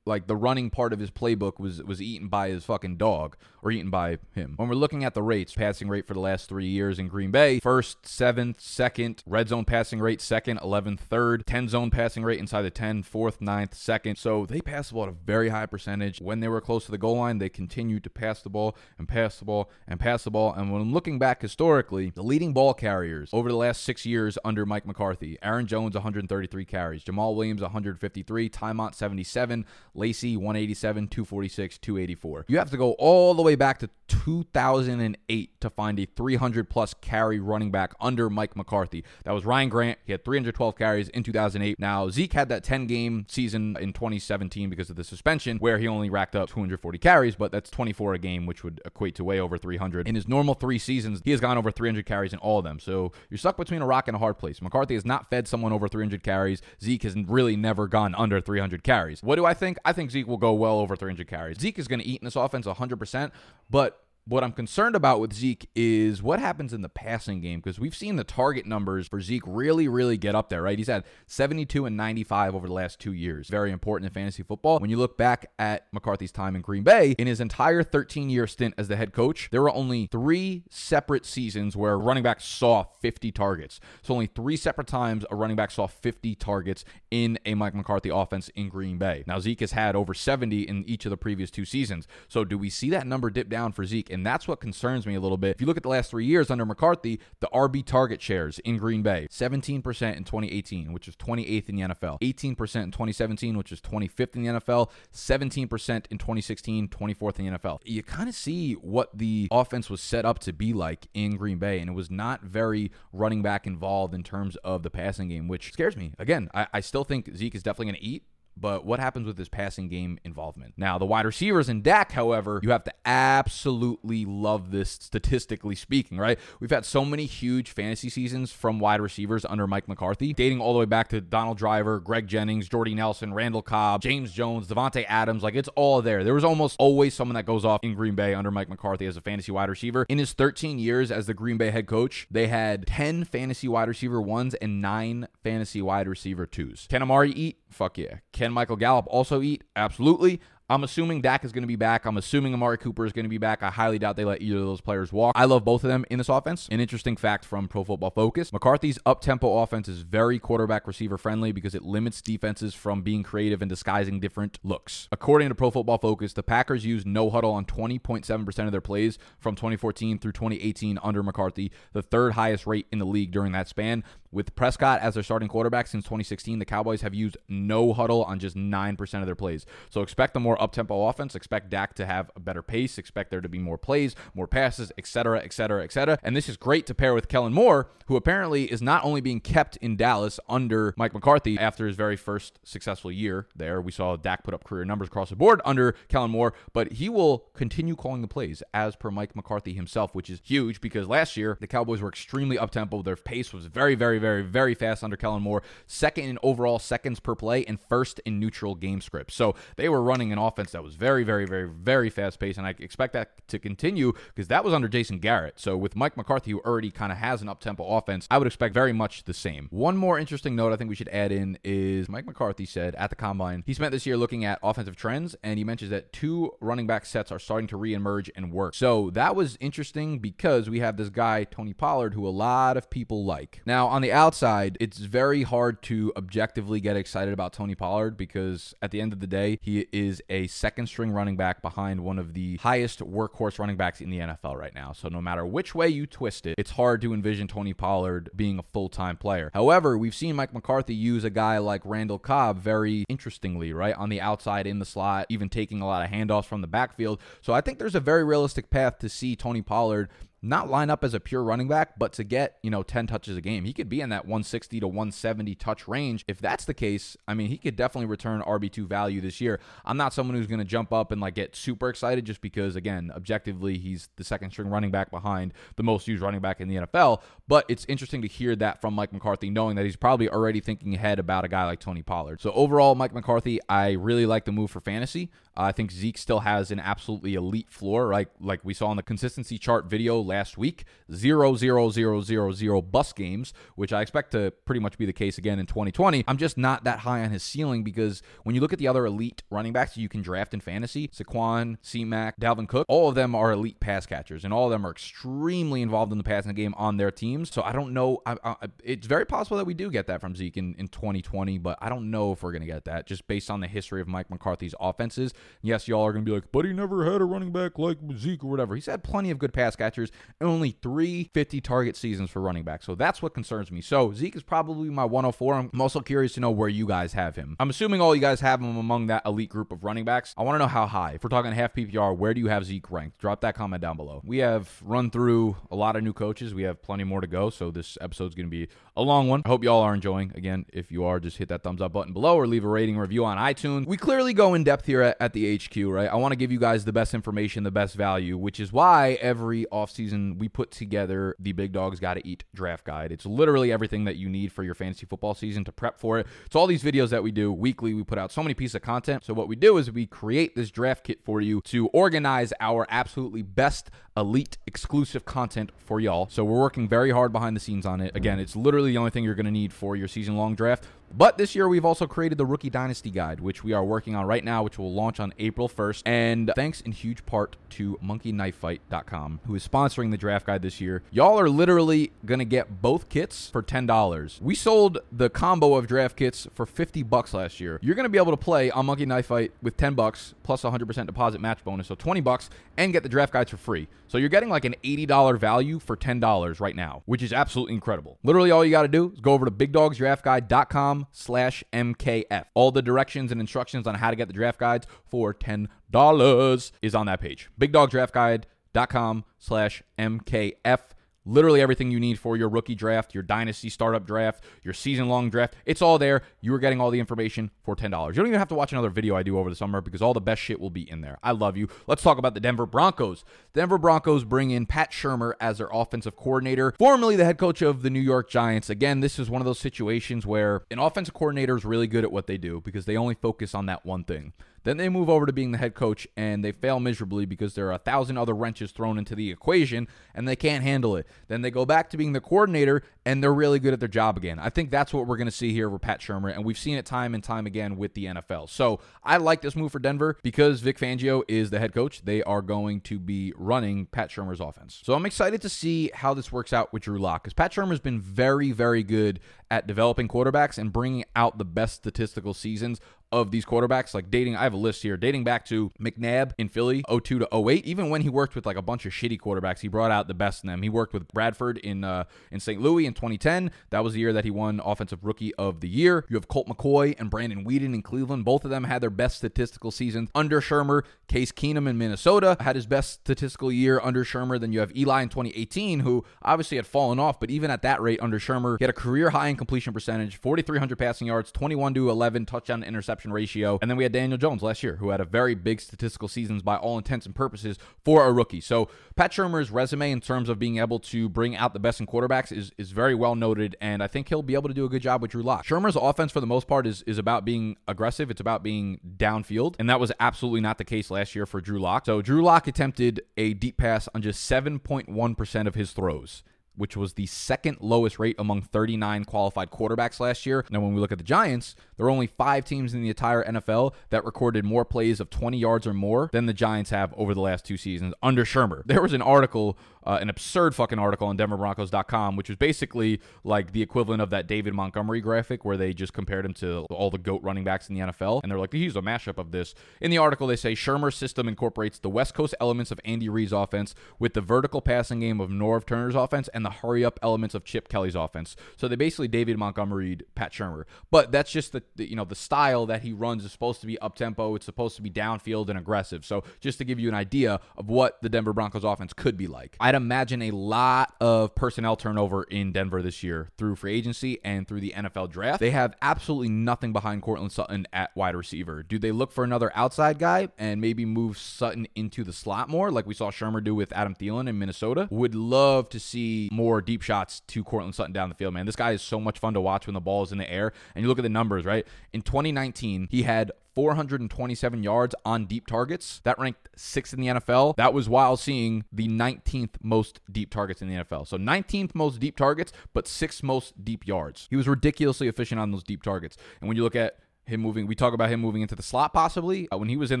like 0.06 0.28
the 0.28 0.36
running 0.36 0.70
part 0.70 0.92
of 0.92 1.00
his 1.00 1.10
playbook 1.10 1.58
was 1.58 1.82
was 1.82 2.00
eaten 2.00 2.28
by 2.28 2.48
his 2.48 2.64
fucking 2.64 2.96
dog 2.96 3.36
or 3.66 3.72
eaten 3.72 3.90
by 3.90 4.18
him. 4.32 4.54
When 4.56 4.68
we're 4.68 4.76
looking 4.76 5.02
at 5.02 5.14
the 5.14 5.22
rates, 5.22 5.52
passing 5.52 5.88
rate 5.88 6.06
for 6.06 6.14
the 6.14 6.20
last 6.20 6.48
three 6.48 6.68
years 6.68 7.00
in 7.00 7.08
Green 7.08 7.32
Bay, 7.32 7.58
first, 7.58 8.06
seventh, 8.06 8.60
second, 8.60 9.24
red 9.26 9.48
zone 9.48 9.64
passing 9.64 9.98
rate, 9.98 10.20
second, 10.20 10.60
11th, 10.60 11.00
third, 11.00 11.44
10 11.46 11.68
zone 11.68 11.90
passing 11.90 12.22
rate 12.22 12.38
inside 12.38 12.62
the 12.62 12.70
10, 12.70 13.02
fourth, 13.02 13.40
ninth, 13.40 13.74
second. 13.74 14.16
So 14.16 14.46
they 14.46 14.60
pass 14.60 14.88
the 14.88 14.94
ball 14.94 15.02
at 15.04 15.08
a 15.08 15.12
very 15.12 15.48
high 15.48 15.66
percentage. 15.66 16.20
When 16.20 16.38
they 16.38 16.46
were 16.46 16.60
close 16.60 16.84
to 16.84 16.92
the 16.92 16.98
goal 16.98 17.16
line, 17.16 17.38
they 17.38 17.48
continued 17.48 18.04
to 18.04 18.10
pass 18.10 18.40
the 18.40 18.50
ball 18.50 18.76
and 18.98 19.08
pass 19.08 19.40
the 19.40 19.44
ball 19.44 19.68
and 19.88 19.98
pass 19.98 20.22
the 20.22 20.30
ball. 20.30 20.54
And 20.54 20.70
when 20.70 20.80
I'm 20.80 20.92
looking 20.92 21.18
back 21.18 21.42
historically, 21.42 22.10
the 22.14 22.22
leading 22.22 22.52
ball 22.52 22.72
carriers 22.72 23.30
over 23.32 23.48
the 23.48 23.56
last 23.56 23.82
six 23.82 24.06
years 24.06 24.38
under 24.44 24.64
Mike 24.64 24.86
McCarthy, 24.86 25.38
Aaron 25.42 25.66
Jones, 25.66 25.94
133 25.94 26.64
carries, 26.64 27.02
Jamaal 27.02 27.34
Williams, 27.34 27.62
153, 27.62 28.48
Tymont, 28.48 28.94
77, 28.94 29.66
Lacy 29.96 30.36
187, 30.36 31.08
246, 31.08 31.78
284. 31.78 32.44
You 32.48 32.58
have 32.58 32.70
to 32.70 32.76
go 32.76 32.92
all 32.92 33.34
the 33.34 33.42
way 33.42 33.54
back 33.54 33.78
to 33.78 33.90
2008 34.08 35.60
to 35.60 35.70
find 35.70 36.00
a 36.00 36.06
300 36.06 36.70
plus 36.70 36.94
carry 36.94 37.40
running 37.40 37.70
back 37.70 37.94
under 38.00 38.30
Mike 38.30 38.56
McCarthy. 38.56 39.04
That 39.24 39.32
was 39.32 39.44
Ryan 39.44 39.68
Grant. 39.68 39.98
He 40.04 40.12
had 40.12 40.24
312 40.24 40.76
carries 40.76 41.08
in 41.08 41.22
2008. 41.22 41.78
Now, 41.78 42.08
Zeke 42.08 42.32
had 42.32 42.48
that 42.48 42.64
10 42.64 42.86
game 42.86 43.26
season 43.28 43.76
in 43.80 43.92
2017 43.92 44.70
because 44.70 44.90
of 44.90 44.96
the 44.96 45.04
suspension 45.04 45.58
where 45.58 45.78
he 45.78 45.88
only 45.88 46.10
racked 46.10 46.36
up 46.36 46.48
240 46.48 46.98
carries, 46.98 47.36
but 47.36 47.52
that's 47.52 47.70
24 47.70 48.14
a 48.14 48.18
game, 48.18 48.46
which 48.46 48.64
would 48.64 48.80
equate 48.84 49.14
to 49.16 49.24
way 49.24 49.40
over 49.40 49.58
300. 49.58 50.08
In 50.08 50.14
his 50.14 50.28
normal 50.28 50.54
three 50.54 50.78
seasons, 50.78 51.20
he 51.24 51.30
has 51.30 51.40
gone 51.40 51.58
over 51.58 51.70
300 51.70 52.06
carries 52.06 52.32
in 52.32 52.38
all 52.38 52.58
of 52.58 52.64
them. 52.64 52.78
So 52.78 53.12
you're 53.30 53.38
stuck 53.38 53.56
between 53.56 53.82
a 53.82 53.86
rock 53.86 54.08
and 54.08 54.14
a 54.14 54.18
hard 54.18 54.38
place. 54.38 54.62
McCarthy 54.62 54.94
has 54.94 55.04
not 55.04 55.28
fed 55.30 55.48
someone 55.48 55.72
over 55.72 55.88
300 55.88 56.22
carries. 56.22 56.62
Zeke 56.82 57.02
has 57.02 57.16
really 57.16 57.56
never 57.56 57.86
gone 57.86 58.14
under 58.14 58.40
300 58.40 58.82
carries. 58.82 59.22
What 59.22 59.36
do 59.36 59.44
I 59.44 59.54
think? 59.54 59.78
I 59.84 59.92
think 59.92 60.10
Zeke 60.10 60.26
will 60.26 60.36
go 60.36 60.52
well 60.52 60.78
over 60.78 60.96
300 60.96 61.26
carries. 61.26 61.58
Zeke 61.60 61.78
is 61.78 61.88
going 61.88 62.00
to 62.00 62.06
eat 62.06 62.20
in 62.20 62.24
this 62.24 62.36
offense 62.36 62.66
100%, 62.66 63.30
but 63.70 63.95
What 64.28 64.42
I'm 64.42 64.50
concerned 64.50 64.96
about 64.96 65.20
with 65.20 65.32
Zeke 65.32 65.70
is 65.76 66.20
what 66.20 66.40
happens 66.40 66.72
in 66.72 66.82
the 66.82 66.88
passing 66.88 67.40
game 67.40 67.60
because 67.60 67.78
we've 67.78 67.94
seen 67.94 68.16
the 68.16 68.24
target 68.24 68.66
numbers 68.66 69.06
for 69.06 69.20
Zeke 69.20 69.44
really, 69.46 69.86
really 69.86 70.16
get 70.16 70.34
up 70.34 70.48
there, 70.48 70.62
right? 70.62 70.76
He's 70.76 70.88
had 70.88 71.04
72 71.28 71.86
and 71.86 71.96
95 71.96 72.56
over 72.56 72.66
the 72.66 72.72
last 72.72 72.98
two 72.98 73.12
years. 73.12 73.46
Very 73.46 73.70
important 73.70 74.08
in 74.08 74.12
fantasy 74.12 74.42
football. 74.42 74.80
When 74.80 74.90
you 74.90 74.96
look 74.96 75.16
back 75.16 75.52
at 75.60 75.86
McCarthy's 75.92 76.32
time 76.32 76.56
in 76.56 76.62
Green 76.62 76.82
Bay, 76.82 77.14
in 77.18 77.28
his 77.28 77.40
entire 77.40 77.84
13 77.84 78.28
year 78.28 78.48
stint 78.48 78.74
as 78.76 78.88
the 78.88 78.96
head 78.96 79.12
coach, 79.12 79.48
there 79.52 79.62
were 79.62 79.70
only 79.70 80.08
three 80.10 80.64
separate 80.70 81.24
seasons 81.24 81.76
where 81.76 81.96
running 81.96 82.24
back 82.24 82.40
saw 82.40 82.82
50 83.00 83.30
targets. 83.30 83.78
So 84.02 84.12
only 84.12 84.26
three 84.26 84.56
separate 84.56 84.88
times 84.88 85.24
a 85.30 85.36
running 85.36 85.54
back 85.54 85.70
saw 85.70 85.86
50 85.86 86.34
targets 86.34 86.84
in 87.12 87.38
a 87.46 87.54
Mike 87.54 87.76
McCarthy 87.76 88.08
offense 88.08 88.48
in 88.56 88.70
Green 88.70 88.98
Bay. 88.98 89.22
Now, 89.28 89.38
Zeke 89.38 89.60
has 89.60 89.70
had 89.70 89.94
over 89.94 90.14
70 90.14 90.62
in 90.62 90.82
each 90.88 91.06
of 91.06 91.10
the 91.10 91.16
previous 91.16 91.48
two 91.48 91.64
seasons. 91.64 92.08
So 92.26 92.42
do 92.42 92.58
we 92.58 92.70
see 92.70 92.90
that 92.90 93.06
number 93.06 93.30
dip 93.30 93.48
down 93.48 93.70
for 93.70 93.84
Zeke? 93.84 94.15
And 94.16 94.24
that's 94.24 94.48
what 94.48 94.60
concerns 94.60 95.06
me 95.06 95.14
a 95.14 95.20
little 95.20 95.36
bit. 95.36 95.56
If 95.56 95.60
you 95.60 95.66
look 95.66 95.76
at 95.76 95.82
the 95.82 95.90
last 95.90 96.10
three 96.10 96.24
years 96.24 96.50
under 96.50 96.64
McCarthy, 96.64 97.20
the 97.40 97.48
RB 97.48 97.84
target 97.84 98.22
shares 98.22 98.58
in 98.60 98.78
Green 98.78 99.02
Bay 99.02 99.28
17% 99.30 99.76
in 100.16 100.24
2018, 100.24 100.94
which 100.94 101.06
is 101.06 101.14
28th 101.16 101.68
in 101.68 101.76
the 101.76 101.82
NFL, 101.82 102.18
18% 102.22 102.50
in 102.82 102.90
2017, 102.92 103.58
which 103.58 103.70
is 103.70 103.80
25th 103.82 104.34
in 104.34 104.42
the 104.42 104.48
NFL, 104.52 104.88
17% 105.12 106.06
in 106.10 106.16
2016, 106.16 106.88
24th 106.88 107.38
in 107.38 107.44
the 107.44 107.58
NFL. 107.58 107.80
You 107.84 108.02
kind 108.02 108.30
of 108.30 108.34
see 108.34 108.72
what 108.72 109.10
the 109.12 109.48
offense 109.50 109.90
was 109.90 110.00
set 110.00 110.24
up 110.24 110.38
to 110.38 110.54
be 110.54 110.72
like 110.72 111.08
in 111.12 111.36
Green 111.36 111.58
Bay, 111.58 111.78
and 111.78 111.90
it 111.90 111.92
was 111.92 112.10
not 112.10 112.40
very 112.40 112.90
running 113.12 113.42
back 113.42 113.66
involved 113.66 114.14
in 114.14 114.22
terms 114.22 114.56
of 114.64 114.82
the 114.82 114.90
passing 114.90 115.28
game, 115.28 115.46
which 115.46 115.74
scares 115.74 115.94
me. 115.94 116.14
Again, 116.18 116.48
I, 116.54 116.68
I 116.72 116.80
still 116.80 117.04
think 117.04 117.36
Zeke 117.36 117.54
is 117.54 117.62
definitely 117.62 117.92
going 117.92 118.00
to 118.00 118.06
eat 118.06 118.22
but 118.56 118.84
what 118.84 119.00
happens 119.00 119.26
with 119.26 119.36
his 119.36 119.48
passing 119.48 119.88
game 119.88 120.18
involvement? 120.24 120.74
Now, 120.76 120.98
the 120.98 121.04
wide 121.04 121.26
receivers 121.26 121.68
in 121.68 121.82
Dak, 121.82 122.12
however, 122.12 122.60
you 122.62 122.70
have 122.70 122.84
to 122.84 122.92
absolutely 123.04 124.24
love 124.24 124.70
this 124.70 124.90
statistically 124.90 125.74
speaking, 125.74 126.18
right? 126.18 126.38
We've 126.60 126.70
had 126.70 126.84
so 126.84 127.04
many 127.04 127.26
huge 127.26 127.70
fantasy 127.70 128.08
seasons 128.08 128.52
from 128.52 128.80
wide 128.80 129.00
receivers 129.00 129.44
under 129.44 129.66
Mike 129.66 129.88
McCarthy, 129.88 130.32
dating 130.32 130.60
all 130.60 130.72
the 130.72 130.78
way 130.78 130.84
back 130.86 131.08
to 131.08 131.20
Donald 131.20 131.58
Driver, 131.58 132.00
Greg 132.00 132.26
Jennings, 132.26 132.68
Jordy 132.68 132.94
Nelson, 132.94 133.34
Randall 133.34 133.62
Cobb, 133.62 134.02
James 134.02 134.32
Jones, 134.32 134.68
Davante 134.68 135.04
Adams. 135.08 135.42
Like 135.42 135.54
it's 135.54 135.68
all 135.76 136.00
there. 136.00 136.24
There 136.24 136.34
was 136.34 136.44
almost 136.44 136.76
always 136.78 137.14
someone 137.14 137.34
that 137.34 137.46
goes 137.46 137.64
off 137.64 137.80
in 137.82 137.94
Green 137.94 138.14
Bay 138.14 138.34
under 138.34 138.50
Mike 138.50 138.68
McCarthy 138.68 139.06
as 139.06 139.16
a 139.16 139.20
fantasy 139.20 139.52
wide 139.52 139.68
receiver. 139.68 140.06
In 140.08 140.18
his 140.18 140.32
13 140.32 140.78
years 140.78 141.10
as 141.10 141.26
the 141.26 141.34
Green 141.34 141.58
Bay 141.58 141.70
head 141.70 141.86
coach, 141.86 142.26
they 142.30 142.46
had 142.46 142.86
10 142.86 143.24
fantasy 143.24 143.68
wide 143.68 143.88
receiver 143.88 144.20
ones 144.20 144.54
and 144.54 144.80
nine 144.80 145.28
fantasy 145.42 145.82
wide 145.82 146.08
receiver 146.08 146.46
twos. 146.46 146.86
Can 146.88 147.02
Amari 147.02 147.32
eat? 147.32 147.58
Fuck 147.70 147.98
yeah. 147.98 148.18
Can 148.46 148.52
Michael 148.52 148.76
Gallup 148.76 149.06
also 149.08 149.42
eat? 149.42 149.64
Absolutely. 149.74 150.40
I'm 150.68 150.82
assuming 150.82 151.20
Dak 151.20 151.44
is 151.44 151.52
going 151.52 151.62
to 151.62 151.68
be 151.68 151.76
back. 151.76 152.06
I'm 152.06 152.16
assuming 152.16 152.52
Amari 152.52 152.78
Cooper 152.78 153.06
is 153.06 153.12
going 153.12 153.24
to 153.24 153.28
be 153.28 153.38
back. 153.38 153.62
I 153.62 153.70
highly 153.70 154.00
doubt 154.00 154.16
they 154.16 154.24
let 154.24 154.42
either 154.42 154.58
of 154.58 154.66
those 154.66 154.80
players 154.80 155.12
walk. 155.12 155.32
I 155.36 155.44
love 155.44 155.64
both 155.64 155.84
of 155.84 155.88
them 155.88 156.04
in 156.10 156.18
this 156.18 156.28
offense. 156.28 156.66
An 156.72 156.80
interesting 156.80 157.16
fact 157.16 157.44
from 157.44 157.68
Pro 157.68 157.84
Football 157.84 158.10
Focus 158.10 158.52
McCarthy's 158.52 158.98
up 159.06 159.20
tempo 159.20 159.58
offense 159.58 159.88
is 159.88 160.02
very 160.02 160.40
quarterback 160.40 160.88
receiver 160.88 161.18
friendly 161.18 161.52
because 161.52 161.76
it 161.76 161.84
limits 161.84 162.20
defenses 162.20 162.74
from 162.74 163.02
being 163.02 163.22
creative 163.22 163.62
and 163.62 163.68
disguising 163.68 164.18
different 164.18 164.58
looks. 164.64 165.08
According 165.12 165.50
to 165.50 165.54
Pro 165.54 165.70
Football 165.70 165.98
Focus, 165.98 166.32
the 166.32 166.42
Packers 166.42 166.84
used 166.84 167.06
no 167.06 167.30
huddle 167.30 167.52
on 167.52 167.64
20.7% 167.64 168.66
of 168.66 168.72
their 168.72 168.80
plays 168.80 169.18
from 169.38 169.54
2014 169.54 170.18
through 170.18 170.32
2018 170.32 170.98
under 171.00 171.22
McCarthy, 171.22 171.70
the 171.92 172.02
third 172.02 172.32
highest 172.32 172.66
rate 172.66 172.86
in 172.90 172.98
the 172.98 173.04
league 173.04 173.30
during 173.30 173.52
that 173.52 173.68
span. 173.68 174.02
With 174.30 174.54
Prescott 174.54 175.00
as 175.00 175.14
their 175.14 175.22
starting 175.22 175.48
quarterback 175.48 175.86
since 175.86 176.04
2016, 176.04 176.58
the 176.58 176.64
Cowboys 176.64 177.02
have 177.02 177.14
used 177.14 177.36
no 177.48 177.92
huddle 177.92 178.24
on 178.24 178.38
just 178.38 178.56
9% 178.56 179.20
of 179.20 179.26
their 179.26 179.34
plays. 179.34 179.66
So 179.90 180.00
expect 180.00 180.36
a 180.36 180.40
more 180.40 180.60
up 180.60 180.72
tempo 180.72 181.06
offense. 181.06 181.34
Expect 181.34 181.70
Dak 181.70 181.94
to 181.94 182.06
have 182.06 182.30
a 182.36 182.40
better 182.40 182.62
pace. 182.62 182.98
Expect 182.98 183.30
there 183.30 183.40
to 183.40 183.48
be 183.48 183.58
more 183.58 183.78
plays, 183.78 184.14
more 184.34 184.46
passes, 184.46 184.92
etc., 184.98 185.40
etc., 185.40 185.84
etc. 185.84 186.18
And 186.22 186.36
this 186.36 186.48
is 186.48 186.56
great 186.56 186.86
to 186.86 186.94
pair 186.94 187.14
with 187.14 187.28
Kellen 187.28 187.52
Moore, 187.52 187.90
who 188.06 188.16
apparently 188.16 188.64
is 188.64 188.82
not 188.82 189.04
only 189.04 189.20
being 189.20 189.40
kept 189.40 189.76
in 189.78 189.96
Dallas 189.96 190.38
under 190.48 190.94
Mike 190.96 191.14
McCarthy 191.14 191.58
after 191.58 191.86
his 191.86 191.96
very 191.96 192.16
first 192.16 192.58
successful 192.62 193.10
year 193.10 193.46
there. 193.54 193.80
We 193.80 193.92
saw 193.92 194.16
Dak 194.16 194.44
put 194.44 194.54
up 194.54 194.64
career 194.64 194.84
numbers 194.84 195.08
across 195.08 195.30
the 195.30 195.36
board 195.36 195.60
under 195.64 195.94
Kellen 196.08 196.30
Moore, 196.30 196.52
but 196.72 196.92
he 196.92 197.08
will 197.08 197.46
continue 197.54 197.96
calling 197.96 198.22
the 198.22 198.28
plays 198.28 198.62
as 198.74 198.96
per 198.96 199.10
Mike 199.10 199.34
McCarthy 199.34 199.72
himself, 199.74 200.14
which 200.14 200.30
is 200.30 200.40
huge 200.44 200.80
because 200.80 201.06
last 201.06 201.36
year 201.36 201.56
the 201.60 201.66
Cowboys 201.66 202.00
were 202.00 202.08
extremely 202.08 202.58
up 202.58 202.70
tempo. 202.70 203.02
Their 203.02 203.16
pace 203.16 203.52
was 203.52 203.66
very, 203.66 203.94
very, 203.94 204.18
very, 204.18 204.25
very 204.26 204.66
very 204.66 204.74
fast 204.74 205.04
under 205.04 205.16
Kellen 205.16 205.42
Moore, 205.42 205.62
second 205.86 206.24
in 206.24 206.38
overall 206.42 206.78
seconds 206.78 207.20
per 207.20 207.34
play, 207.34 207.64
and 207.66 207.80
first 207.80 208.20
in 208.24 208.40
neutral 208.40 208.74
game 208.74 209.00
script. 209.00 209.32
So 209.32 209.54
they 209.76 209.88
were 209.88 210.02
running 210.02 210.32
an 210.32 210.38
offense 210.38 210.72
that 210.72 210.82
was 210.82 210.94
very, 210.94 211.24
very, 211.24 211.46
very, 211.46 211.68
very 211.68 212.10
fast 212.10 212.40
paced, 212.40 212.58
and 212.58 212.66
I 212.66 212.74
expect 212.78 213.12
that 213.12 213.46
to 213.48 213.58
continue 213.58 214.12
because 214.34 214.48
that 214.48 214.64
was 214.64 214.74
under 214.74 214.88
Jason 214.88 215.18
Garrett. 215.18 215.60
So 215.60 215.76
with 215.76 215.94
Mike 215.94 216.16
McCarthy, 216.16 216.50
who 216.50 216.60
already 216.60 216.90
kind 216.90 217.12
of 217.12 217.18
has 217.18 217.42
an 217.42 217.48
up 217.48 217.60
tempo 217.60 217.84
offense, 217.84 218.26
I 218.30 218.38
would 218.38 218.46
expect 218.46 218.74
very 218.74 218.92
much 218.92 219.24
the 219.24 219.34
same. 219.34 219.68
One 219.70 219.96
more 219.96 220.18
interesting 220.18 220.56
note 220.56 220.72
I 220.72 220.76
think 220.76 220.90
we 220.90 220.96
should 220.96 221.08
add 221.10 221.32
in 221.32 221.58
is 221.62 222.08
Mike 222.08 222.26
McCarthy 222.26 222.66
said 222.66 222.94
at 222.96 223.10
the 223.10 223.16
combine 223.16 223.62
he 223.66 223.74
spent 223.74 223.92
this 223.92 224.06
year 224.06 224.16
looking 224.16 224.44
at 224.44 224.58
offensive 224.62 224.96
trends, 224.96 225.36
and 225.42 225.58
he 225.58 225.64
mentions 225.64 225.90
that 225.90 226.12
two 226.12 226.52
running 226.60 226.86
back 226.86 227.06
sets 227.06 227.30
are 227.30 227.38
starting 227.38 227.68
to 227.68 227.76
reemerge 227.76 228.30
and 228.34 228.52
work. 228.52 228.74
So 228.74 229.10
that 229.10 229.36
was 229.36 229.56
interesting 229.60 230.18
because 230.18 230.68
we 230.68 230.80
have 230.80 230.96
this 230.96 231.10
guy 231.10 231.44
Tony 231.44 231.72
Pollard, 231.72 232.14
who 232.14 232.26
a 232.26 232.30
lot 232.30 232.76
of 232.76 232.90
people 232.90 233.24
like. 233.24 233.62
Now 233.66 233.86
on 233.86 234.02
the 234.02 234.05
outside, 234.12 234.76
it's 234.80 234.98
very 234.98 235.42
hard 235.42 235.82
to 235.84 236.12
objectively 236.16 236.80
get 236.80 236.96
excited 236.96 237.32
about 237.32 237.52
Tony 237.52 237.74
Pollard 237.74 238.16
because 238.16 238.74
at 238.82 238.90
the 238.90 239.00
end 239.00 239.12
of 239.12 239.20
the 239.20 239.26
day, 239.26 239.58
he 239.62 239.86
is 239.92 240.22
a 240.28 240.46
second 240.46 240.86
string 240.86 241.10
running 241.12 241.36
back 241.36 241.62
behind 241.62 242.00
one 242.00 242.18
of 242.18 242.34
the 242.34 242.56
highest 242.58 243.00
workhorse 243.00 243.58
running 243.58 243.76
backs 243.76 244.00
in 244.00 244.10
the 244.10 244.18
NFL 244.18 244.56
right 244.56 244.74
now. 244.74 244.92
So 244.92 245.08
no 245.08 245.20
matter 245.20 245.44
which 245.44 245.74
way 245.74 245.88
you 245.88 246.06
twist 246.06 246.46
it, 246.46 246.54
it's 246.58 246.72
hard 246.72 247.00
to 247.02 247.14
envision 247.14 247.48
Tony 247.48 247.74
Pollard 247.74 248.30
being 248.34 248.58
a 248.58 248.62
full 248.62 248.88
time 248.88 249.16
player. 249.16 249.50
However, 249.54 249.96
we've 249.96 250.14
seen 250.14 250.36
Mike 250.36 250.52
McCarthy 250.54 250.94
use 250.94 251.24
a 251.24 251.30
guy 251.30 251.58
like 251.58 251.82
Randall 251.84 252.18
Cobb 252.18 252.58
very 252.58 253.04
interestingly, 253.08 253.72
right? 253.72 253.94
On 253.96 254.08
the 254.08 254.20
outside 254.20 254.66
in 254.66 254.78
the 254.78 254.84
slot, 254.84 255.26
even 255.28 255.48
taking 255.48 255.80
a 255.80 255.86
lot 255.86 256.04
of 256.04 256.10
handoffs 256.10 256.46
from 256.46 256.60
the 256.60 256.66
backfield. 256.66 257.20
So 257.40 257.52
I 257.52 257.60
think 257.60 257.78
there's 257.78 257.94
a 257.94 258.00
very 258.00 258.24
realistic 258.24 258.70
path 258.70 258.98
to 258.98 259.08
see 259.08 259.36
Tony 259.36 259.62
Pollard 259.62 260.08
not 260.46 260.70
line 260.70 260.90
up 260.90 261.04
as 261.04 261.14
a 261.14 261.20
pure 261.20 261.42
running 261.42 261.68
back, 261.68 261.98
but 261.98 262.12
to 262.14 262.24
get, 262.24 262.58
you 262.62 262.70
know, 262.70 262.82
10 262.82 263.06
touches 263.06 263.36
a 263.36 263.40
game. 263.40 263.64
He 263.64 263.72
could 263.72 263.88
be 263.88 264.00
in 264.00 264.10
that 264.10 264.24
160 264.24 264.80
to 264.80 264.86
170 264.86 265.54
touch 265.54 265.88
range. 265.88 266.24
If 266.28 266.38
that's 266.38 266.64
the 266.64 266.74
case, 266.74 267.16
I 267.26 267.34
mean, 267.34 267.48
he 267.48 267.58
could 267.58 267.76
definitely 267.76 268.06
return 268.06 268.42
RB2 268.42 268.86
value 268.86 269.20
this 269.20 269.40
year. 269.40 269.60
I'm 269.84 269.96
not 269.96 270.12
someone 270.12 270.36
who's 270.36 270.46
going 270.46 270.58
to 270.58 270.64
jump 270.64 270.92
up 270.92 271.12
and 271.12 271.20
like 271.20 271.34
get 271.34 271.56
super 271.56 271.88
excited 271.88 272.24
just 272.24 272.40
because, 272.40 272.76
again, 272.76 273.12
objectively, 273.14 273.78
he's 273.78 274.08
the 274.16 274.24
second 274.24 274.50
string 274.50 274.68
running 274.68 274.90
back 274.90 275.10
behind 275.10 275.52
the 275.76 275.82
most 275.82 276.06
used 276.08 276.22
running 276.22 276.40
back 276.40 276.60
in 276.60 276.68
the 276.68 276.76
NFL. 276.76 277.22
But 277.48 277.64
it's 277.68 277.84
interesting 277.86 278.22
to 278.22 278.28
hear 278.28 278.54
that 278.56 278.80
from 278.80 278.94
Mike 278.94 279.12
McCarthy, 279.12 279.50
knowing 279.50 279.76
that 279.76 279.84
he's 279.84 279.96
probably 279.96 280.28
already 280.28 280.60
thinking 280.60 280.94
ahead 280.94 281.18
about 281.18 281.44
a 281.44 281.48
guy 281.48 281.64
like 281.64 281.80
Tony 281.80 282.02
Pollard. 282.02 282.40
So 282.40 282.52
overall, 282.52 282.94
Mike 282.94 283.14
McCarthy, 283.14 283.60
I 283.68 283.92
really 283.92 284.26
like 284.26 284.44
the 284.44 284.52
move 284.52 284.70
for 284.70 284.80
fantasy. 284.80 285.30
Uh, 285.56 285.62
I 285.62 285.72
think 285.72 285.90
Zeke 285.90 286.18
still 286.18 286.40
has 286.40 286.70
an 286.70 286.78
absolutely 286.78 287.34
elite 287.34 287.70
floor, 287.70 288.06
right? 288.06 288.28
Like 288.40 288.60
we 288.62 288.74
saw 288.74 288.90
in 288.90 288.96
the 288.96 289.02
consistency 289.02 289.58
chart 289.58 289.86
video 289.86 290.20
last 290.20 290.35
week, 290.56 290.84
zero, 291.12 291.56
zero, 291.56 291.90
zero, 291.90 292.20
zero, 292.20 292.52
zero 292.52 292.82
bus 292.82 293.12
games, 293.12 293.52
which 293.74 293.92
I 293.92 294.02
expect 294.02 294.32
to 294.32 294.52
pretty 294.64 294.80
much 294.80 294.98
be 294.98 295.06
the 295.06 295.12
case 295.12 295.38
again 295.38 295.58
in 295.58 295.66
2020. 295.66 296.24
I'm 296.28 296.36
just 296.36 296.58
not 296.58 296.84
that 296.84 297.00
high 297.00 297.22
on 297.22 297.30
his 297.30 297.42
ceiling 297.42 297.82
because 297.84 298.22
when 298.42 298.54
you 298.54 298.60
look 298.60 298.72
at 298.72 298.78
the 298.78 298.88
other 298.88 299.06
elite 299.06 299.42
running 299.50 299.72
backs 299.72 299.96
you 299.96 300.08
can 300.08 300.22
draft 300.22 300.54
in 300.54 300.60
fantasy, 300.60 301.08
Saquon, 301.08 301.76
C-Mac, 301.82 302.38
Dalvin 302.38 302.68
Cook, 302.68 302.86
all 302.88 303.08
of 303.08 303.14
them 303.14 303.34
are 303.34 303.52
elite 303.52 303.80
pass 303.80 304.06
catchers, 304.06 304.44
and 304.44 304.52
all 304.52 304.66
of 304.66 304.70
them 304.70 304.86
are 304.86 304.90
extremely 304.90 305.82
involved 305.82 306.12
in 306.12 306.18
the 306.18 306.24
passing 306.24 306.52
game 306.54 306.74
on 306.76 306.96
their 306.96 307.10
teams. 307.10 307.52
So 307.52 307.62
I 307.62 307.72
don't 307.72 307.92
know. 307.92 308.20
I, 308.26 308.36
I, 308.44 308.56
it's 308.84 309.06
very 309.06 309.24
possible 309.24 309.56
that 309.56 309.66
we 309.66 309.74
do 309.74 309.90
get 309.90 310.06
that 310.08 310.20
from 310.20 310.34
Zeke 310.36 310.56
in, 310.56 310.74
in 310.78 310.88
2020, 310.88 311.58
but 311.58 311.78
I 311.80 311.88
don't 311.88 312.10
know 312.10 312.32
if 312.32 312.42
we're 312.42 312.52
going 312.52 312.62
to 312.62 312.66
get 312.66 312.84
that 312.84 313.06
just 313.06 313.26
based 313.26 313.50
on 313.50 313.60
the 313.60 313.68
history 313.68 314.00
of 314.00 314.08
Mike 314.08 314.30
McCarthy's 314.30 314.74
offenses. 314.80 315.32
Yes, 315.62 315.88
y'all 315.88 316.04
are 316.04 316.12
going 316.12 316.24
to 316.24 316.28
be 316.28 316.34
like, 316.34 316.50
but 316.52 316.64
he 316.64 316.72
never 316.72 317.10
had 317.10 317.20
a 317.20 317.24
running 317.24 317.52
back 317.52 317.78
like 317.78 317.98
Zeke 318.16 318.44
or 318.44 318.48
whatever. 318.48 318.74
He's 318.74 318.86
had 318.86 319.02
plenty 319.02 319.30
of 319.30 319.38
good 319.38 319.52
pass 319.52 319.76
catchers 319.76 320.10
only 320.40 320.70
three 320.82 321.30
50 321.32 321.60
target 321.60 321.96
seasons 321.96 322.30
for 322.30 322.40
running 322.40 322.64
back. 322.64 322.82
So 322.82 322.94
that's 322.94 323.22
what 323.22 323.34
concerns 323.34 323.70
me. 323.70 323.80
So 323.80 324.12
Zeke 324.12 324.36
is 324.36 324.42
probably 324.42 324.90
my 324.90 325.04
104. 325.04 325.54
I'm 325.54 325.80
also 325.80 326.00
curious 326.00 326.34
to 326.34 326.40
know 326.40 326.50
where 326.50 326.68
you 326.68 326.86
guys 326.86 327.12
have 327.14 327.36
him. 327.36 327.56
I'm 327.58 327.70
assuming 327.70 328.00
all 328.00 328.14
you 328.14 328.20
guys 328.20 328.40
have 328.40 328.60
him 328.60 328.76
among 328.76 329.06
that 329.08 329.22
elite 329.24 329.50
group 329.50 329.72
of 329.72 329.84
running 329.84 330.04
backs. 330.04 330.34
I 330.36 330.42
want 330.42 330.56
to 330.56 330.58
know 330.58 330.68
how 330.68 330.86
high. 330.86 331.12
If 331.12 331.24
we're 331.24 331.30
talking 331.30 331.52
half 331.52 331.74
PPR, 331.74 332.16
where 332.16 332.34
do 332.34 332.40
you 332.40 332.48
have 332.48 332.64
Zeke 332.64 332.90
ranked? 332.90 333.18
Drop 333.18 333.40
that 333.40 333.54
comment 333.54 333.82
down 333.82 333.96
below. 333.96 334.22
We 334.24 334.38
have 334.38 334.70
run 334.82 335.10
through 335.10 335.56
a 335.70 335.76
lot 335.76 335.96
of 335.96 336.02
new 336.02 336.12
coaches. 336.12 336.54
We 336.54 336.64
have 336.64 336.82
plenty 336.82 337.04
more 337.04 337.20
to 337.20 337.26
go. 337.26 337.50
So 337.50 337.70
this 337.70 337.98
episode's 338.00 338.34
going 338.34 338.46
to 338.46 338.50
be 338.50 338.68
a 338.96 339.02
long 339.02 339.28
one. 339.28 339.42
I 339.44 339.48
hope 339.48 339.64
y'all 339.64 339.82
are 339.82 339.94
enjoying. 339.94 340.32
Again, 340.34 340.66
if 340.72 340.90
you 340.90 341.04
are, 341.04 341.20
just 341.20 341.38
hit 341.38 341.48
that 341.48 341.62
thumbs 341.62 341.80
up 341.80 341.92
button 341.92 342.12
below 342.12 342.36
or 342.36 342.46
leave 342.46 342.64
a 342.64 342.68
rating 342.68 342.98
review 342.98 343.24
on 343.24 343.36
iTunes. 343.38 343.86
We 343.86 343.96
clearly 343.96 344.32
go 344.32 344.54
in 344.54 344.64
depth 344.64 344.86
here 344.86 345.02
at, 345.02 345.16
at 345.20 345.32
the 345.32 345.56
HQ, 345.56 345.76
right? 345.86 346.08
I 346.08 346.16
want 346.16 346.32
to 346.32 346.36
give 346.36 346.52
you 346.52 346.58
guys 346.58 346.84
the 346.84 346.92
best 346.92 347.14
information, 347.14 347.64
the 347.64 347.70
best 347.70 347.94
value, 347.94 348.36
which 348.36 348.60
is 348.60 348.72
why 348.72 349.18
every 349.20 349.66
offseason 349.72 350.05
season, 350.06 350.38
we 350.38 350.48
put 350.48 350.70
together 350.70 351.34
the 351.38 351.52
Big 351.52 351.72
Dogs 351.72 351.98
Gotta 351.98 352.20
Eat 352.24 352.44
draft 352.54 352.84
guide. 352.84 353.10
It's 353.10 353.26
literally 353.26 353.72
everything 353.72 354.04
that 354.04 354.16
you 354.16 354.28
need 354.28 354.52
for 354.52 354.62
your 354.62 354.74
fantasy 354.74 355.04
football 355.04 355.34
season 355.34 355.64
to 355.64 355.72
prep 355.72 355.98
for 355.98 356.18
it. 356.20 356.26
It's 356.44 356.54
all 356.54 356.68
these 356.68 356.82
videos 356.82 357.10
that 357.10 357.22
we 357.22 357.32
do 357.32 357.52
weekly. 357.52 357.92
We 357.92 358.04
put 358.04 358.18
out 358.18 358.30
so 358.30 358.42
many 358.42 358.54
pieces 358.54 358.76
of 358.76 358.82
content. 358.82 359.24
So, 359.24 359.34
what 359.34 359.48
we 359.48 359.56
do 359.56 359.78
is 359.78 359.90
we 359.90 360.06
create 360.06 360.54
this 360.54 360.70
draft 360.70 361.04
kit 361.04 361.24
for 361.24 361.40
you 361.40 361.60
to 361.62 361.88
organize 361.88 362.52
our 362.60 362.86
absolutely 362.88 363.42
best 363.42 363.90
elite 364.16 364.58
exclusive 364.66 365.24
content 365.24 365.72
for 365.76 366.00
y'all. 366.00 366.28
So, 366.30 366.44
we're 366.44 366.60
working 366.60 366.88
very 366.88 367.10
hard 367.10 367.32
behind 367.32 367.56
the 367.56 367.60
scenes 367.60 367.84
on 367.84 368.00
it. 368.00 368.14
Again, 368.14 368.38
it's 368.38 368.54
literally 368.54 368.92
the 368.92 368.98
only 368.98 369.10
thing 369.10 369.24
you're 369.24 369.34
going 369.34 369.46
to 369.46 369.50
need 369.50 369.72
for 369.72 369.96
your 369.96 370.08
season 370.08 370.36
long 370.36 370.54
draft. 370.54 370.86
But 371.14 371.38
this 371.38 371.54
year, 371.54 371.68
we've 371.68 371.84
also 371.84 372.06
created 372.06 372.38
the 372.38 372.46
Rookie 372.46 372.70
Dynasty 372.70 373.10
Guide, 373.10 373.40
which 373.40 373.64
we 373.64 373.72
are 373.72 373.84
working 373.84 374.14
on 374.14 374.26
right 374.26 374.44
now, 374.44 374.62
which 374.62 374.78
will 374.78 374.92
launch 374.92 375.20
on 375.20 375.32
April 375.38 375.68
1st. 375.68 376.02
And 376.04 376.52
thanks 376.54 376.80
in 376.80 376.92
huge 376.92 377.24
part 377.26 377.56
to 377.70 377.98
monkeyknifefight.com, 378.04 379.40
who 379.46 379.54
is 379.54 379.66
sponsoring 379.66 380.10
the 380.10 380.16
draft 380.16 380.46
guide 380.46 380.62
this 380.62 380.80
year. 380.80 381.02
Y'all 381.10 381.38
are 381.38 381.48
literally 381.48 382.12
going 382.24 382.38
to 382.38 382.44
get 382.44 382.82
both 382.82 383.08
kits 383.08 383.48
for 383.50 383.62
$10. 383.62 384.40
We 384.40 384.54
sold 384.54 384.98
the 385.10 385.30
combo 385.30 385.74
of 385.74 385.86
draft 385.86 386.16
kits 386.16 386.46
for 386.54 386.66
50 386.66 387.02
bucks 387.02 387.34
last 387.34 387.60
year. 387.60 387.78
You're 387.82 387.94
going 387.94 388.04
to 388.04 388.10
be 388.10 388.18
able 388.18 388.32
to 388.32 388.36
play 388.36 388.70
on 388.70 388.86
Monkey 388.86 389.06
Knife 389.06 389.26
Fight 389.26 389.52
with 389.62 389.76
10 389.76 389.94
bucks 389.94 390.34
plus 390.42 390.62
100% 390.62 391.06
deposit 391.06 391.40
match 391.40 391.64
bonus, 391.64 391.88
so 391.88 391.94
20 391.94 392.20
bucks, 392.20 392.50
and 392.76 392.92
get 392.92 393.02
the 393.02 393.08
draft 393.08 393.32
guides 393.32 393.50
for 393.50 393.56
free. 393.56 393.88
So 394.08 394.18
you're 394.18 394.28
getting 394.28 394.48
like 394.48 394.64
an 394.64 394.76
$80 394.84 395.38
value 395.38 395.78
for 395.78 395.96
$10 395.96 396.60
right 396.60 396.76
now, 396.76 397.02
which 397.06 397.22
is 397.22 397.32
absolutely 397.32 397.74
incredible. 397.74 398.18
Literally 398.22 398.50
all 398.50 398.64
you 398.64 398.70
got 398.70 398.82
to 398.82 398.88
do 398.88 399.12
is 399.12 399.20
go 399.20 399.32
over 399.32 399.44
to 399.44 399.50
bigdogsdraftguide.com 399.50 401.05
slash 401.12 401.64
MKF. 401.72 402.44
All 402.54 402.70
the 402.70 402.82
directions 402.82 403.32
and 403.32 403.40
instructions 403.40 403.86
on 403.86 403.96
how 403.96 404.10
to 404.10 404.16
get 404.16 404.28
the 404.28 404.34
draft 404.34 404.58
guides 404.58 404.86
for 405.04 405.34
$10 405.34 406.72
is 406.82 406.94
on 406.94 407.06
that 407.06 407.20
page. 407.20 407.50
bigdogsdraftguide.com 407.58 409.24
slash 409.38 409.82
MKF 409.98 410.80
literally 411.26 411.60
everything 411.60 411.90
you 411.90 412.00
need 412.00 412.18
for 412.18 412.36
your 412.36 412.48
rookie 412.48 412.74
draft, 412.74 413.12
your 413.12 413.22
dynasty 413.22 413.68
startup 413.68 414.06
draft, 414.06 414.44
your 414.62 414.72
season 414.72 415.08
long 415.08 415.28
draft. 415.28 415.54
It's 415.66 415.82
all 415.82 415.98
there. 415.98 416.22
You 416.40 416.54
are 416.54 416.58
getting 416.58 416.80
all 416.80 416.90
the 416.90 417.00
information 417.00 417.50
for 417.62 417.76
$10. 417.76 418.06
You 418.06 418.12
don't 418.14 418.28
even 418.28 418.38
have 418.38 418.48
to 418.48 418.54
watch 418.54 418.72
another 418.72 418.90
video 418.90 419.16
I 419.16 419.22
do 419.22 419.38
over 419.38 419.50
the 419.50 419.56
summer 419.56 419.80
because 419.80 420.00
all 420.00 420.14
the 420.14 420.20
best 420.20 420.40
shit 420.40 420.60
will 420.60 420.70
be 420.70 420.88
in 420.88 421.00
there. 421.00 421.18
I 421.22 421.32
love 421.32 421.56
you. 421.56 421.68
Let's 421.86 422.02
talk 422.02 422.18
about 422.18 422.34
the 422.34 422.40
Denver 422.40 422.66
Broncos. 422.66 423.24
Denver 423.52 423.78
Broncos 423.78 424.24
bring 424.24 424.50
in 424.50 424.66
Pat 424.66 424.92
Shurmur 424.92 425.34
as 425.40 425.58
their 425.58 425.68
offensive 425.72 426.16
coordinator, 426.16 426.72
formerly 426.78 427.16
the 427.16 427.24
head 427.24 427.38
coach 427.38 427.60
of 427.60 427.82
the 427.82 427.90
New 427.90 428.00
York 428.00 428.30
Giants. 428.30 428.70
Again, 428.70 429.00
this 429.00 429.18
is 429.18 429.28
one 429.28 429.40
of 429.40 429.46
those 429.46 429.58
situations 429.58 430.24
where 430.24 430.62
an 430.70 430.78
offensive 430.78 431.14
coordinator 431.14 431.56
is 431.56 431.64
really 431.64 431.86
good 431.86 432.04
at 432.04 432.12
what 432.12 432.26
they 432.26 432.38
do 432.38 432.60
because 432.64 432.84
they 432.84 432.96
only 432.96 433.14
focus 433.14 433.54
on 433.54 433.66
that 433.66 433.84
one 433.84 434.04
thing. 434.04 434.32
Then 434.66 434.78
they 434.78 434.88
move 434.88 435.08
over 435.08 435.26
to 435.26 435.32
being 435.32 435.52
the 435.52 435.58
head 435.58 435.76
coach 435.76 436.08
and 436.16 436.44
they 436.44 436.50
fail 436.50 436.80
miserably 436.80 437.24
because 437.24 437.54
there 437.54 437.68
are 437.68 437.74
a 437.74 437.78
thousand 437.78 438.18
other 438.18 438.34
wrenches 438.34 438.72
thrown 438.72 438.98
into 438.98 439.14
the 439.14 439.30
equation 439.30 439.86
and 440.12 440.26
they 440.26 440.34
can't 440.34 440.64
handle 440.64 440.96
it. 440.96 441.06
Then 441.28 441.42
they 441.42 441.52
go 441.52 441.64
back 441.64 441.88
to 441.90 441.96
being 441.96 442.14
the 442.14 442.20
coordinator 442.20 442.82
and 443.04 443.22
they're 443.22 443.32
really 443.32 443.60
good 443.60 443.72
at 443.72 443.78
their 443.78 443.88
job 443.88 444.16
again. 444.16 444.40
I 444.40 444.50
think 444.50 444.72
that's 444.72 444.92
what 444.92 445.06
we're 445.06 445.18
going 445.18 445.28
to 445.28 445.32
see 445.32 445.52
here 445.52 445.68
with 445.70 445.82
Pat 445.82 446.00
Shurmur, 446.00 446.34
and 446.34 446.44
we've 446.44 446.58
seen 446.58 446.76
it 446.76 446.84
time 446.84 447.14
and 447.14 447.22
time 447.22 447.46
again 447.46 447.76
with 447.76 447.94
the 447.94 448.06
NFL. 448.06 448.50
So 448.50 448.80
I 449.04 449.18
like 449.18 449.40
this 449.40 449.54
move 449.54 449.70
for 449.70 449.78
Denver 449.78 450.18
because 450.24 450.62
Vic 450.62 450.80
Fangio 450.80 451.22
is 451.28 451.50
the 451.50 451.60
head 451.60 451.72
coach. 451.72 452.04
They 452.04 452.24
are 452.24 452.42
going 452.42 452.80
to 452.80 452.98
be 452.98 453.32
running 453.36 453.86
Pat 453.86 454.10
Shurmur's 454.10 454.40
offense. 454.40 454.80
So 454.82 454.94
I'm 454.94 455.06
excited 455.06 455.40
to 455.42 455.48
see 455.48 455.92
how 455.94 456.12
this 456.12 456.32
works 456.32 456.52
out 456.52 456.72
with 456.72 456.82
Drew 456.82 456.98
Lock 456.98 457.22
because 457.22 457.34
Pat 457.34 457.52
Shurmur's 457.52 457.78
been 457.78 458.00
very, 458.00 458.50
very 458.50 458.82
good 458.82 459.20
at 459.48 459.68
developing 459.68 460.08
quarterbacks 460.08 460.58
and 460.58 460.72
bringing 460.72 461.04
out 461.14 461.38
the 461.38 461.44
best 461.44 461.76
statistical 461.76 462.34
seasons 462.34 462.80
of 463.12 463.30
these 463.30 463.44
quarterbacks, 463.44 463.94
like 463.94 464.10
dating, 464.10 464.36
I 464.36 464.42
have 464.42 464.52
a 464.52 464.58
list 464.58 464.82
here, 464.82 464.96
dating 464.96 465.24
back 465.24 465.44
to 465.46 465.70
McNabb 465.80 466.32
in 466.38 466.48
Philly, 466.48 466.82
02 466.88 467.20
to 467.20 467.28
08. 467.32 467.64
Even 467.64 467.88
when 467.88 468.02
he 468.02 468.08
worked 468.08 468.34
with 468.34 468.46
like 468.46 468.56
a 468.56 468.62
bunch 468.62 468.84
of 468.84 468.92
shitty 468.92 469.18
quarterbacks, 469.18 469.60
he 469.60 469.68
brought 469.68 469.90
out 469.90 470.08
the 470.08 470.14
best 470.14 470.42
in 470.42 470.48
them. 470.48 470.62
He 470.62 470.68
worked 470.68 470.92
with 470.92 471.06
Bradford 471.08 471.58
in 471.58 471.84
uh, 471.84 472.04
in 472.30 472.40
St. 472.40 472.60
Louis 472.60 472.86
in 472.86 472.94
2010. 472.94 473.50
That 473.70 473.84
was 473.84 473.94
the 473.94 474.00
year 474.00 474.12
that 474.12 474.24
he 474.24 474.30
won 474.30 474.60
Offensive 474.64 475.04
Rookie 475.04 475.34
of 475.36 475.60
the 475.60 475.68
Year. 475.68 476.04
You 476.08 476.16
have 476.16 476.28
Colt 476.28 476.48
McCoy 476.48 476.98
and 476.98 477.10
Brandon 477.10 477.44
Weeden 477.44 477.74
in 477.74 477.82
Cleveland. 477.82 478.24
Both 478.24 478.44
of 478.44 478.50
them 478.50 478.64
had 478.64 478.82
their 478.82 478.90
best 478.90 479.18
statistical 479.18 479.70
seasons 479.70 480.10
under 480.14 480.40
Shurmur. 480.40 480.82
Case 481.08 481.32
Keenum 481.32 481.68
in 481.68 481.78
Minnesota 481.78 482.36
had 482.40 482.56
his 482.56 482.66
best 482.66 482.92
statistical 482.92 483.52
year 483.52 483.80
under 483.82 484.04
Shurmur. 484.04 484.40
Then 484.40 484.52
you 484.52 484.60
have 484.60 484.76
Eli 484.76 485.02
in 485.02 485.08
2018, 485.08 485.80
who 485.80 486.04
obviously 486.22 486.56
had 486.56 486.66
fallen 486.66 486.98
off, 486.98 487.20
but 487.20 487.30
even 487.30 487.50
at 487.50 487.62
that 487.62 487.80
rate 487.80 488.00
under 488.02 488.18
Shurmur, 488.18 488.58
he 488.58 488.64
had 488.64 488.70
a 488.70 488.74
career 488.74 489.10
high 489.10 489.28
in 489.28 489.36
completion 489.36 489.72
percentage, 489.72 490.16
4,300 490.16 490.76
passing 490.76 491.06
yards, 491.06 491.30
21 491.30 491.74
to 491.74 491.90
11 491.90 492.26
touchdown 492.26 492.60
to 492.60 492.66
interception 493.06 493.12
ratio. 493.12 493.58
And 493.60 493.70
then 493.70 493.76
we 493.76 493.84
had 493.84 493.92
Daniel 493.92 494.18
Jones 494.18 494.42
last 494.42 494.62
year, 494.62 494.76
who 494.76 494.90
had 494.90 495.00
a 495.00 495.04
very 495.04 495.34
big 495.34 495.60
statistical 495.60 496.08
seasons 496.08 496.42
by 496.42 496.56
all 496.56 496.78
intents 496.78 497.06
and 497.06 497.14
purposes 497.14 497.58
for 497.84 498.06
a 498.06 498.12
rookie. 498.12 498.40
So 498.40 498.68
Pat 498.96 499.12
Shurmur's 499.12 499.50
resume 499.50 499.90
in 499.90 500.00
terms 500.00 500.28
of 500.28 500.38
being 500.38 500.58
able 500.58 500.78
to 500.80 501.08
bring 501.08 501.36
out 501.36 501.52
the 501.52 501.58
best 501.58 501.80
in 501.80 501.86
quarterbacks 501.86 502.32
is, 502.32 502.52
is 502.58 502.70
very 502.70 502.94
well 502.94 503.14
noted, 503.14 503.56
and 503.60 503.82
I 503.82 503.86
think 503.86 504.08
he'll 504.08 504.22
be 504.22 504.34
able 504.34 504.48
to 504.48 504.54
do 504.54 504.64
a 504.64 504.68
good 504.68 504.82
job 504.82 505.02
with 505.02 505.12
Drew 505.12 505.22
Lock. 505.22 505.46
Shurmur's 505.46 505.76
offense, 505.76 506.12
for 506.12 506.20
the 506.20 506.26
most 506.26 506.46
part, 506.46 506.66
is, 506.66 506.82
is 506.82 506.98
about 506.98 507.24
being 507.24 507.56
aggressive. 507.68 508.10
It's 508.10 508.20
about 508.20 508.42
being 508.42 508.80
downfield, 508.96 509.56
and 509.58 509.68
that 509.70 509.80
was 509.80 509.92
absolutely 510.00 510.40
not 510.40 510.58
the 510.58 510.64
case 510.64 510.90
last 510.90 511.14
year 511.14 511.26
for 511.26 511.40
Drew 511.40 511.58
Lock. 511.58 511.86
So 511.86 512.02
Drew 512.02 512.22
Lock 512.22 512.46
attempted 512.46 513.02
a 513.16 513.34
deep 513.34 513.56
pass 513.56 513.88
on 513.94 514.02
just 514.02 514.28
7.1% 514.30 515.46
of 515.46 515.54
his 515.54 515.72
throws 515.72 516.22
which 516.56 516.76
was 516.76 516.94
the 516.94 517.06
second 517.06 517.58
lowest 517.60 517.98
rate 517.98 518.16
among 518.18 518.42
39 518.42 519.04
qualified 519.04 519.50
quarterbacks 519.50 520.00
last 520.00 520.26
year. 520.26 520.44
Now, 520.50 520.60
when 520.60 520.74
we 520.74 520.80
look 520.80 520.92
at 520.92 520.98
the 520.98 521.04
Giants, 521.04 521.54
there 521.76 521.86
are 521.86 521.90
only 521.90 522.06
five 522.06 522.44
teams 522.44 522.74
in 522.74 522.82
the 522.82 522.88
entire 522.88 523.24
NFL 523.24 523.74
that 523.90 524.04
recorded 524.04 524.44
more 524.44 524.64
plays 524.64 525.00
of 525.00 525.10
20 525.10 525.38
yards 525.38 525.66
or 525.66 525.74
more 525.74 526.10
than 526.12 526.26
the 526.26 526.34
Giants 526.34 526.70
have 526.70 526.92
over 526.96 527.14
the 527.14 527.20
last 527.20 527.44
two 527.44 527.56
seasons 527.56 527.94
under 528.02 528.24
Shurmur. 528.24 528.62
There 528.66 528.82
was 528.82 528.92
an 528.92 529.02
article, 529.02 529.56
uh, 529.86 529.98
an 530.00 530.10
absurd 530.10 530.54
fucking 530.54 530.78
article 530.78 531.06
on 531.06 531.16
DenverBroncos.com, 531.16 532.16
which 532.16 532.28
was 532.28 532.36
basically 532.36 533.00
like 533.24 533.52
the 533.52 533.62
equivalent 533.62 534.02
of 534.02 534.10
that 534.10 534.26
David 534.26 534.52
Montgomery 534.54 535.00
graphic 535.00 535.44
where 535.44 535.56
they 535.56 535.72
just 535.72 535.92
compared 535.92 536.24
him 536.24 536.34
to 536.34 536.66
all 536.70 536.90
the 536.90 536.98
GOAT 536.98 537.22
running 537.22 537.44
backs 537.44 537.68
in 537.68 537.74
the 537.74 537.80
NFL. 537.80 538.20
And 538.22 538.30
they're 538.30 538.38
like, 538.38 538.52
he's 538.52 538.76
a 538.76 538.80
mashup 538.80 539.18
of 539.18 539.30
this. 539.30 539.54
In 539.80 539.90
the 539.90 539.98
article, 539.98 540.26
they 540.26 540.36
say 540.36 540.54
Shurmur's 540.54 540.96
system 540.96 541.28
incorporates 541.28 541.78
the 541.78 541.88
West 541.88 542.14
Coast 542.14 542.34
elements 542.40 542.70
of 542.70 542.80
Andy 542.84 543.08
Reid's 543.08 543.32
offense 543.32 543.74
with 543.98 544.14
the 544.14 544.20
vertical 544.20 544.60
passing 544.60 545.00
game 545.00 545.20
of 545.20 545.30
Norv 545.30 545.66
Turner's 545.66 545.94
offense 545.94 546.28
and 546.28 546.44
the 546.44 546.50
hurry 546.50 546.84
up 546.84 546.98
elements 547.02 547.34
of 547.34 547.44
Chip 547.44 547.68
Kelly's 547.68 547.94
offense. 547.94 548.34
So 548.56 548.66
they 548.66 548.76
basically 548.76 549.08
David 549.08 549.38
Montgomery, 549.38 549.98
Pat 550.14 550.32
Shurmur. 550.32 550.64
But 550.90 551.12
that's 551.12 551.30
just 551.30 551.52
the, 551.52 551.62
the 551.76 551.88
you 551.88 551.96
know 551.96 552.04
the 552.04 552.14
style 552.14 552.66
that 552.66 552.82
he 552.82 552.92
runs 552.92 553.24
is 553.24 553.32
supposed 553.32 553.60
to 553.60 553.66
be 553.66 553.78
up 553.78 553.94
tempo. 553.96 554.34
It's 554.34 554.46
supposed 554.46 554.76
to 554.76 554.82
be 554.82 554.90
downfield 554.90 555.48
and 555.48 555.58
aggressive. 555.58 556.04
So 556.04 556.24
just 556.40 556.58
to 556.58 556.64
give 556.64 556.80
you 556.80 556.88
an 556.88 556.94
idea 556.94 557.40
of 557.56 557.68
what 557.68 558.02
the 558.02 558.08
Denver 558.08 558.32
Broncos 558.32 558.64
offense 558.64 558.92
could 558.92 559.16
be 559.16 559.28
like, 559.28 559.56
I'd 559.60 559.75
imagine 559.76 560.22
a 560.22 560.30
lot 560.30 560.94
of 561.00 561.34
personnel 561.34 561.76
turnover 561.76 562.24
in 562.24 562.52
Denver 562.52 562.82
this 562.82 563.02
year 563.02 563.30
through 563.36 563.56
free 563.56 563.74
agency 563.74 564.18
and 564.24 564.48
through 564.48 564.60
the 564.60 564.72
NFL 564.76 565.10
draft. 565.10 565.40
They 565.40 565.50
have 565.50 565.74
absolutely 565.82 566.28
nothing 566.28 566.72
behind 566.72 567.02
Courtland 567.02 567.32
Sutton 567.32 567.66
at 567.72 567.94
wide 567.96 568.16
receiver. 568.16 568.62
Do 568.62 568.78
they 568.78 568.92
look 568.92 569.12
for 569.12 569.24
another 569.24 569.52
outside 569.54 569.98
guy 569.98 570.28
and 570.38 570.60
maybe 570.60 570.84
move 570.84 571.18
Sutton 571.18 571.68
into 571.74 572.04
the 572.04 572.12
slot 572.12 572.48
more, 572.48 572.70
like 572.70 572.86
we 572.86 572.94
saw 572.94 573.10
Shurmur 573.10 573.42
do 573.42 573.54
with 573.54 573.72
Adam 573.72 573.94
Thielen 573.94 574.28
in 574.28 574.38
Minnesota? 574.38 574.88
Would 574.90 575.14
love 575.14 575.68
to 575.70 575.80
see 575.80 576.28
more 576.32 576.60
deep 576.60 576.82
shots 576.82 577.20
to 577.20 577.44
Courtland 577.44 577.74
Sutton 577.74 577.92
down 577.92 578.08
the 578.08 578.14
field, 578.14 578.34
man. 578.34 578.46
This 578.46 578.56
guy 578.56 578.72
is 578.72 578.82
so 578.82 578.98
much 578.98 579.18
fun 579.18 579.34
to 579.34 579.40
watch 579.40 579.66
when 579.66 579.74
the 579.74 579.80
ball 579.80 580.02
is 580.02 580.12
in 580.12 580.18
the 580.18 580.30
air. 580.30 580.52
And 580.74 580.82
you 580.82 580.88
look 580.88 580.98
at 580.98 581.02
the 581.02 581.08
numbers, 581.08 581.44
right? 581.44 581.66
In 581.92 582.02
2019, 582.02 582.88
he 582.90 583.02
had 583.02 583.32
427 583.56 584.62
yards 584.62 584.94
on 585.04 585.24
deep 585.24 585.46
targets. 585.46 586.00
That 586.04 586.18
ranked 586.18 586.48
sixth 586.54 586.92
in 586.92 587.00
the 587.00 587.08
NFL. 587.08 587.56
That 587.56 587.74
was 587.74 587.88
while 587.88 588.16
seeing 588.16 588.64
the 588.70 588.86
19th 588.86 589.54
most 589.62 590.00
deep 590.12 590.30
targets 590.30 590.62
in 590.62 590.68
the 590.68 590.74
NFL. 590.84 591.08
So 591.08 591.16
19th 591.16 591.74
most 591.74 591.98
deep 591.98 592.16
targets, 592.16 592.52
but 592.74 592.86
sixth 592.86 593.22
most 593.22 593.64
deep 593.64 593.86
yards. 593.86 594.28
He 594.30 594.36
was 594.36 594.46
ridiculously 594.46 595.08
efficient 595.08 595.40
on 595.40 595.50
those 595.50 595.64
deep 595.64 595.82
targets. 595.82 596.16
And 596.40 596.48
when 596.48 596.56
you 596.56 596.62
look 596.62 596.76
at 596.76 596.98
him 597.26 597.40
moving. 597.40 597.66
We 597.66 597.74
talk 597.74 597.92
about 597.92 598.10
him 598.10 598.20
moving 598.20 598.42
into 598.42 598.54
the 598.54 598.62
slot 598.62 598.92
possibly. 598.92 599.48
Uh, 599.50 599.58
when 599.58 599.68
he 599.68 599.76
was 599.76 599.90
in 599.90 600.00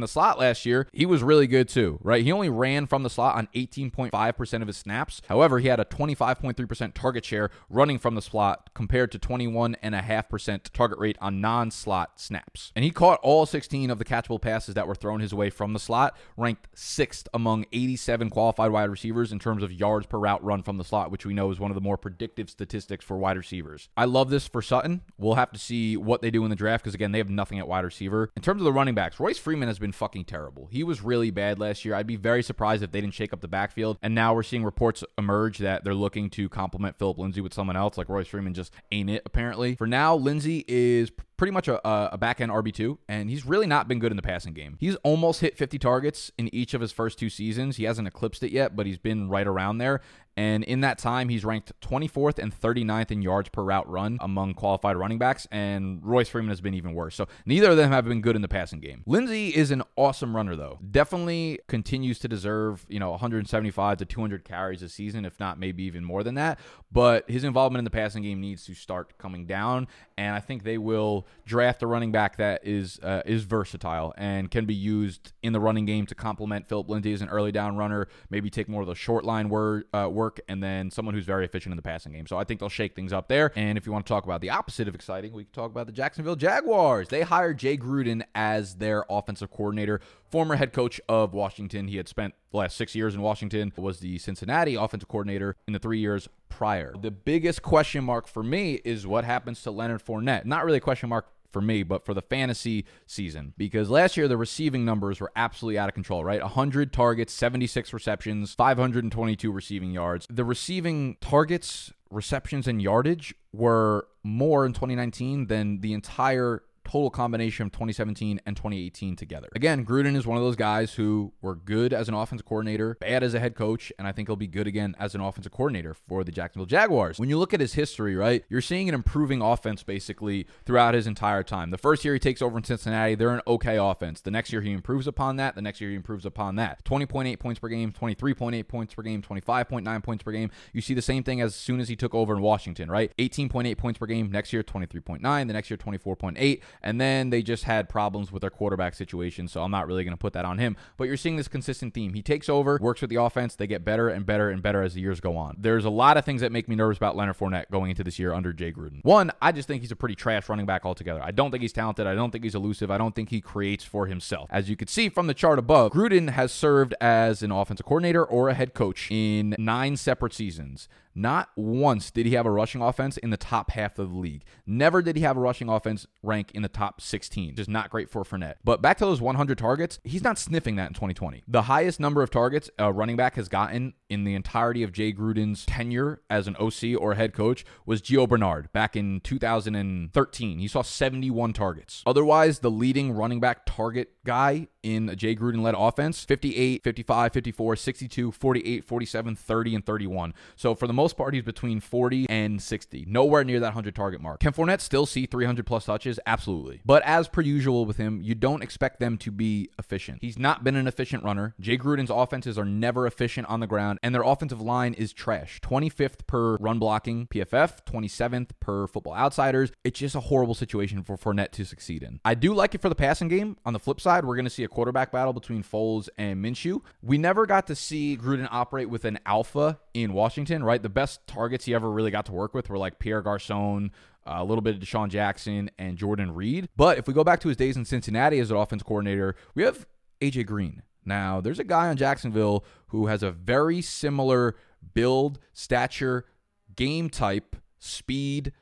the 0.00 0.08
slot 0.08 0.38
last 0.38 0.64
year, 0.64 0.88
he 0.92 1.06
was 1.06 1.22
really 1.22 1.46
good 1.46 1.68
too, 1.68 1.98
right? 2.02 2.24
He 2.24 2.32
only 2.32 2.48
ran 2.48 2.86
from 2.86 3.02
the 3.02 3.10
slot 3.10 3.36
on 3.36 3.48
18.5% 3.54 4.62
of 4.62 4.66
his 4.66 4.76
snaps. 4.76 5.20
However, 5.28 5.58
he 5.58 5.68
had 5.68 5.80
a 5.80 5.84
25.3% 5.84 6.94
target 6.94 7.24
share 7.24 7.50
running 7.68 7.98
from 7.98 8.14
the 8.14 8.22
slot 8.22 8.70
compared 8.74 9.10
to 9.12 9.18
21.5% 9.18 10.60
target 10.72 10.98
rate 10.98 11.18
on 11.20 11.40
non 11.40 11.70
slot 11.70 12.20
snaps. 12.20 12.72
And 12.76 12.84
he 12.84 12.90
caught 12.90 13.20
all 13.22 13.46
16 13.46 13.90
of 13.90 13.98
the 13.98 14.04
catchable 14.04 14.40
passes 14.40 14.74
that 14.74 14.86
were 14.86 14.94
thrown 14.94 15.20
his 15.20 15.34
way 15.34 15.50
from 15.50 15.72
the 15.72 15.80
slot, 15.80 16.16
ranked 16.36 16.68
sixth 16.74 17.28
among 17.34 17.66
87 17.72 18.30
qualified 18.30 18.70
wide 18.70 18.90
receivers 18.90 19.32
in 19.32 19.38
terms 19.38 19.62
of 19.62 19.72
yards 19.72 20.06
per 20.06 20.18
route 20.18 20.44
run 20.44 20.62
from 20.62 20.78
the 20.78 20.84
slot, 20.84 21.10
which 21.10 21.26
we 21.26 21.34
know 21.34 21.50
is 21.50 21.58
one 21.58 21.70
of 21.70 21.74
the 21.74 21.80
more 21.80 21.96
predictive 21.96 22.48
statistics 22.48 23.04
for 23.04 23.16
wide 23.16 23.36
receivers. 23.36 23.88
I 23.96 24.04
love 24.04 24.30
this 24.30 24.46
for 24.46 24.62
Sutton. 24.62 25.02
We'll 25.18 25.34
have 25.34 25.52
to 25.52 25.58
see 25.58 25.96
what 25.96 26.22
they 26.22 26.30
do 26.30 26.44
in 26.44 26.50
the 26.50 26.56
draft 26.56 26.84
because, 26.84 26.94
again, 26.94 27.15
they 27.16 27.20
have 27.20 27.30
nothing 27.30 27.58
at 27.58 27.66
wide 27.66 27.82
receiver. 27.82 28.30
In 28.36 28.42
terms 28.42 28.60
of 28.60 28.66
the 28.66 28.72
running 28.74 28.94
backs, 28.94 29.18
Royce 29.18 29.38
Freeman 29.38 29.68
has 29.68 29.78
been 29.78 29.92
fucking 29.92 30.26
terrible. 30.26 30.68
He 30.70 30.84
was 30.84 31.00
really 31.00 31.30
bad 31.30 31.58
last 31.58 31.82
year. 31.82 31.94
I'd 31.94 32.06
be 32.06 32.16
very 32.16 32.42
surprised 32.42 32.82
if 32.82 32.92
they 32.92 33.00
didn't 33.00 33.14
shake 33.14 33.32
up 33.32 33.40
the 33.40 33.48
backfield. 33.48 33.96
And 34.02 34.14
now 34.14 34.34
we're 34.34 34.42
seeing 34.42 34.64
reports 34.64 35.02
emerge 35.16 35.56
that 35.58 35.82
they're 35.82 35.94
looking 35.94 36.28
to 36.30 36.50
complement 36.50 36.98
Phillip 36.98 37.16
Lindsay 37.16 37.40
with 37.40 37.54
someone 37.54 37.74
else. 37.74 37.96
Like 37.96 38.10
Royce 38.10 38.28
Freeman 38.28 38.52
just 38.52 38.74
ain't 38.92 39.08
it, 39.08 39.22
apparently. 39.24 39.76
For 39.76 39.86
now, 39.86 40.14
Lindsay 40.14 40.62
is 40.68 41.10
pretty 41.36 41.52
much 41.52 41.68
a, 41.68 41.80
a 42.12 42.18
back 42.18 42.40
end 42.40 42.50
RB2, 42.50 42.98
and 43.08 43.28
he's 43.30 43.44
really 43.44 43.66
not 43.66 43.88
been 43.88 43.98
good 43.98 44.12
in 44.12 44.16
the 44.16 44.22
passing 44.22 44.54
game. 44.54 44.76
He's 44.80 44.96
almost 44.96 45.40
hit 45.40 45.56
50 45.56 45.78
targets 45.78 46.30
in 46.38 46.54
each 46.54 46.74
of 46.74 46.80
his 46.80 46.92
first 46.92 47.18
two 47.18 47.30
seasons. 47.30 47.76
He 47.76 47.84
hasn't 47.84 48.08
eclipsed 48.08 48.42
it 48.42 48.52
yet, 48.52 48.76
but 48.76 48.86
he's 48.86 48.98
been 48.98 49.28
right 49.28 49.46
around 49.46 49.78
there. 49.78 50.00
And 50.38 50.64
in 50.64 50.82
that 50.82 50.98
time, 50.98 51.30
he's 51.30 51.46
ranked 51.46 51.72
24th 51.80 52.38
and 52.38 52.54
39th 52.54 53.10
in 53.10 53.22
yards 53.22 53.48
per 53.48 53.62
route 53.62 53.88
run 53.88 54.18
among 54.20 54.52
qualified 54.52 54.96
running 54.96 55.18
backs. 55.18 55.46
And 55.50 56.00
Royce 56.04 56.28
Freeman 56.28 56.50
has 56.50 56.60
been 56.60 56.74
even 56.74 56.92
worse. 56.92 57.14
So 57.14 57.26
neither 57.46 57.70
of 57.70 57.78
them 57.78 57.90
have 57.90 58.04
been 58.04 58.20
good 58.20 58.36
in 58.36 58.42
the 58.42 58.48
passing 58.48 58.80
game. 58.80 59.02
Lindsay 59.06 59.48
is 59.48 59.70
an 59.70 59.82
awesome 59.96 60.36
runner, 60.36 60.54
though. 60.54 60.78
Definitely 60.90 61.60
continues 61.68 62.18
to 62.18 62.28
deserve, 62.28 62.84
you 62.88 63.00
know, 63.00 63.12
175 63.12 63.96
to 63.96 64.04
200 64.04 64.44
carries 64.44 64.82
a 64.82 64.90
season, 64.90 65.24
if 65.24 65.40
not 65.40 65.58
maybe 65.58 65.84
even 65.84 66.04
more 66.04 66.22
than 66.22 66.34
that. 66.34 66.58
But 66.92 67.28
his 67.30 67.42
involvement 67.42 67.78
in 67.78 67.84
the 67.84 67.90
passing 67.90 68.22
game 68.22 68.40
needs 68.40 68.66
to 68.66 68.74
start 68.74 69.16
coming 69.16 69.46
down. 69.46 69.88
And 70.18 70.34
I 70.34 70.40
think 70.40 70.64
they 70.64 70.76
will 70.76 71.25
draft 71.46 71.82
a 71.82 71.86
running 71.86 72.12
back 72.12 72.36
that 72.36 72.60
is 72.64 73.00
uh, 73.02 73.22
is 73.24 73.44
versatile 73.44 74.12
and 74.16 74.50
can 74.50 74.66
be 74.66 74.74
used 74.74 75.32
in 75.42 75.52
the 75.52 75.60
running 75.60 75.86
game 75.86 76.06
to 76.06 76.14
complement 76.14 76.68
Phillip 76.68 76.88
Lindsay 76.88 77.12
as 77.12 77.22
an 77.22 77.28
early 77.28 77.52
down 77.52 77.76
runner. 77.76 78.08
Maybe 78.30 78.50
take 78.50 78.68
more 78.68 78.82
of 78.82 78.88
the 78.88 78.94
short 78.94 79.24
line 79.24 79.48
word, 79.48 79.84
uh, 79.94 80.08
work 80.10 80.26
work, 80.26 80.40
and 80.48 80.62
then 80.62 80.90
someone 80.90 81.14
who's 81.14 81.24
very 81.24 81.44
efficient 81.44 81.72
in 81.72 81.76
the 81.76 81.82
passing 81.82 82.12
game. 82.12 82.26
So 82.26 82.36
I 82.36 82.44
think 82.44 82.60
they'll 82.60 82.68
shake 82.68 82.94
things 82.94 83.12
up 83.12 83.28
there. 83.28 83.52
And 83.54 83.78
if 83.78 83.86
you 83.86 83.92
want 83.92 84.06
to 84.06 84.08
talk 84.08 84.24
about 84.24 84.40
the 84.40 84.50
opposite 84.50 84.88
of 84.88 84.94
exciting, 84.94 85.32
we 85.32 85.44
can 85.44 85.52
talk 85.52 85.70
about 85.70 85.86
the 85.86 85.92
Jacksonville 85.92 86.36
Jaguars. 86.36 87.08
They 87.08 87.22
hired 87.22 87.58
Jay 87.58 87.76
Gruden 87.76 88.22
as 88.34 88.76
their 88.76 89.04
offensive 89.08 89.50
coordinator, 89.50 90.00
former 90.30 90.56
head 90.56 90.72
coach 90.72 91.00
of 91.08 91.32
Washington. 91.32 91.88
He 91.88 91.96
had 91.96 92.08
spent 92.08 92.34
the 92.50 92.58
last 92.58 92.76
six 92.76 92.94
years 92.94 93.14
in 93.14 93.20
Washington, 93.20 93.72
was 93.76 94.00
the 94.00 94.18
Cincinnati 94.18 94.74
offensive 94.74 95.08
coordinator 95.08 95.56
in 95.66 95.72
the 95.72 95.78
three 95.78 95.98
years 95.98 96.28
prior. 96.48 96.94
The 97.00 97.10
biggest 97.10 97.62
question 97.62 98.04
mark 98.04 98.26
for 98.26 98.42
me 98.42 98.80
is 98.84 99.06
what 99.06 99.24
happens 99.24 99.62
to 99.62 99.70
Leonard 99.70 100.04
Fournette. 100.04 100.44
Not 100.44 100.64
really 100.64 100.78
a 100.78 100.80
question 100.80 101.08
mark 101.08 101.26
for 101.56 101.62
me, 101.62 101.82
but 101.82 102.04
for 102.04 102.12
the 102.12 102.20
fantasy 102.20 102.84
season. 103.06 103.54
Because 103.56 103.88
last 103.88 104.16
year, 104.16 104.28
the 104.28 104.36
receiving 104.36 104.84
numbers 104.84 105.20
were 105.20 105.32
absolutely 105.36 105.78
out 105.78 105.88
of 105.88 105.94
control, 105.94 106.22
right? 106.22 106.42
100 106.42 106.92
targets, 106.92 107.32
76 107.32 107.94
receptions, 107.94 108.54
522 108.54 109.50
receiving 109.50 109.90
yards. 109.90 110.26
The 110.28 110.44
receiving 110.44 111.16
targets, 111.22 111.92
receptions, 112.10 112.66
and 112.66 112.82
yardage 112.82 113.34
were 113.54 114.06
more 114.22 114.66
in 114.66 114.72
2019 114.72 115.46
than 115.46 115.80
the 115.80 115.94
entire 115.94 116.62
total 116.86 117.10
combination 117.10 117.66
of 117.66 117.72
2017 117.72 118.40
and 118.46 118.56
2018 118.56 119.16
together. 119.16 119.48
Again, 119.54 119.84
Gruden 119.84 120.16
is 120.16 120.26
one 120.26 120.38
of 120.38 120.44
those 120.44 120.56
guys 120.56 120.94
who 120.94 121.32
were 121.42 121.54
good 121.54 121.92
as 121.92 122.08
an 122.08 122.14
offensive 122.14 122.46
coordinator, 122.46 122.96
bad 123.00 123.22
as 123.22 123.34
a 123.34 123.40
head 123.40 123.54
coach, 123.54 123.92
and 123.98 124.06
I 124.06 124.12
think 124.12 124.28
he'll 124.28 124.36
be 124.36 124.46
good 124.46 124.66
again 124.66 124.94
as 124.98 125.14
an 125.14 125.20
offensive 125.20 125.52
coordinator 125.52 125.94
for 125.94 126.22
the 126.22 126.32
Jacksonville 126.32 126.66
Jaguars. 126.66 127.18
When 127.18 127.28
you 127.28 127.38
look 127.38 127.52
at 127.52 127.60
his 127.60 127.74
history, 127.74 128.14
right, 128.14 128.44
you're 128.48 128.60
seeing 128.60 128.88
an 128.88 128.94
improving 128.94 129.42
offense 129.42 129.82
basically 129.82 130.46
throughout 130.64 130.94
his 130.94 131.06
entire 131.06 131.42
time. 131.42 131.70
The 131.70 131.78
first 131.78 132.04
year 132.04 132.14
he 132.14 132.20
takes 132.20 132.40
over 132.40 132.56
in 132.56 132.64
Cincinnati, 132.64 133.14
they're 133.14 133.30
an 133.30 133.42
okay 133.46 133.76
offense. 133.76 134.20
The 134.20 134.30
next 134.30 134.52
year 134.52 134.62
he 134.62 134.72
improves 134.72 135.06
upon 135.06 135.36
that. 135.36 135.56
The 135.56 135.62
next 135.62 135.80
year 135.80 135.90
he 135.90 135.96
improves 135.96 136.24
upon 136.24 136.56
that. 136.56 136.84
20.8 136.84 137.38
points 137.38 137.58
per 137.58 137.68
game, 137.68 137.92
23.8 137.92 138.68
points 138.68 138.94
per 138.94 139.02
game, 139.02 139.22
25.9 139.22 140.02
points 140.02 140.22
per 140.22 140.32
game. 140.32 140.50
You 140.72 140.80
see 140.80 140.94
the 140.94 141.02
same 141.02 141.22
thing 141.24 141.40
as 141.40 141.54
soon 141.54 141.80
as 141.80 141.88
he 141.88 141.96
took 141.96 142.14
over 142.14 142.34
in 142.34 142.42
Washington, 142.42 142.90
right? 142.90 143.12
18.8 143.18 143.76
points 143.76 143.98
per 143.98 144.06
game. 144.06 144.30
Next 144.30 144.52
year, 144.52 144.62
23.9. 144.62 145.20
The 145.46 145.52
next 145.52 145.70
year, 145.70 145.76
24.8. 145.76 146.60
And 146.82 147.00
then 147.00 147.30
they 147.30 147.42
just 147.42 147.64
had 147.64 147.88
problems 147.88 148.32
with 148.32 148.40
their 148.40 148.50
quarterback 148.50 148.94
situation, 148.94 149.48
so 149.48 149.62
I'm 149.62 149.70
not 149.70 149.86
really 149.86 150.04
going 150.04 150.12
to 150.12 150.18
put 150.18 150.32
that 150.34 150.44
on 150.44 150.58
him. 150.58 150.76
But 150.96 151.04
you're 151.04 151.16
seeing 151.16 151.36
this 151.36 151.48
consistent 151.48 151.94
theme. 151.94 152.14
He 152.14 152.22
takes 152.22 152.48
over, 152.48 152.78
works 152.80 153.00
with 153.00 153.10
the 153.10 153.16
offense, 153.16 153.54
they 153.54 153.66
get 153.66 153.84
better 153.84 154.08
and 154.08 154.24
better 154.26 154.50
and 154.50 154.62
better 154.62 154.82
as 154.82 154.94
the 154.94 155.00
years 155.00 155.20
go 155.20 155.36
on. 155.36 155.56
There's 155.58 155.84
a 155.84 155.90
lot 155.90 156.16
of 156.16 156.24
things 156.24 156.40
that 156.40 156.52
make 156.52 156.68
me 156.68 156.76
nervous 156.76 156.96
about 156.96 157.16
Leonard 157.16 157.38
Fournette 157.38 157.70
going 157.70 157.90
into 157.90 158.04
this 158.04 158.18
year 158.18 158.32
under 158.32 158.52
Jay 158.52 158.72
Gruden. 158.72 159.04
One, 159.04 159.30
I 159.40 159.52
just 159.52 159.68
think 159.68 159.82
he's 159.82 159.92
a 159.92 159.96
pretty 159.96 160.14
trash 160.14 160.48
running 160.48 160.66
back 160.66 160.84
altogether. 160.84 161.22
I 161.22 161.30
don't 161.30 161.50
think 161.50 161.62
he's 161.62 161.72
talented. 161.72 162.06
I 162.06 162.14
don't 162.14 162.30
think 162.30 162.44
he's 162.44 162.54
elusive. 162.54 162.90
I 162.90 162.98
don't 162.98 163.14
think 163.14 163.30
he 163.30 163.40
creates 163.40 163.84
for 163.84 164.06
himself. 164.06 164.48
As 164.50 164.68
you 164.68 164.76
can 164.76 164.88
see 164.88 165.08
from 165.08 165.26
the 165.26 165.34
chart 165.34 165.58
above, 165.58 165.92
Gruden 165.92 166.30
has 166.30 166.52
served 166.52 166.94
as 167.00 167.42
an 167.42 167.52
offensive 167.52 167.86
coordinator 167.86 168.24
or 168.24 168.48
a 168.48 168.54
head 168.54 168.74
coach 168.74 169.08
in 169.10 169.54
nine 169.58 169.96
separate 169.96 170.34
seasons. 170.34 170.88
Not 171.18 171.48
once 171.56 172.10
did 172.10 172.26
he 172.26 172.34
have 172.34 172.44
a 172.44 172.50
rushing 172.50 172.82
offense 172.82 173.16
in 173.16 173.30
the 173.30 173.38
top 173.38 173.70
half 173.70 173.98
of 173.98 174.10
the 174.10 174.18
league. 174.18 174.44
Never 174.66 175.00
did 175.00 175.16
he 175.16 175.22
have 175.22 175.38
a 175.38 175.40
rushing 175.40 175.70
offense 175.70 176.06
rank 176.22 176.50
in 176.52 176.60
the 176.60 176.68
top 176.68 177.00
16. 177.00 177.54
Just 177.54 177.70
not 177.70 177.88
great 177.88 178.10
for 178.10 178.22
Fournette. 178.22 178.56
But 178.62 178.82
back 178.82 178.98
to 178.98 179.06
those 179.06 179.22
100 179.22 179.56
targets, 179.56 179.98
he's 180.04 180.22
not 180.22 180.38
sniffing 180.38 180.76
that 180.76 180.88
in 180.88 180.92
2020. 180.92 181.42
The 181.48 181.62
highest 181.62 182.00
number 182.00 182.22
of 182.22 182.30
targets 182.30 182.68
a 182.78 182.92
running 182.92 183.16
back 183.16 183.36
has 183.36 183.48
gotten 183.48 183.94
in 184.10 184.24
the 184.24 184.34
entirety 184.34 184.82
of 184.82 184.92
Jay 184.92 185.10
Gruden's 185.10 185.64
tenure 185.64 186.20
as 186.28 186.46
an 186.46 186.56
OC 186.56 187.00
or 187.00 187.14
head 187.14 187.32
coach 187.32 187.64
was 187.86 188.02
Gio 188.02 188.28
Bernard 188.28 188.70
back 188.74 188.94
in 188.94 189.20
2013. 189.20 190.58
He 190.58 190.68
saw 190.68 190.82
71 190.82 191.54
targets. 191.54 192.02
Otherwise, 192.04 192.58
the 192.58 192.70
leading 192.70 193.12
running 193.12 193.40
back 193.40 193.64
target 193.64 194.10
guy 194.26 194.68
in 194.82 195.08
a 195.08 195.16
Jay 195.16 195.34
Gruden 195.34 195.62
led 195.62 195.74
offense 195.76 196.24
58, 196.24 196.84
55, 196.84 197.32
54, 197.32 197.76
62, 197.76 198.30
48, 198.32 198.84
47, 198.84 199.36
30, 199.36 199.74
and 199.74 199.84
31. 199.84 200.34
So 200.54 200.74
for 200.74 200.86
the 200.86 200.92
most 200.92 201.16
part, 201.16 201.34
he's 201.34 201.42
between 201.42 201.80
40 201.80 202.26
and 202.28 202.62
60, 202.62 203.04
nowhere 203.08 203.42
near 203.44 203.58
that 203.60 203.68
100 203.68 203.94
target 203.94 204.20
mark. 204.20 204.40
Can 204.40 204.52
Fournette 204.52 204.80
still 204.80 205.06
see 205.06 205.26
300 205.26 205.66
plus 205.66 205.86
touches? 205.86 206.20
Absolutely. 206.26 206.80
But 206.84 207.02
as 207.04 207.28
per 207.28 207.40
usual 207.40 207.84
with 207.84 207.96
him, 207.96 208.20
you 208.22 208.34
don't 208.34 208.62
expect 208.62 209.00
them 209.00 209.18
to 209.18 209.30
be 209.30 209.70
efficient. 209.78 210.18
He's 210.20 210.38
not 210.38 210.62
been 210.62 210.76
an 210.76 210.86
efficient 210.86 211.24
runner. 211.24 211.54
Jay 211.60 211.76
Gruden's 211.76 212.10
offenses 212.10 212.58
are 212.58 212.64
never 212.64 213.06
efficient 213.06 213.48
on 213.48 213.60
the 213.60 213.66
ground, 213.66 213.98
and 214.02 214.14
their 214.14 214.22
offensive 214.22 214.60
line 214.60 214.94
is 214.94 215.12
trash. 215.12 215.60
25th 215.62 216.26
per 216.26 216.56
run 216.56 216.78
blocking 216.78 217.26
PFF, 217.26 217.84
27th 217.84 218.50
per 218.60 218.86
football 218.86 219.14
outsiders. 219.14 219.72
It's 219.84 219.98
just 219.98 220.14
a 220.14 220.20
horrible 220.20 220.54
situation 220.54 221.02
for 221.02 221.16
Fournette 221.16 221.50
to 221.52 221.64
succeed 221.64 222.02
in. 222.02 222.20
I 222.24 222.34
do 222.34 222.54
like 222.54 222.74
it 222.74 222.80
for 222.80 222.88
the 222.88 222.94
passing 222.94 223.28
game. 223.28 223.56
On 223.64 223.72
the 223.72 223.78
flip 223.78 224.00
side, 224.00 224.15
we're 224.24 224.36
going 224.36 224.44
to 224.46 224.50
see 224.50 224.64
a 224.64 224.68
quarterback 224.68 225.12
battle 225.12 225.32
between 225.32 225.62
Foles 225.62 226.08
and 226.16 226.44
Minshew. 226.44 226.82
We 227.02 227.18
never 227.18 227.46
got 227.46 227.66
to 227.68 227.74
see 227.74 228.16
Gruden 228.16 228.48
operate 228.50 228.88
with 228.88 229.04
an 229.04 229.18
alpha 229.26 229.78
in 229.94 230.12
Washington, 230.12 230.64
right? 230.64 230.82
The 230.82 230.88
best 230.88 231.26
targets 231.26 231.64
he 231.64 231.74
ever 231.74 231.90
really 231.90 232.10
got 232.10 232.26
to 232.26 232.32
work 232.32 232.54
with 232.54 232.68
were 232.68 232.78
like 232.78 232.98
Pierre 232.98 233.22
Garcon, 233.22 233.90
uh, 234.26 234.36
a 234.38 234.44
little 234.44 234.62
bit 234.62 234.76
of 234.76 234.80
DeSean 234.80 235.08
Jackson, 235.08 235.70
and 235.78 235.96
Jordan 235.96 236.34
Reed. 236.34 236.68
But 236.76 236.98
if 236.98 237.06
we 237.06 237.14
go 237.14 237.24
back 237.24 237.40
to 237.40 237.48
his 237.48 237.56
days 237.56 237.76
in 237.76 237.84
Cincinnati 237.84 238.38
as 238.38 238.50
an 238.50 238.56
offense 238.56 238.82
coordinator, 238.82 239.36
we 239.54 239.62
have 239.62 239.86
AJ 240.20 240.46
Green. 240.46 240.82
Now, 241.04 241.40
there's 241.40 241.60
a 241.60 241.64
guy 241.64 241.88
on 241.88 241.96
Jacksonville 241.96 242.64
who 242.88 243.06
has 243.06 243.22
a 243.22 243.30
very 243.30 243.80
similar 243.80 244.56
build, 244.94 245.38
stature, 245.52 246.26
game 246.74 247.08
type, 247.08 247.56
speed, 247.78 248.52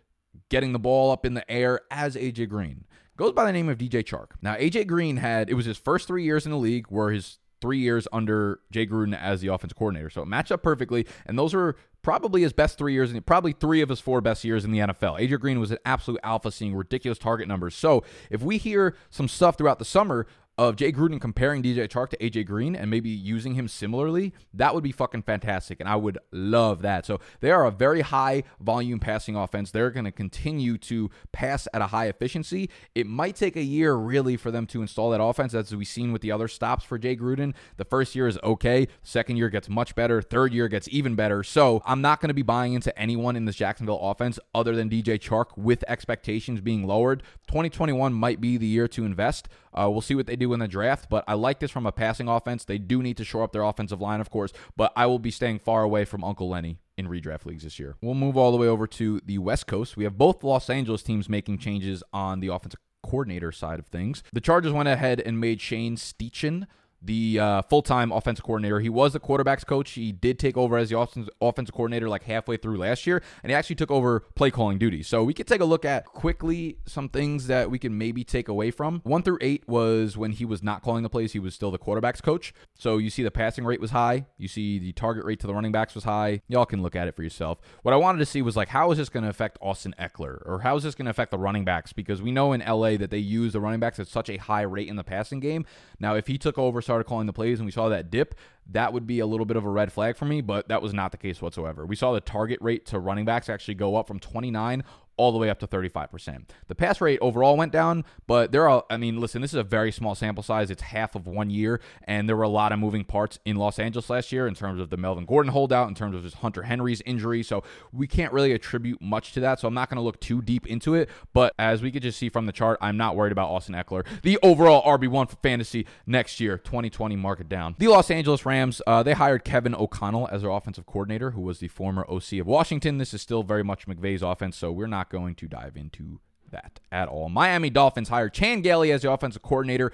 getting 0.51 0.73
the 0.73 0.79
ball 0.79 1.11
up 1.11 1.25
in 1.25 1.35
the 1.35 1.51
air 1.51 1.81
as 1.91 2.17
AJ 2.17 2.49
Green. 2.51 2.85
Goes 3.17 3.33
by 3.33 3.45
the 3.45 3.53
name 3.53 3.69
of 3.69 3.79
DJ 3.79 4.03
Chark. 4.03 4.33
Now, 4.43 4.55
AJ 4.57 4.89
Green 4.89 5.19
had, 5.19 5.49
it 5.49 5.55
was 5.55 5.67
his 5.67 5.79
first 5.79 6.09
three 6.09 6.25
years 6.25 6.47
in 6.47 6.53
the 6.53 6.59
league 6.59 6.87
where 6.89 7.11
his 7.11 7.39
three 7.61 7.79
years 7.79 8.07
under 8.13 8.61
Jay 8.71 8.87
Gruden 8.87 9.19
as 9.19 9.41
the 9.41 9.49
offensive 9.49 9.79
coordinator. 9.79 10.11
So 10.11 10.21
it 10.21 10.27
matched 10.27 10.53
up 10.53 10.63
perfectly. 10.63 11.07
And 11.25 11.39
those 11.39 11.55
were 11.55 11.77
probably 12.03 12.43
his 12.43 12.53
best 12.53 12.77
three 12.77 12.93
years, 12.93 13.11
and 13.11 13.25
probably 13.25 13.53
three 13.53 13.81
of 13.81 13.89
his 13.89 14.01
four 14.01 14.21
best 14.21 14.45
years 14.45 14.65
in 14.65 14.71
the 14.71 14.81
NFL. 14.81 15.19
AJ 15.19 15.41
Green 15.41 15.59
was 15.59 15.71
an 15.71 15.79
absolute 15.87 16.21
alpha, 16.23 16.51
seeing 16.51 16.75
ridiculous 16.75 17.19
target 17.19 17.49
numbers. 17.49 17.75
So 17.75 18.05
if 18.31 18.43
we 18.43 18.59
hear 18.59 18.97
some 19.09 19.29
stuff 19.29 19.57
throughout 19.57 19.79
the 19.79 19.85
summer 19.87 20.27
of 20.57 20.77
Jay 20.77 20.93
Gruden 20.93 21.21
comparing 21.21 21.63
DJ 21.63 21.89
Chark 21.89 22.11
to 22.11 22.17
AJ 22.19 22.47
Green 22.47 22.77
and 22.77 22.91
maybe 22.91 23.09
using 23.09 23.55
him 23.55 23.67
similarly, 23.67 24.33
that 24.53 24.75
would 24.75 24.85
be 24.85 24.93
fucking 24.93 25.23
fantastic. 25.23 25.81
And 25.81 25.89
I 25.89 25.97
would 25.97 26.19
love 26.31 26.83
that. 26.83 27.05
So 27.07 27.19
they 27.41 27.51
are 27.51 27.67
a 27.67 27.71
very 27.71 28.03
high 28.03 28.45
volume 28.61 29.01
passing 29.01 29.35
offense. 29.35 29.71
They're 29.71 29.91
going 29.91 30.05
to 30.05 30.13
continue 30.13 30.79
to 30.79 31.11
pass 31.33 31.67
at 31.75 31.83
a 31.83 31.89
high 31.89 32.07
efficiency. 32.07 32.71
It 32.95 33.07
might 33.07 33.35
take 33.35 33.57
a 33.57 33.63
year 33.63 33.95
really 33.95 34.37
for 34.37 34.51
them 34.51 34.67
to 34.69 34.83
install 34.83 35.11
that 35.11 35.23
offense, 35.23 35.55
as 35.55 35.75
we've 35.75 35.87
seen 35.87 36.13
with 36.13 36.23
the 36.23 36.31
other 36.31 36.47
stops 36.47 36.85
for 36.85 36.99
Jay 36.99 37.17
Gruden. 37.17 37.55
The 37.77 37.85
first 37.85 38.15
year 38.15 38.29
is 38.29 38.39
okay. 38.45 38.87
Second 39.03 39.37
year 39.37 39.51
gets 39.51 39.69
much 39.69 39.95
better. 39.95 40.23
Third 40.23 40.53
year 40.53 40.69
gets 40.69 40.89
even 40.91 41.17
better. 41.17 41.43
So 41.43 41.83
I'm 41.85 42.01
not 42.01 42.21
going 42.21 42.29
to 42.29 42.35
be 42.35 42.43
buying 42.43 42.75
into 42.75 42.97
anyone 42.99 43.35
in 43.35 43.45
this 43.45 43.57
Jacksonville 43.57 44.01
offense 44.01 44.39
other 44.55 44.77
than 44.77 44.89
DJ 44.89 45.19
Chark 45.19 45.57
with 45.57 45.85
expectations 45.89 46.61
being 46.61 46.87
lowered. 46.87 47.23
2021 47.49 48.13
might 48.13 48.41
be 48.41 48.57
the 48.57 48.67
year 48.67 48.87
to 48.89 49.05
invest. 49.05 49.49
Uh, 49.75 49.91
we'll 49.91 50.01
see 50.01 50.15
what 50.15 50.27
they 50.27 50.37
do 50.37 50.53
in 50.53 50.61
the 50.61 50.69
draft, 50.69 51.09
but 51.09 51.25
I 51.27 51.35
like 51.35 51.59
this 51.59 51.71
from 51.71 51.87
a 51.87 51.93
passing 51.93 52.29
offense. 52.29 52.65
They 52.65 52.79
do 52.79 53.03
need 53.03 53.17
to 53.17 53.25
shore 53.25 53.43
up 53.43 53.53
their 53.53 53.63
offensive 53.63 54.01
line, 54.01 54.21
of 54.21 54.31
course, 54.31 54.53
but 54.77 54.93
I 54.97 55.07
will 55.07 55.19
be 55.19 55.31
staying 55.31 55.59
far 55.61 55.83
away 55.83 56.05
from 56.05 56.23
Uncle 56.23 56.49
Lenny 56.49 56.79
in 56.97 57.09
redraft 57.09 57.45
leagues 57.45 57.65
this 57.65 57.79
year. 57.79 57.97
We'll 58.01 58.15
move 58.15 58.37
all 58.37 58.53
the 58.53 58.59
way 58.59 58.69
over 58.69 58.87
to 58.87 59.21
the 59.25 59.39
West 59.39 59.67
Coast. 59.67 59.97
We 59.97 60.05
have 60.05 60.17
both 60.17 60.45
Los 60.45 60.71
Angeles 60.71 61.03
teams 61.03 61.29
making 61.29 61.59
changes 61.59 62.03
on 62.13 62.41
the 62.41 62.49
offensive 62.49 62.81
coordinator 63.03 63.53
side 63.53 63.79
of 63.79 63.87
things. 63.87 64.23
The 64.33 64.41
Chargers 64.41 64.73
went 64.73 64.89
ahead 64.89 65.21
and 65.21 65.41
made 65.41 65.61
Shane 65.61 65.97
Steichen 65.97 66.67
the 67.05 67.39
uh, 67.39 67.63
full 67.63 67.83
time 67.83 68.11
offensive 68.13 68.45
coordinator. 68.45 68.81
He 68.81 68.89
was 68.89 69.13
the 69.13 69.21
quarterback's 69.21 69.65
coach. 69.65 69.93
He 69.93 70.13
did 70.13 70.39
take 70.39 70.57
over 70.57 70.77
as 70.77 70.91
the 70.91 70.99
offensive 70.99 71.75
coordinator 71.75 72.09
like 72.09 72.25
halfway 72.25 72.57
through 72.57 72.79
last 72.79 73.07
year, 73.07 73.23
and 73.43 73.51
he 73.51 73.55
actually 73.55 73.77
took 73.77 73.91
over 73.91 74.21
play 74.35 74.51
calling 74.51 74.79
duty. 74.79 75.03
So 75.03 75.23
we 75.25 75.35
could 75.35 75.47
take 75.47 75.61
a 75.61 75.65
look 75.65 75.85
at 75.85 76.07
quickly 76.07 76.79
some 76.87 77.09
things 77.09 77.47
that 77.47 77.71
we 77.71 77.79
can 77.79 77.97
maybe 77.97 78.25
take 78.25 78.49
away 78.49 78.71
from. 78.71 79.01
One 79.05 79.23
through 79.23 79.39
eight 79.41 79.69
was 79.69 80.17
when 80.17 80.33
he 80.33 80.45
was 80.45 80.63
not 80.63 80.83
calling 80.83 81.03
the 81.03 81.11
plays, 81.11 81.33
he 81.33 81.39
was 81.39 81.55
still 81.55 81.71
the 81.71 81.79
quarterback's 81.79 82.21
coach. 82.21 82.55
So 82.75 82.99
you 82.99 83.11
see 83.11 83.23
the 83.23 83.31
passing 83.31 83.65
rate 83.65 83.81
was 83.81 83.91
high. 83.91 84.27
You 84.39 84.49
see 84.49 84.79
the 84.79 84.93
target 84.93 85.25
rate 85.25 85.41
to 85.41 85.47
the 85.47 85.55
running 85.55 85.73
backs 85.73 85.95
was 85.95 86.05
high. 86.05 86.43
Y'all 86.49 86.67
can 86.67 86.83
look 86.83 86.97
at 86.97 87.09
it 87.09 87.17
for 87.17 87.23
yourself. 87.23 87.59
What 87.83 87.93
I 87.93 87.97
wanted 87.97 88.19
to 88.19 88.27
see 88.27 88.43
was 88.43 88.57
like, 88.57 88.69
how 88.69 88.91
is 88.91 88.99
this 88.99 89.09
going 89.09 89.25
to 89.25 89.31
affect 89.31 89.59
Austin 89.61 89.95
Ekeler, 89.99 90.43
Or 90.47 90.61
how 90.63 90.77
is 90.77 90.83
this 90.83 90.95
going 90.95 91.07
to 91.07 91.11
affect 91.11 91.31
the 91.31 91.39
running 91.39 91.65
backs? 91.65 91.93
Because 91.93 92.23
we 92.23 92.33
know 92.33 92.53
in 92.53 92.61
LA 92.61 92.97
that 92.97 93.11
they 93.11 93.19
use 93.19 93.53
the 93.53 93.61
running 93.61 93.81
backs 93.81 93.99
at 93.99 94.07
such 94.07 94.29
a 94.31 94.37
high 94.37 94.63
rate 94.63 94.89
in 94.89 94.97
the 94.97 95.05
passing 95.05 95.41
game. 95.41 95.65
Now, 95.99 96.15
if 96.15 96.27
he 96.27 96.39
took 96.39 96.59
over, 96.59 96.81
started 96.95 97.09
calling 97.09 97.27
the 97.27 97.33
plays, 97.33 97.59
and 97.59 97.67
we 97.67 97.73
saw 97.73 97.89
that 97.89 98.09
dip, 98.09 98.37
that 98.71 98.93
would 98.93 99.05
be 99.07 99.19
a 99.19 99.27
little 99.27 99.45
bit 99.45 99.57
of 99.57 99.65
a 99.65 99.69
red 99.69 99.93
flag 99.93 100.17
for 100.17 100.27
me, 100.27 100.41
but 100.41 100.69
that 100.69 100.81
was 100.81 100.95
not 100.95 101.11
the 101.11 101.19
case 101.19 101.43
whatsoever. 101.43 101.85
We 101.85 101.97
saw 101.97 102.13
the 102.13 102.21
target 102.21 102.61
rate 102.63 102.87
to 102.87 103.01
running 103.01 103.25
backs 103.25 103.49
actually 103.49 103.75
go 103.75 103.97
up 103.97 104.07
from 104.07 104.21
29 104.21 104.85
all 105.17 105.33
the 105.33 105.39
way 105.39 105.51
up 105.51 105.59
to 105.61 105.67
35%. 105.67 106.49
The 106.69 106.75
pass 106.75 107.01
rate 107.01 107.19
overall 107.21 107.57
went 107.57 107.73
down, 107.73 108.05
but 108.27 108.53
there 108.53 108.69
are, 108.69 108.85
I 108.91 108.97
mean, 108.97 109.21
listen, 109.21 109.43
this 109.43 109.53
is 109.53 109.59
a 109.59 109.65
very 109.65 109.93
small 109.93 110.15
sample 110.15 110.43
size. 110.43 110.71
It's 110.71 110.83
half 110.83 111.15
of 111.15 111.27
one 111.27 111.51
year, 111.51 111.81
and 112.05 112.29
there 112.29 112.37
were 112.37 112.43
a 112.43 112.49
lot 112.49 112.73
of 112.73 112.79
moving 112.79 113.05
parts 113.05 113.39
in 113.45 113.57
Los 113.57 113.79
Angeles 113.79 114.11
last 114.11 114.33
year 114.33 114.47
in 114.47 114.55
terms 114.55 114.81
of 114.81 114.91
the 114.91 114.97
Melvin 114.97 115.25
Gordon 115.25 115.53
holdout, 115.53 115.89
in 115.89 115.95
terms 115.95 116.15
of 116.15 116.23
just 116.23 116.37
Hunter 116.37 116.63
Henry's 116.63 117.01
injury. 117.03 117.43
So 117.43 117.63
we 117.93 118.07
can't 118.07 118.33
really 118.33 118.53
attribute 118.53 119.01
much 119.01 119.33
to 119.33 119.41
that. 119.41 119.61
So 119.61 119.69
I'm 119.69 119.75
not 119.75 119.89
going 119.89 119.97
to 119.97 120.03
look 120.03 120.21
too 120.21 120.43
deep 120.43 120.67
into 120.67 120.95
it. 120.95 121.09
But 121.33 121.55
as 121.59 121.83
we 121.83 121.91
could 121.91 122.03
just 122.03 122.19
see 122.19 122.29
from 122.29 122.47
the 122.47 122.53
chart, 122.53 122.79
I'm 122.81 122.97
not 122.97 123.17
worried 123.17 123.33
about 123.33 123.51
Austin 123.51 123.75
Ekeler, 123.75 124.05
The 124.23 124.39
overall 124.43 124.83
RB1 124.83 125.31
for 125.31 125.37
fantasy 125.37 125.87
next 126.07 126.41
year, 126.41 126.59
2020, 126.59 127.17
mark 127.17 127.41
it 127.41 127.49
down. 127.49 127.75
The 127.79 127.89
Los 127.89 128.11
Angeles 128.11 128.47
Rams, 128.47 128.81
uh, 128.87 129.03
they 129.03 129.13
hired 129.13 129.45
Kevin 129.45 129.75
O'Connell 129.75 130.29
as 130.31 130.43
their 130.43 130.51
offensive 130.51 130.87
coordinator, 130.87 131.33
who 131.33 131.41
was 131.41 131.59
the 131.59 131.69
former 131.69 132.07
OC 132.11 132.35
of 132.35 132.47
Washington. 132.47 132.99
This 132.99 133.15
is 133.15 133.23
still 133.23 133.43
very 133.43 133.63
much 133.63 133.87
McVay's 133.87 134.23
offense, 134.23 134.57
so 134.57 134.71
we're 134.71 134.87
not 134.87 135.04
not 135.05 135.11
going 135.11 135.35
to 135.35 135.47
dive 135.49 135.77
into 135.77 136.21
that 136.51 136.81
at 136.91 137.09
all. 137.09 137.29
Miami 137.29 137.69
Dolphins 137.69 138.09
hired 138.09 138.33
Chan 138.33 138.63
Gailey 138.63 138.91
as 138.93 139.03
the 139.03 139.11
offensive 139.11 139.43
coordinator. 139.43 139.93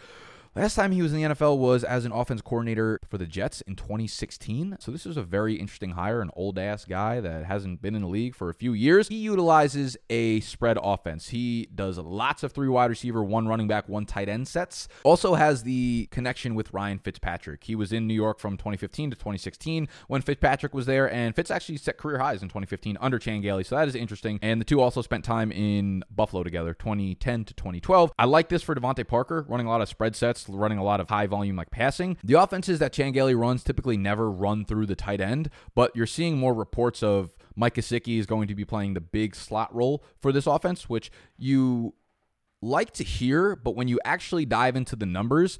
Last 0.56 0.74
time 0.74 0.90
he 0.90 1.00
was 1.00 1.12
in 1.12 1.22
the 1.22 1.28
NFL 1.28 1.58
was 1.58 1.84
as 1.84 2.04
an 2.04 2.10
offense 2.10 2.42
coordinator 2.42 2.98
for 3.08 3.18
the 3.18 3.26
Jets 3.26 3.60
in 3.60 3.76
2016. 3.76 4.78
So 4.80 4.90
this 4.90 5.06
is 5.06 5.16
a 5.16 5.22
very 5.22 5.54
interesting 5.54 5.92
hire, 5.92 6.20
an 6.20 6.30
old 6.34 6.58
ass 6.58 6.84
guy 6.84 7.20
that 7.20 7.44
hasn't 7.44 7.80
been 7.80 7.94
in 7.94 8.02
the 8.02 8.08
league 8.08 8.34
for 8.34 8.50
a 8.50 8.54
few 8.54 8.72
years. 8.72 9.06
He 9.06 9.14
utilizes 9.14 9.96
a 10.10 10.40
spread 10.40 10.76
offense. 10.82 11.28
He 11.28 11.68
does 11.72 11.98
lots 11.98 12.42
of 12.42 12.50
three 12.50 12.66
wide 12.66 12.90
receiver, 12.90 13.22
one 13.22 13.46
running 13.46 13.68
back, 13.68 13.88
one 13.88 14.06
tight 14.06 14.28
end 14.28 14.48
sets. 14.48 14.88
Also 15.04 15.36
has 15.36 15.62
the 15.62 16.08
connection 16.10 16.56
with 16.56 16.74
Ryan 16.74 16.98
Fitzpatrick. 16.98 17.62
He 17.62 17.76
was 17.76 17.92
in 17.92 18.08
New 18.08 18.14
York 18.14 18.40
from 18.40 18.56
2015 18.56 19.10
to 19.10 19.16
2016 19.16 19.86
when 20.08 20.20
Fitzpatrick 20.20 20.74
was 20.74 20.86
there, 20.86 21.08
and 21.12 21.36
Fitz 21.36 21.52
actually 21.52 21.76
set 21.76 21.96
career 21.96 22.18
highs 22.18 22.42
in 22.42 22.48
2015 22.48 22.98
under 23.00 23.20
Chan 23.20 23.40
Gailey. 23.42 23.62
So 23.62 23.76
that 23.76 23.86
is 23.86 23.94
interesting. 23.94 24.40
And 24.42 24.60
the 24.60 24.64
two 24.64 24.80
also 24.80 25.00
spent 25.00 25.24
time 25.24 25.52
in 25.52 26.02
Buffalo 26.10 26.42
together, 26.42 26.74
2010 26.74 27.44
to 27.44 27.54
2012. 27.54 28.10
I 28.18 28.24
like 28.24 28.48
this 28.48 28.64
for 28.64 28.74
DeVante 28.74 29.06
Parker, 29.06 29.46
running 29.48 29.68
a 29.68 29.70
lot 29.70 29.80
of 29.80 29.88
spread 29.88 30.16
sets 30.16 30.39
running 30.48 30.78
a 30.78 30.84
lot 30.84 31.00
of 31.00 31.08
high 31.08 31.26
volume 31.26 31.56
like 31.56 31.70
passing. 31.70 32.16
The 32.24 32.34
offenses 32.34 32.78
that 32.78 32.92
Chan 32.92 33.12
Gailey 33.12 33.34
runs 33.34 33.64
typically 33.64 33.96
never 33.96 34.30
run 34.30 34.64
through 34.64 34.86
the 34.86 34.96
tight 34.96 35.20
end, 35.20 35.50
but 35.74 35.94
you're 35.94 36.06
seeing 36.06 36.38
more 36.38 36.54
reports 36.54 37.02
of 37.02 37.34
Mike 37.54 37.74
Gesicki 37.74 38.18
is 38.18 38.26
going 38.26 38.48
to 38.48 38.54
be 38.54 38.64
playing 38.64 38.94
the 38.94 39.00
big 39.00 39.34
slot 39.34 39.74
role 39.74 40.04
for 40.20 40.32
this 40.32 40.46
offense, 40.46 40.88
which 40.88 41.10
you 41.36 41.94
like 42.62 42.92
to 42.92 43.04
hear, 43.04 43.56
but 43.56 43.74
when 43.74 43.88
you 43.88 43.98
actually 44.04 44.44
dive 44.44 44.76
into 44.76 44.96
the 44.96 45.06
numbers, 45.06 45.58